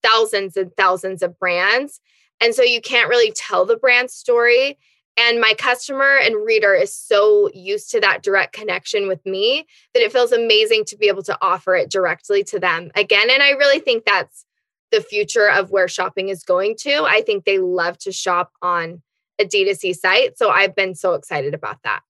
thousands 0.02 0.56
and 0.56 0.76
thousands 0.78 1.22
of 1.22 1.38
brands. 1.38 2.00
And 2.40 2.56
so 2.56 2.64
you 2.64 2.82
can't 2.82 3.10
really 3.10 3.32
tell 3.32 3.66
the 3.66 3.78
brand 3.78 4.10
story. 4.10 4.78
And 5.16 5.40
my 5.40 5.54
customer 5.58 6.18
and 6.18 6.44
reader 6.44 6.74
is 6.74 6.96
so 6.96 7.50
used 7.54 7.92
to 7.92 8.00
that 8.00 8.24
direct 8.24 8.54
connection 8.54 9.08
with 9.08 9.24
me 9.26 9.68
that 9.94 10.02
it 10.02 10.12
feels 10.12 10.32
amazing 10.32 10.86
to 10.86 10.98
be 10.98 11.08
able 11.08 11.24
to 11.24 11.38
offer 11.42 11.76
it 11.76 11.92
directly 11.92 12.44
to 12.46 12.60
them 12.60 12.90
again. 12.96 13.30
And 13.30 13.44
I 13.44 13.52
really 13.52 13.80
think 13.80 14.06
that's 14.06 14.46
the 14.92 15.02
future 15.02 15.50
of 15.50 15.72
where 15.72 15.88
shopping 15.88 16.30
is 16.30 16.44
going 16.44 16.76
to. 16.82 17.04
I 17.04 17.22
think 17.22 17.46
they 17.46 17.60
love 17.60 17.98
to 18.00 18.12
shop 18.12 18.52
on 18.62 19.02
a 19.40 19.46
D2C 19.46 19.96
site. 19.96 20.38
So 20.38 20.50
I've 20.50 20.76
been 20.76 20.96
so 20.96 21.14
excited 21.14 21.54
about 21.54 21.78
that. 21.84 22.02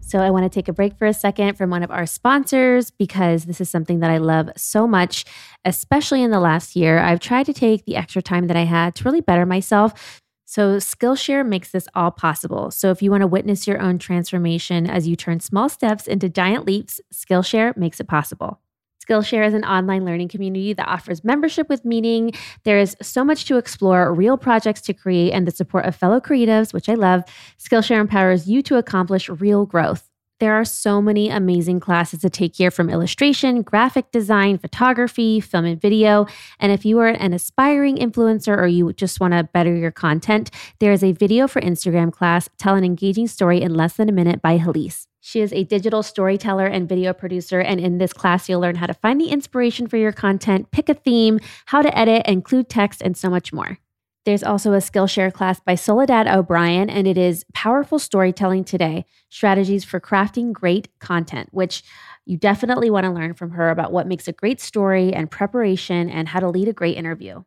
So 0.00 0.20
I 0.20 0.30
want 0.30 0.44
to 0.44 0.48
take 0.48 0.68
a 0.68 0.72
break 0.72 0.96
for 0.96 1.06
a 1.06 1.14
second 1.14 1.56
from 1.56 1.70
one 1.70 1.82
of 1.82 1.90
our 1.90 2.06
sponsors 2.06 2.90
because 2.90 3.46
this 3.46 3.60
is 3.60 3.68
something 3.68 3.98
that 3.98 4.12
I 4.12 4.18
love 4.18 4.50
so 4.56 4.86
much, 4.86 5.24
especially 5.64 6.22
in 6.22 6.30
the 6.30 6.38
last 6.38 6.76
year. 6.76 6.98
I've 6.98 7.18
tried 7.18 7.46
to 7.46 7.52
take 7.52 7.84
the 7.84 7.96
extra 7.96 8.22
time 8.22 8.46
that 8.46 8.56
I 8.56 8.62
had 8.62 8.94
to 8.96 9.04
really 9.04 9.22
better 9.22 9.44
myself. 9.44 10.22
So 10.44 10.76
Skillshare 10.76 11.46
makes 11.46 11.70
this 11.70 11.88
all 11.94 12.10
possible. 12.10 12.70
So 12.70 12.90
if 12.90 13.02
you 13.02 13.10
want 13.10 13.22
to 13.22 13.26
witness 13.26 13.66
your 13.66 13.80
own 13.80 13.98
transformation 13.98 14.88
as 14.88 15.08
you 15.08 15.16
turn 15.16 15.40
small 15.40 15.68
steps 15.68 16.06
into 16.06 16.28
giant 16.28 16.66
leaps, 16.66 17.00
Skillshare 17.12 17.76
makes 17.76 17.98
it 17.98 18.08
possible. 18.08 18.60
Skillshare 19.04 19.46
is 19.46 19.54
an 19.54 19.64
online 19.64 20.04
learning 20.04 20.28
community 20.28 20.72
that 20.72 20.88
offers 20.88 21.24
membership 21.24 21.68
with 21.68 21.84
meaning. 21.84 22.32
There 22.64 22.78
is 22.78 22.96
so 23.02 23.24
much 23.24 23.44
to 23.46 23.58
explore, 23.58 24.12
real 24.14 24.38
projects 24.38 24.80
to 24.82 24.94
create, 24.94 25.32
and 25.32 25.46
the 25.46 25.50
support 25.50 25.84
of 25.84 25.94
fellow 25.94 26.20
creatives, 26.20 26.72
which 26.72 26.88
I 26.88 26.94
love. 26.94 27.22
Skillshare 27.58 28.00
empowers 28.00 28.48
you 28.48 28.62
to 28.62 28.76
accomplish 28.76 29.28
real 29.28 29.66
growth. 29.66 30.03
There 30.40 30.54
are 30.54 30.64
so 30.64 31.00
many 31.00 31.30
amazing 31.30 31.78
classes 31.78 32.20
to 32.22 32.30
take 32.30 32.56
here 32.56 32.72
from 32.72 32.90
illustration, 32.90 33.62
graphic 33.62 34.10
design, 34.10 34.58
photography, 34.58 35.40
film 35.40 35.64
and 35.64 35.80
video. 35.80 36.26
And 36.58 36.72
if 36.72 36.84
you 36.84 36.98
are 36.98 37.08
an 37.08 37.32
aspiring 37.32 37.98
influencer 37.98 38.56
or 38.56 38.66
you 38.66 38.92
just 38.94 39.20
want 39.20 39.32
to 39.32 39.44
better 39.44 39.74
your 39.74 39.92
content, 39.92 40.50
there 40.80 40.92
is 40.92 41.04
a 41.04 41.12
video 41.12 41.46
for 41.46 41.62
Instagram 41.62 42.12
class, 42.12 42.48
Tell 42.58 42.74
an 42.74 42.84
Engaging 42.84 43.28
Story 43.28 43.62
in 43.62 43.74
Less 43.74 43.94
Than 43.94 44.08
a 44.08 44.12
Minute 44.12 44.42
by 44.42 44.58
Hallease. 44.58 45.06
She 45.20 45.40
is 45.40 45.52
a 45.52 45.64
digital 45.64 46.02
storyteller 46.02 46.66
and 46.66 46.88
video 46.88 47.12
producer. 47.12 47.60
And 47.60 47.80
in 47.80 47.98
this 47.98 48.12
class, 48.12 48.48
you'll 48.48 48.60
learn 48.60 48.74
how 48.74 48.86
to 48.86 48.92
find 48.92 49.20
the 49.20 49.30
inspiration 49.30 49.86
for 49.86 49.96
your 49.96 50.12
content, 50.12 50.70
pick 50.72 50.88
a 50.88 50.94
theme, 50.94 51.38
how 51.66 51.80
to 51.80 51.96
edit, 51.96 52.26
include 52.26 52.68
text, 52.68 53.00
and 53.00 53.16
so 53.16 53.30
much 53.30 53.52
more. 53.52 53.78
There's 54.24 54.42
also 54.42 54.72
a 54.72 54.78
Skillshare 54.78 55.32
class 55.32 55.60
by 55.60 55.74
Soledad 55.74 56.26
O'Brien, 56.26 56.88
and 56.88 57.06
it 57.06 57.18
is 57.18 57.44
Powerful 57.52 57.98
Storytelling 57.98 58.64
Today 58.64 59.04
Strategies 59.28 59.84
for 59.84 60.00
Crafting 60.00 60.50
Great 60.50 60.88
Content, 60.98 61.50
which 61.52 61.82
you 62.24 62.38
definitely 62.38 62.88
want 62.88 63.04
to 63.04 63.10
learn 63.10 63.34
from 63.34 63.50
her 63.50 63.68
about 63.68 63.92
what 63.92 64.06
makes 64.06 64.26
a 64.26 64.32
great 64.32 64.62
story 64.62 65.12
and 65.12 65.30
preparation 65.30 66.08
and 66.08 66.28
how 66.28 66.40
to 66.40 66.48
lead 66.48 66.68
a 66.68 66.72
great 66.72 66.96
interview. 66.96 67.44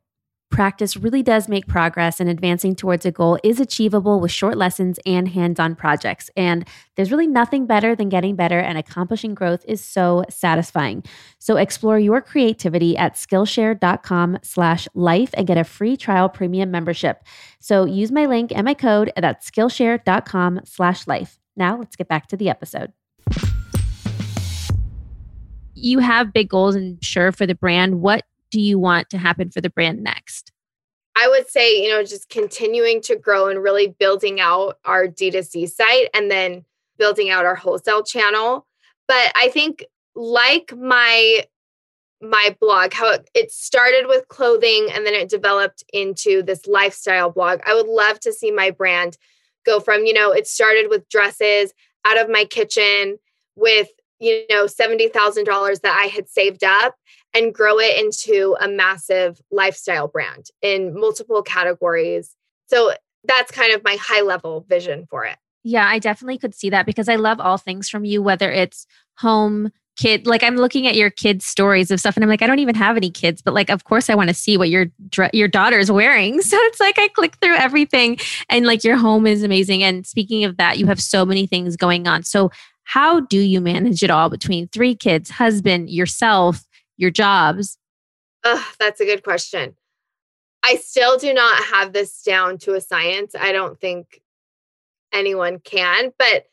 Practice 0.50 0.96
really 0.96 1.22
does 1.22 1.50
make 1.50 1.68
progress, 1.68 2.20
and 2.20 2.30
advancing 2.30 2.74
towards 2.74 3.06
a 3.06 3.12
goal 3.12 3.38
is 3.44 3.60
achievable 3.60 4.20
with 4.20 4.32
short 4.32 4.58
lessons 4.58 4.98
and 5.06 5.28
hands 5.28 5.60
on 5.60 5.76
projects. 5.76 6.32
And 6.38 6.66
there's 6.96 7.12
really 7.12 7.28
nothing 7.28 7.66
better 7.66 7.96
than 7.96 8.08
getting 8.10 8.36
better, 8.36 8.58
and 8.58 8.78
accomplishing 8.78 9.36
growth 9.36 9.66
is 9.68 9.84
so 9.84 10.24
satisfying. 10.30 11.04
So 11.38 11.58
explore 11.58 12.00
your 12.00 12.22
creativity 12.22 12.98
at 12.98 13.16
Skillshare.com 13.16 14.40
slash 14.42 14.88
life 14.94 15.32
and 15.34 15.46
get 15.46 15.58
a 15.58 15.64
free 15.66 15.98
trial 15.98 16.30
premium 16.30 16.72
membership. 16.72 17.24
So 17.60 17.86
use 17.86 18.12
my 18.12 18.26
link 18.26 18.52
and 18.56 18.64
my 18.64 18.74
code 18.74 19.12
at 19.18 19.44
Skillshare.com 19.44 20.62
slash 20.64 21.08
life. 21.08 21.40
Now 21.58 21.78
let's 21.78 21.96
get 21.98 22.08
back 22.08 22.28
to 22.28 22.38
the 22.38 22.50
episode. 22.50 22.94
You 25.74 26.00
have 26.00 26.34
big 26.34 26.50
goals 26.50 26.76
and 26.76 27.04
sure 27.04 27.32
for 27.32 27.46
the 27.46 27.54
brand. 27.54 28.02
What 28.02 28.24
do 28.52 28.60
you 28.60 28.80
want 28.80 29.10
to 29.12 29.18
happen 29.18 29.50
for 29.50 29.62
the 29.62 29.70
brand 29.70 30.04
next? 30.04 30.52
I 31.16 31.28
would 31.28 31.50
say, 31.50 31.84
you 31.84 31.90
know, 31.90 32.04
just 32.04 32.30
continuing 32.30 33.02
to 33.04 33.16
grow 33.16 33.48
and 33.48 33.62
really 33.64 33.88
building 33.88 34.40
out 34.40 34.78
our 34.86 35.08
D2C 35.08 35.70
site 35.70 36.10
and 36.14 36.30
then 36.30 36.64
building 36.98 37.30
out 37.30 37.46
our 37.46 37.56
wholesale 37.56 38.04
channel. 38.04 38.68
But 39.08 39.32
I 39.36 39.50
think 39.50 39.86
like 40.16 40.76
my 40.76 41.46
my 42.20 42.56
blog 42.60 42.94
how 42.94 43.12
it, 43.12 43.30
it 43.36 43.52
started 43.52 44.06
with 44.08 44.28
clothing 44.28 44.88
and 44.92 45.06
then 45.06 45.14
it 45.14 45.30
developed 45.30 45.84
into 45.94 46.42
this 46.42 46.66
lifestyle 46.66 47.30
blog. 47.30 47.60
I 47.66 47.76
would 47.76 47.88
love 47.88 48.20
to 48.22 48.34
see 48.34 48.50
my 48.50 48.72
brand 48.72 49.18
go 49.68 49.80
from, 49.80 50.06
you 50.06 50.14
know, 50.14 50.32
it 50.32 50.48
started 50.48 50.88
with 50.90 51.08
dresses 51.10 51.74
out 52.06 52.18
of 52.20 52.30
my 52.30 52.46
kitchen 52.46 53.18
with 53.56 53.90
you 54.20 54.44
know 54.50 54.66
$70,000 54.66 55.82
that 55.82 56.00
I 56.00 56.08
had 56.08 56.30
saved 56.30 56.64
up 56.64 56.96
and 57.34 57.54
grow 57.54 57.80
it 57.80 58.00
into 58.00 58.56
a 58.60 58.68
massive 58.68 59.40
lifestyle 59.52 60.08
brand 60.08 60.48
in 60.62 61.00
multiple 61.00 61.42
categories. 61.44 62.36
So 62.68 62.94
that's 63.24 63.52
kind 63.52 63.74
of 63.74 63.84
my 63.84 63.98
high 64.00 64.22
level 64.22 64.66
vision 64.68 65.06
for 65.10 65.26
it. 65.26 65.38
Yeah, 65.64 65.88
I 65.88 66.00
definitely 66.00 66.38
could 66.38 66.56
see 66.56 66.70
that 66.70 66.86
because 66.86 67.10
I 67.10 67.16
love 67.16 67.40
all 67.40 67.58
things 67.58 67.90
from 67.90 68.06
you, 68.06 68.22
whether 68.22 68.52
it's 68.52 68.88
home, 69.18 69.72
kid 69.98 70.28
like 70.28 70.44
i'm 70.44 70.56
looking 70.56 70.88
at 70.88 70.96
your 70.96 71.10
kids 71.10 71.46
stories 71.46 71.92
of 71.92 72.00
stuff 72.00 72.16
and 72.16 72.24
i'm 72.24 72.30
like 72.30 72.42
i 72.42 72.48
don't 72.48 72.60
even 72.60 72.76
have 72.76 72.96
any 72.96 73.10
kids 73.10 73.42
but 73.42 73.54
like 73.54 73.70
of 73.70 73.84
course 73.84 74.10
i 74.10 74.16
want 74.16 74.30
to 74.30 74.34
see 74.34 74.56
what 74.56 74.70
your 74.70 74.86
your 75.34 75.48
daughter's 75.48 75.92
wearing 75.92 76.42
so 76.42 76.56
it's 76.62 76.80
like 76.80 76.98
i 77.00 77.08
click 77.10 77.36
through 77.42 77.56
everything 77.56 78.18
and 78.50 78.66
like 78.66 78.84
your 78.84 78.96
home 78.96 79.28
is 79.28 79.44
amazing 79.44 79.84
and 79.84 80.06
speaking 80.06 80.44
of 80.46 80.58
that 80.58 80.78
you 80.78 80.86
have 80.86 81.02
so 81.02 81.26
many 81.26 81.48
things 81.48 81.76
going 81.76 82.08
on 82.08 82.24
so 82.24 82.50
how 82.84 83.20
do 83.20 83.40
you 83.40 83.60
manage 83.60 84.04
it 84.04 84.12
all 84.12 84.30
between 84.30 84.68
three 84.70 84.96
kids 84.96 85.32
husband 85.32 85.90
yourself 85.90 86.64
your 86.98 87.12
jobs? 87.12 87.78
Ugh, 88.44 88.64
that's 88.80 89.00
a 89.00 89.06
good 89.06 89.24
question. 89.24 89.76
I 90.64 90.76
still 90.76 91.18
do 91.18 91.34
not 91.34 91.64
have 91.66 91.94
this 91.94 92.24
down 92.24 92.58
to 92.60 92.74
a 92.74 92.82
science. 92.82 93.36
I 93.40 93.52
don't 93.52 93.80
think 93.80 94.22
anyone 95.14 95.60
can, 95.60 96.12
but 96.18 96.46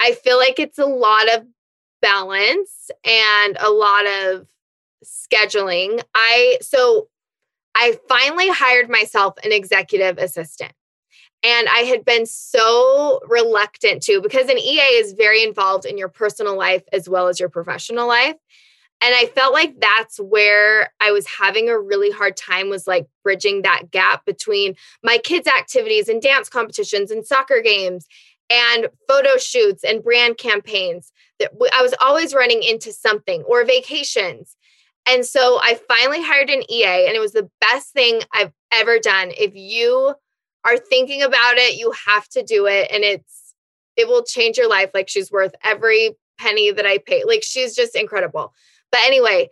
I 0.00 0.12
feel 0.12 0.36
like 0.36 0.58
it's 0.58 0.78
a 0.78 0.86
lot 0.86 1.32
of 1.34 1.46
balance 2.02 2.90
and 3.04 3.56
a 3.60 3.70
lot 3.70 4.06
of 4.06 4.46
scheduling. 5.04 6.02
I 6.14 6.58
so 6.60 7.08
I 7.74 7.98
finally 8.08 8.48
hired 8.48 8.88
myself 8.88 9.34
an 9.42 9.52
executive 9.52 10.18
assistant. 10.18 10.72
And 11.42 11.68
I 11.68 11.80
had 11.80 12.04
been 12.04 12.24
so 12.24 13.20
reluctant 13.26 14.02
to 14.04 14.20
because 14.22 14.48
an 14.48 14.58
EA 14.58 14.80
is 14.80 15.12
very 15.12 15.42
involved 15.42 15.84
in 15.84 15.98
your 15.98 16.08
personal 16.08 16.56
life 16.56 16.84
as 16.92 17.08
well 17.08 17.28
as 17.28 17.38
your 17.38 17.50
professional 17.50 18.08
life. 18.08 18.36
And 19.04 19.14
I 19.14 19.26
felt 19.26 19.52
like 19.52 19.78
that's 19.80 20.18
where 20.18 20.90
I 20.98 21.10
was 21.10 21.26
having 21.26 21.68
a 21.68 21.78
really 21.78 22.10
hard 22.10 22.38
time 22.38 22.70
was 22.70 22.86
like 22.86 23.06
bridging 23.22 23.60
that 23.60 23.90
gap 23.90 24.24
between 24.24 24.76
my 25.02 25.18
kids' 25.18 25.46
activities 25.46 26.08
and 26.08 26.22
dance 26.22 26.48
competitions 26.48 27.10
and 27.10 27.26
soccer 27.26 27.60
games 27.60 28.06
and 28.48 28.88
photo 29.06 29.36
shoots 29.36 29.84
and 29.84 30.02
brand 30.02 30.38
campaigns 30.38 31.12
that 31.38 31.50
I 31.74 31.82
was 31.82 31.94
always 32.00 32.32
running 32.32 32.62
into 32.62 32.92
something 32.92 33.42
or 33.42 33.62
vacations. 33.66 34.56
And 35.06 35.26
so 35.26 35.58
I 35.60 35.78
finally 35.86 36.22
hired 36.22 36.48
an 36.48 36.62
EA 36.70 37.06
and 37.06 37.14
it 37.14 37.20
was 37.20 37.32
the 37.32 37.50
best 37.60 37.92
thing 37.92 38.22
I've 38.32 38.52
ever 38.72 38.98
done. 38.98 39.32
If 39.36 39.54
you 39.54 40.14
are 40.64 40.78
thinking 40.78 41.22
about 41.22 41.56
it, 41.56 41.78
you 41.78 41.92
have 42.06 42.26
to 42.30 42.42
do 42.42 42.64
it 42.66 42.88
and 42.90 43.04
it's 43.04 43.54
it 43.96 44.08
will 44.08 44.24
change 44.24 44.56
your 44.56 44.68
life 44.68 44.90
like 44.94 45.10
she's 45.10 45.30
worth 45.30 45.54
every 45.62 46.16
penny 46.38 46.70
that 46.70 46.86
I 46.86 46.98
pay. 46.98 47.24
Like 47.24 47.42
she's 47.42 47.74
just 47.76 47.94
incredible. 47.94 48.54
But 48.94 49.02
anyway, 49.06 49.50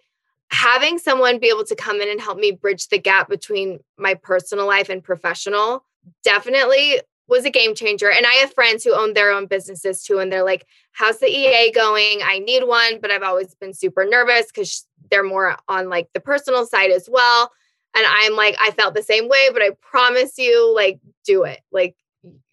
having 0.53 1.01
someone 1.01 1.41
be 1.41 1.49
able 1.49 1.65
to 1.65 1.75
come 1.75 2.01
in 2.01 2.09
and 2.09 2.21
help 2.21 2.39
me 2.39 2.53
bridge 2.53 2.87
the 2.87 2.99
gap 2.99 3.29
between 3.29 3.81
my 3.99 4.15
personal 4.15 4.69
life 4.69 4.89
and 4.89 5.03
professional 5.03 5.85
definitely 6.23 7.01
was 7.27 7.45
a 7.45 7.51
game 7.51 7.75
changer. 7.75 8.09
And 8.09 8.25
I 8.25 8.35
have 8.35 8.55
friends 8.55 8.85
who 8.85 8.95
own 8.95 9.15
their 9.15 9.33
own 9.33 9.47
businesses 9.47 10.05
too. 10.05 10.21
And 10.21 10.31
they're 10.31 10.45
like, 10.45 10.65
How's 10.93 11.19
the 11.19 11.27
EA 11.27 11.73
going? 11.73 12.21
I 12.23 12.39
need 12.39 12.63
one, 12.63 13.01
but 13.01 13.11
I've 13.11 13.25
always 13.25 13.53
been 13.57 13.75
super 13.75 14.05
nervous 14.05 14.47
because 14.47 14.87
they're 15.11 15.25
more 15.25 15.57
on 15.67 15.89
like 15.89 16.09
the 16.15 16.21
personal 16.21 16.65
side 16.65 16.93
as 16.93 17.09
well. 17.11 17.51
And 17.97 18.07
I'm 18.07 18.37
like, 18.37 18.55
I 18.61 18.71
felt 18.71 18.95
the 18.95 19.03
same 19.03 19.29
way, 19.29 19.49
but 19.53 19.61
I 19.61 19.71
promise 19.81 20.39
you, 20.39 20.73
like, 20.73 21.01
do 21.25 21.43
it. 21.43 21.59
Like, 21.73 21.97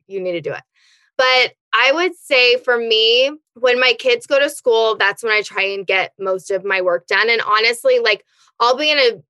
you 0.07 0.19
need 0.19 0.31
to 0.31 0.41
do 0.41 0.53
it. 0.53 0.63
But 1.19 1.53
I 1.71 1.91
would 1.91 2.15
say 2.15 2.57
for 2.57 2.77
me, 2.77 3.31
when 3.59 3.79
my 3.79 3.93
kids 3.93 4.27
go 4.27 4.39
to 4.39 4.49
school, 4.49 4.95
that's 4.97 5.23
when 5.23 5.31
I 5.31 5.41
try 5.41 5.63
and 5.63 5.85
get 5.85 6.13
most 6.19 6.51
of 6.51 6.63
my 6.63 6.81
work 6.81 7.07
done. 7.07 7.29
And 7.29 7.41
honestly, 7.41 7.99
like, 7.99 8.25
I'll 8.59 8.77
be 8.77 8.91
in 8.91 8.97
a 8.97 9.21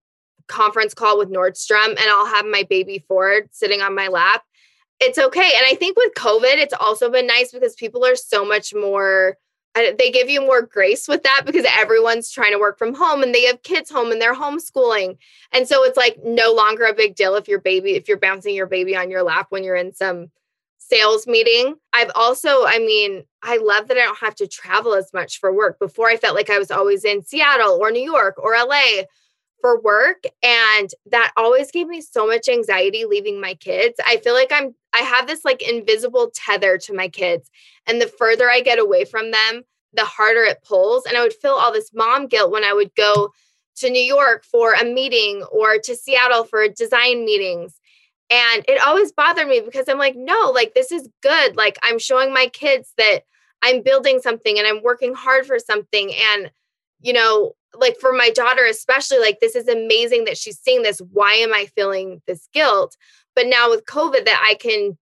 conference 0.48 0.94
call 0.94 1.18
with 1.18 1.30
Nordstrom 1.30 1.90
and 1.90 2.00
I'll 2.00 2.26
have 2.26 2.46
my 2.46 2.64
baby 2.70 3.04
Ford 3.08 3.50
sitting 3.52 3.82
on 3.82 3.96
my 3.96 4.08
lap. 4.08 4.44
It's 5.00 5.18
okay. 5.18 5.52
And 5.56 5.66
I 5.66 5.76
think 5.76 5.98
with 5.98 6.14
COVID, 6.16 6.56
it's 6.56 6.74
also 6.74 7.10
been 7.10 7.28
nice 7.28 7.52
because 7.52 7.76
people 7.76 8.06
are 8.06 8.16
so 8.16 8.44
much 8.44 8.74
more 8.74 9.38
they 9.76 10.12
give 10.12 10.30
you 10.30 10.42
more 10.42 10.62
grace 10.62 11.08
with 11.08 11.24
that 11.24 11.44
because 11.46 11.66
everyone's 11.78 12.32
trying 12.32 12.52
to 12.52 12.60
work 12.60 12.78
from 12.78 12.94
home 12.94 13.24
and 13.24 13.34
they 13.34 13.46
have 13.46 13.62
kids 13.64 13.90
home 13.90 14.12
and 14.12 14.22
they're 14.22 14.36
homeschooling. 14.36 15.18
And 15.52 15.68
so 15.68 15.84
it's 15.84 15.98
like 15.98 16.18
no 16.24 16.54
longer 16.54 16.86
a 16.86 16.94
big 16.94 17.16
deal 17.16 17.36
if 17.36 17.48
your 17.48 17.62
baby, 17.62 17.92
if 17.92 18.08
you're 18.08 18.18
bouncing 18.18 18.56
your 18.56 18.66
baby 18.66 18.96
on 18.96 19.10
your 19.10 19.24
lap 19.24 19.48
when 19.50 19.64
you're 19.64 19.76
in 19.76 19.94
some 19.94 20.32
sales 20.90 21.28
meeting. 21.28 21.76
I've 21.94 22.12
also, 22.16 22.66
I 22.66 22.80
mean, 22.80 23.24
I 23.44 23.58
love 23.58 23.88
that 23.88 23.98
I 23.98 24.02
don't 24.02 24.18
have 24.20 24.36
to 24.36 24.48
travel 24.48 24.94
as 24.96 25.12
much 25.14 25.40
for 25.40 25.54
work. 25.54 25.80
Before 25.80 26.08
I 26.08 26.18
felt 26.18 26.36
like 26.36 26.50
I 26.50 26.58
was 26.58 26.72
always 26.72 27.06
in 27.06 27.24
Seattle 27.24 27.78
or 27.80 27.92
New 27.92 28.04
York 28.04 28.36
or 28.38 28.54
LA 28.54 29.04
for 29.62 29.82
work 29.82 30.24
and 30.42 30.90
that 31.12 31.34
always 31.36 31.72
gave 31.72 31.88
me 31.88 32.02
so 32.02 32.26
much 32.26 32.48
anxiety 32.48 33.06
leaving 33.06 33.42
my 33.42 33.54
kids. 33.56 34.00
I 34.06 34.18
feel 34.18 34.34
like 34.34 34.52
I'm 34.52 34.74
I 34.94 35.00
have 35.00 35.28
this 35.28 35.46
like 35.46 35.62
invisible 35.62 36.32
tether 36.34 36.78
to 36.80 36.94
my 36.94 37.10
kids 37.10 37.50
and 37.86 38.02
the 38.02 38.08
further 38.08 38.50
I 38.50 38.62
get 38.62 38.80
away 38.80 39.06
from 39.06 39.32
them, 39.32 39.64
the 39.94 40.06
harder 40.06 40.44
it 40.44 40.64
pulls 40.64 41.06
and 41.06 41.18
I 41.18 41.22
would 41.22 41.34
feel 41.34 41.52
all 41.52 41.74
this 41.74 41.92
mom 41.94 42.28
guilt 42.28 42.52
when 42.52 42.64
I 42.64 42.74
would 42.74 42.96
go 42.96 43.32
to 43.78 43.90
New 43.90 44.02
York 44.02 44.44
for 44.44 44.74
a 44.74 44.86
meeting 44.86 45.44
or 45.52 45.78
to 45.78 45.96
Seattle 45.96 46.44
for 46.44 46.68
design 46.68 47.26
meetings. 47.26 47.79
And 48.30 48.64
it 48.68 48.80
always 48.82 49.12
bothered 49.12 49.48
me 49.48 49.62
because 49.62 49.90
I'm 49.90 49.98
like, 49.98 50.16
no, 50.16 50.52
like 50.54 50.74
this 50.74 50.92
is 50.92 51.10
good. 51.22 51.58
Like 51.58 51.78
I'm 51.82 51.98
showing 51.98 52.34
my 52.34 52.48
kids 52.54 52.94
that 52.98 53.22
I'm 53.62 53.82
building 53.82 54.20
something 54.20 54.58
and 54.58 54.68
I'm 54.68 54.84
working 54.84 55.14
hard 55.14 55.46
for 55.46 55.58
something. 55.58 56.14
And, 56.14 56.52
you 57.02 57.14
know, 57.14 57.54
like 57.74 57.98
for 57.98 58.14
my 58.14 58.30
daughter, 58.30 58.66
especially, 58.66 59.20
like 59.20 59.40
this 59.40 59.56
is 59.56 59.68
amazing 59.68 60.26
that 60.26 60.38
she's 60.38 60.60
seeing 60.60 60.84
this. 60.84 61.02
Why 61.12 61.34
am 61.34 61.54
I 61.54 61.66
feeling 61.76 62.22
this 62.28 62.48
guilt? 62.54 62.96
But 63.36 63.48
now 63.48 63.70
with 63.70 63.86
COVID, 63.86 64.26
that 64.26 64.44
I 64.48 64.56
can 64.56 64.98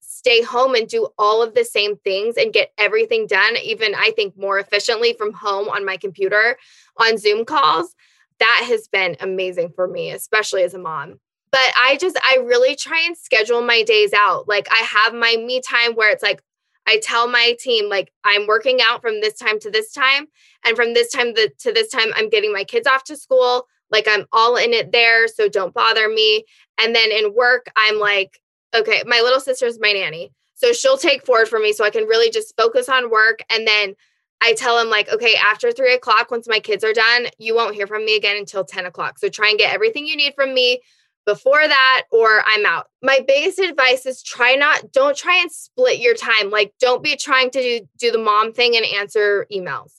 stay 0.00 0.42
home 0.42 0.74
and 0.74 0.88
do 0.88 1.08
all 1.18 1.42
of 1.42 1.54
the 1.54 1.64
same 1.64 1.96
things 1.98 2.36
and 2.36 2.52
get 2.52 2.72
everything 2.78 3.26
done, 3.26 3.56
even 3.62 3.94
I 3.94 4.12
think 4.16 4.36
more 4.36 4.58
efficiently 4.58 5.14
from 5.14 5.32
home 5.32 5.68
on 5.68 5.84
my 5.84 5.96
computer 5.96 6.56
on 6.98 7.18
Zoom 7.18 7.44
calls. 7.44 7.94
That 8.38 8.64
has 8.66 8.88
been 8.88 9.16
amazing 9.20 9.72
for 9.74 9.86
me, 9.86 10.10
especially 10.10 10.62
as 10.62 10.74
a 10.74 10.78
mom. 10.78 11.20
But 11.54 11.72
I 11.78 11.96
just, 12.00 12.18
I 12.24 12.38
really 12.44 12.74
try 12.74 13.04
and 13.06 13.16
schedule 13.16 13.62
my 13.62 13.84
days 13.84 14.12
out. 14.12 14.48
Like 14.48 14.66
I 14.72 14.78
have 14.78 15.14
my 15.14 15.36
me 15.36 15.60
time 15.60 15.92
where 15.92 16.10
it's 16.10 16.20
like, 16.20 16.42
I 16.84 16.98
tell 16.98 17.28
my 17.28 17.54
team, 17.60 17.88
like, 17.88 18.12
I'm 18.24 18.48
working 18.48 18.80
out 18.82 19.00
from 19.00 19.20
this 19.20 19.38
time 19.38 19.60
to 19.60 19.70
this 19.70 19.92
time. 19.92 20.26
And 20.64 20.74
from 20.74 20.94
this 20.94 21.12
time 21.12 21.32
to 21.32 21.72
this 21.72 21.90
time, 21.90 22.08
I'm 22.16 22.28
getting 22.28 22.52
my 22.52 22.64
kids 22.64 22.88
off 22.88 23.04
to 23.04 23.16
school. 23.16 23.68
Like, 23.88 24.08
I'm 24.08 24.26
all 24.32 24.56
in 24.56 24.72
it 24.72 24.90
there. 24.90 25.28
So 25.28 25.48
don't 25.48 25.72
bother 25.72 26.08
me. 26.08 26.44
And 26.76 26.92
then 26.92 27.12
in 27.12 27.36
work, 27.36 27.66
I'm 27.76 28.00
like, 28.00 28.40
okay, 28.74 29.04
my 29.06 29.20
little 29.20 29.38
sister's 29.38 29.78
my 29.78 29.92
nanny. 29.92 30.32
So 30.56 30.72
she'll 30.72 30.98
take 30.98 31.24
Ford 31.24 31.46
for 31.46 31.60
me 31.60 31.72
so 31.72 31.84
I 31.84 31.90
can 31.90 32.04
really 32.06 32.32
just 32.32 32.52
focus 32.56 32.88
on 32.88 33.12
work. 33.12 33.44
And 33.48 33.64
then 33.64 33.94
I 34.40 34.54
tell 34.54 34.76
him, 34.80 34.90
like, 34.90 35.08
okay, 35.08 35.36
after 35.36 35.70
three 35.70 35.94
o'clock, 35.94 36.32
once 36.32 36.48
my 36.48 36.58
kids 36.58 36.82
are 36.82 36.92
done, 36.92 37.28
you 37.38 37.54
won't 37.54 37.76
hear 37.76 37.86
from 37.86 38.04
me 38.04 38.16
again 38.16 38.36
until 38.36 38.64
10 38.64 38.86
o'clock. 38.86 39.20
So 39.20 39.28
try 39.28 39.50
and 39.50 39.58
get 39.58 39.72
everything 39.72 40.04
you 40.04 40.16
need 40.16 40.34
from 40.34 40.52
me 40.52 40.80
before 41.26 41.66
that 41.66 42.04
or 42.10 42.42
I'm 42.46 42.66
out. 42.66 42.88
My 43.02 43.20
biggest 43.26 43.58
advice 43.58 44.06
is 44.06 44.22
try 44.22 44.54
not 44.54 44.92
don't 44.92 45.16
try 45.16 45.38
and 45.40 45.50
split 45.50 45.98
your 45.98 46.14
time. 46.14 46.50
Like 46.50 46.74
don't 46.80 47.02
be 47.02 47.16
trying 47.16 47.50
to 47.50 47.60
do, 47.60 47.88
do 47.98 48.10
the 48.10 48.18
mom 48.18 48.52
thing 48.52 48.76
and 48.76 48.84
answer 48.84 49.46
emails. 49.52 49.92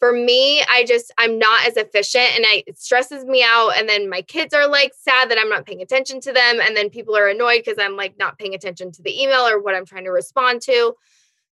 For 0.00 0.12
me, 0.12 0.62
I 0.68 0.84
just 0.84 1.12
I'm 1.16 1.38
not 1.38 1.66
as 1.66 1.76
efficient 1.76 2.36
and 2.36 2.44
I 2.46 2.64
it 2.66 2.78
stresses 2.78 3.24
me 3.24 3.42
out 3.46 3.70
and 3.76 3.88
then 3.88 4.10
my 4.10 4.22
kids 4.22 4.52
are 4.52 4.68
like 4.68 4.92
sad 4.98 5.30
that 5.30 5.38
I'm 5.38 5.48
not 5.48 5.64
paying 5.64 5.82
attention 5.82 6.20
to 6.22 6.32
them 6.32 6.60
and 6.60 6.76
then 6.76 6.90
people 6.90 7.16
are 7.16 7.28
annoyed 7.28 7.62
because 7.64 7.78
I'm 7.78 7.96
like 7.96 8.18
not 8.18 8.38
paying 8.38 8.54
attention 8.54 8.92
to 8.92 9.02
the 9.02 9.22
email 9.22 9.46
or 9.46 9.60
what 9.62 9.74
I'm 9.74 9.86
trying 9.86 10.04
to 10.04 10.10
respond 10.10 10.60
to. 10.62 10.94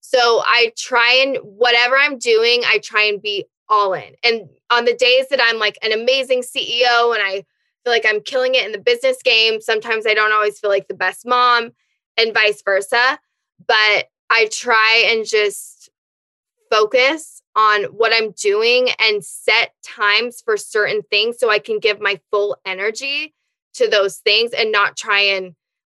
So 0.01 0.43
I 0.45 0.73
try 0.77 1.23
and 1.25 1.37
whatever 1.43 1.97
I'm 1.97 2.19
doing, 2.19 2.63
I 2.67 2.79
try 2.79 3.05
and 3.05 3.23
be 3.23 3.47
all 3.69 3.95
in. 3.95 4.15
And 4.25 4.49
on 4.71 4.85
the 4.85 4.95
days 4.95 5.29
that 5.31 5.41
I'm 5.41 5.59
like 5.59 5.79
an 5.83 5.93
amazing 5.93 6.43
CEO 6.43 7.15
and 7.15 7.23
I 7.25 7.45
feel 7.85 7.93
like 7.93 8.07
I'm 8.07 8.21
killing 8.21 8.55
it 8.55 8.65
in 8.65 8.73
the 8.73 8.79
business 8.79 9.23
game. 9.23 9.61
Sometimes 9.61 10.07
I 10.07 10.15
don't 10.15 10.33
always 10.33 10.59
feel 10.59 10.71
like 10.71 10.89
the 10.89 10.95
best 10.95 11.27
mom 11.27 11.73
and 12.17 12.35
vice 12.35 12.63
versa. 12.63 13.19
But 13.67 14.07
I 14.31 14.49
try 14.51 15.07
and 15.11 15.27
just 15.27 15.91
focus 16.71 17.43
on 17.55 17.85
what 17.85 18.13
I'm 18.15 18.33
doing 18.33 18.89
and 18.99 19.23
set 19.23 19.75
times 19.85 20.41
for 20.43 20.57
certain 20.57 21.03
things 21.11 21.39
so 21.39 21.51
I 21.51 21.59
can 21.59 21.79
give 21.79 22.01
my 22.01 22.19
full 22.31 22.57
energy 22.65 23.35
to 23.75 23.89
those 23.89 24.19
things 24.19 24.53
and 24.53 24.73
not 24.73 24.97
try 24.97 25.21
and 25.21 25.55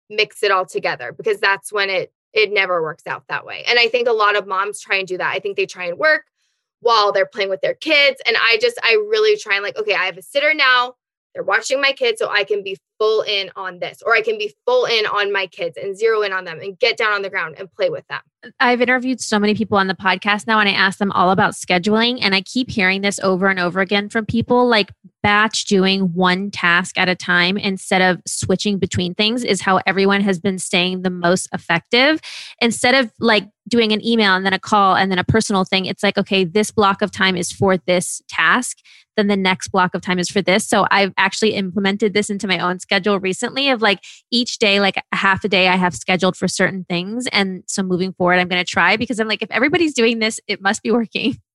mix 0.09 0.43
it 0.43 0.51
all 0.51 0.65
together 0.65 1.11
because 1.11 1.39
that's 1.39 1.73
when 1.73 1.89
it 1.89 2.13
it 2.33 2.51
never 2.51 2.83
works 2.83 3.07
out 3.07 3.23
that 3.29 3.45
way. 3.45 3.63
And 3.67 3.79
I 3.79 3.87
think 3.87 4.07
a 4.07 4.13
lot 4.13 4.35
of 4.35 4.45
moms 4.45 4.79
try 4.79 4.97
and 4.97 5.07
do 5.07 5.17
that. 5.17 5.33
I 5.33 5.39
think 5.39 5.57
they 5.57 5.65
try 5.65 5.85
and 5.85 5.97
work 5.97 6.25
while 6.81 7.11
they're 7.11 7.25
playing 7.25 7.49
with 7.49 7.61
their 7.61 7.73
kids 7.73 8.21
and 8.27 8.37
I 8.39 8.59
just 8.61 8.79
I 8.83 8.93
really 9.09 9.37
try 9.37 9.55
and 9.55 9.63
like 9.63 9.77
okay, 9.77 9.95
I 9.95 10.05
have 10.05 10.17
a 10.17 10.21
sitter 10.21 10.53
now. 10.53 10.93
They're 11.37 11.43
watching 11.43 11.79
my 11.79 11.91
kids 11.91 12.17
so 12.17 12.29
I 12.31 12.43
can 12.43 12.63
be 12.63 12.79
full 12.99 13.21
in 13.21 13.49
on 13.55 13.79
this, 13.79 14.01
or 14.05 14.13
I 14.13 14.21
can 14.21 14.37
be 14.37 14.53
full 14.65 14.85
in 14.85 15.05
on 15.05 15.31
my 15.31 15.47
kids 15.47 15.77
and 15.77 15.97
zero 15.97 16.21
in 16.21 16.33
on 16.33 16.45
them 16.45 16.59
and 16.59 16.77
get 16.79 16.97
down 16.97 17.13
on 17.13 17.21
the 17.21 17.29
ground 17.29 17.55
and 17.57 17.71
play 17.71 17.89
with 17.89 18.07
them. 18.07 18.21
I've 18.59 18.81
interviewed 18.81 19.19
so 19.19 19.39
many 19.39 19.55
people 19.55 19.77
on 19.77 19.87
the 19.87 19.93
podcast 19.93 20.47
now, 20.47 20.59
and 20.59 20.69
I 20.69 20.73
ask 20.73 20.99
them 20.99 21.11
all 21.11 21.31
about 21.31 21.53
scheduling. 21.53 22.19
And 22.21 22.33
I 22.33 22.41
keep 22.41 22.69
hearing 22.69 23.01
this 23.01 23.19
over 23.19 23.47
and 23.47 23.59
over 23.59 23.79
again 23.79 24.09
from 24.09 24.25
people 24.25 24.67
like 24.67 24.91
batch 25.23 25.65
doing 25.65 26.13
one 26.13 26.51
task 26.51 26.97
at 26.97 27.09
a 27.09 27.15
time 27.15 27.57
instead 27.57 28.01
of 28.01 28.21
switching 28.25 28.77
between 28.77 29.13
things 29.13 29.43
is 29.43 29.61
how 29.61 29.81
everyone 29.85 30.21
has 30.21 30.39
been 30.39 30.59
staying 30.59 31.01
the 31.01 31.09
most 31.09 31.49
effective. 31.53 32.21
Instead 32.61 32.95
of 32.95 33.11
like 33.19 33.45
doing 33.67 33.91
an 33.91 34.05
email 34.05 34.35
and 34.35 34.45
then 34.45 34.53
a 34.53 34.59
call 34.59 34.95
and 34.95 35.11
then 35.11 35.19
a 35.19 35.23
personal 35.23 35.65
thing, 35.65 35.85
it's 35.85 36.03
like, 36.03 36.17
okay, 36.17 36.45
this 36.45 36.71
block 36.71 37.01
of 37.01 37.11
time 37.11 37.35
is 37.35 37.51
for 37.51 37.77
this 37.77 38.21
task 38.29 38.77
then 39.17 39.27
the 39.27 39.35
next 39.35 39.69
block 39.69 39.93
of 39.93 40.01
time 40.01 40.19
is 40.19 40.29
for 40.29 40.41
this. 40.41 40.65
So 40.65 40.85
I've 40.89 41.11
actually 41.17 41.55
implemented 41.55 42.13
this 42.13 42.29
into 42.29 42.47
my 42.47 42.59
own 42.59 42.79
schedule 42.87 43.19
recently 43.19 43.69
of 43.69 43.81
like 43.81 44.03
each 44.31 44.59
day, 44.59 44.79
like 44.79 44.97
a 45.11 45.15
half 45.15 45.43
a 45.43 45.49
day 45.49 45.67
I 45.67 45.75
have 45.75 45.93
scheduled 45.93 46.37
for 46.37 46.47
certain 46.47 46.85
things. 46.89 47.27
And 47.33 47.63
so 47.67 47.83
moving 47.83 48.13
forward, 48.13 48.39
I'm 48.39 48.47
going 48.47 48.63
to 48.63 48.69
try 48.69 48.95
because 48.95 49.19
I'm 49.19 49.27
like, 49.27 49.41
if 49.41 49.51
everybody's 49.51 49.93
doing 49.93 50.19
this, 50.19 50.39
it 50.47 50.61
must 50.61 50.81
be 50.83 50.91
working. 50.91 51.37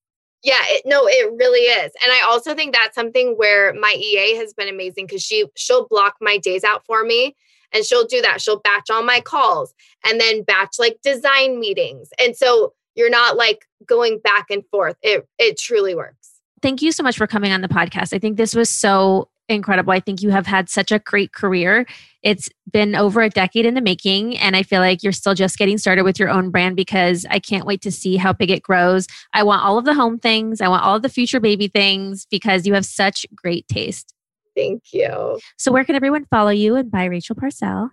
Yeah, 0.45 0.59
it, 0.63 0.81
no, 0.85 1.07
it 1.07 1.31
really 1.37 1.61
is. 1.61 1.93
And 2.03 2.11
I 2.11 2.25
also 2.27 2.53
think 2.53 2.73
that's 2.73 2.95
something 2.95 3.35
where 3.37 3.73
my 3.75 3.95
EA 3.97 4.35
has 4.35 4.53
been 4.53 4.67
amazing 4.67 5.05
because 5.05 5.21
she 5.21 5.45
she'll 5.55 5.87
block 5.87 6.15
my 6.19 6.37
days 6.37 6.65
out 6.65 6.85
for 6.85 7.05
me 7.05 7.33
and 7.71 7.85
she'll 7.85 8.05
do 8.05 8.21
that. 8.21 8.41
She'll 8.41 8.59
batch 8.59 8.89
all 8.89 9.03
my 9.03 9.21
calls 9.21 9.73
and 10.05 10.19
then 10.19 10.43
batch 10.43 10.75
like 10.79 10.97
design 11.01 11.61
meetings. 11.61 12.09
And 12.19 12.35
so 12.35 12.73
you're 12.93 13.09
not 13.09 13.37
like 13.37 13.65
going 13.87 14.19
back 14.19 14.47
and 14.49 14.65
forth. 14.67 14.97
It 15.01 15.25
it 15.39 15.57
truly 15.57 15.95
works 15.95 16.23
thank 16.63 16.81
you 16.81 16.91
so 16.91 17.03
much 17.03 17.17
for 17.17 17.27
coming 17.27 17.51
on 17.51 17.61
the 17.61 17.67
podcast. 17.67 18.13
I 18.13 18.19
think 18.19 18.37
this 18.37 18.55
was 18.55 18.69
so 18.69 19.29
incredible. 19.49 19.91
I 19.91 19.99
think 19.99 20.21
you 20.21 20.29
have 20.29 20.47
had 20.47 20.69
such 20.69 20.91
a 20.91 20.99
great 20.99 21.33
career. 21.33 21.85
It's 22.21 22.49
been 22.71 22.95
over 22.95 23.21
a 23.21 23.29
decade 23.29 23.65
in 23.65 23.73
the 23.73 23.81
making, 23.81 24.37
and 24.37 24.55
I 24.55 24.63
feel 24.63 24.79
like 24.79 25.03
you're 25.03 25.11
still 25.11 25.33
just 25.33 25.57
getting 25.57 25.77
started 25.77 26.03
with 26.03 26.19
your 26.19 26.29
own 26.29 26.49
brand 26.49 26.75
because 26.75 27.25
I 27.29 27.39
can't 27.39 27.65
wait 27.65 27.81
to 27.81 27.91
see 27.91 28.17
how 28.17 28.33
big 28.33 28.49
it 28.49 28.63
grows. 28.63 29.07
I 29.33 29.43
want 29.43 29.63
all 29.63 29.77
of 29.77 29.85
the 29.85 29.93
home 29.93 30.19
things, 30.19 30.61
I 30.61 30.67
want 30.67 30.83
all 30.83 30.95
of 30.95 31.01
the 31.01 31.09
future 31.09 31.39
baby 31.39 31.67
things 31.67 32.25
because 32.29 32.65
you 32.65 32.73
have 32.73 32.85
such 32.85 33.25
great 33.35 33.67
taste. 33.67 34.13
Thank 34.55 34.93
you. 34.93 35.39
So, 35.57 35.71
where 35.71 35.83
can 35.83 35.95
everyone 35.95 36.25
follow 36.25 36.51
you 36.51 36.75
and 36.75 36.91
buy 36.91 37.05
Rachel 37.05 37.35
Parcell? 37.35 37.89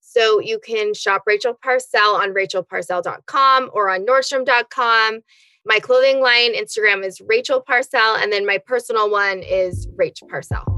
So 0.00 0.40
you 0.40 0.58
can 0.58 0.94
shop 0.94 1.24
Rachel 1.26 1.52
Parcell 1.62 2.16
on 2.16 2.32
rachelparcell.com 2.32 3.70
or 3.74 3.90
on 3.90 4.06
nordstrom.com. 4.06 5.20
My 5.66 5.78
clothing 5.80 6.22
line 6.22 6.54
Instagram 6.54 7.04
is 7.04 7.20
Rachel 7.20 7.60
Parcell, 7.60 8.16
and 8.16 8.32
then 8.32 8.46
my 8.46 8.56
personal 8.56 9.10
one 9.10 9.40
is 9.40 9.86
Rach 9.98 10.26
Parcell. 10.26 10.77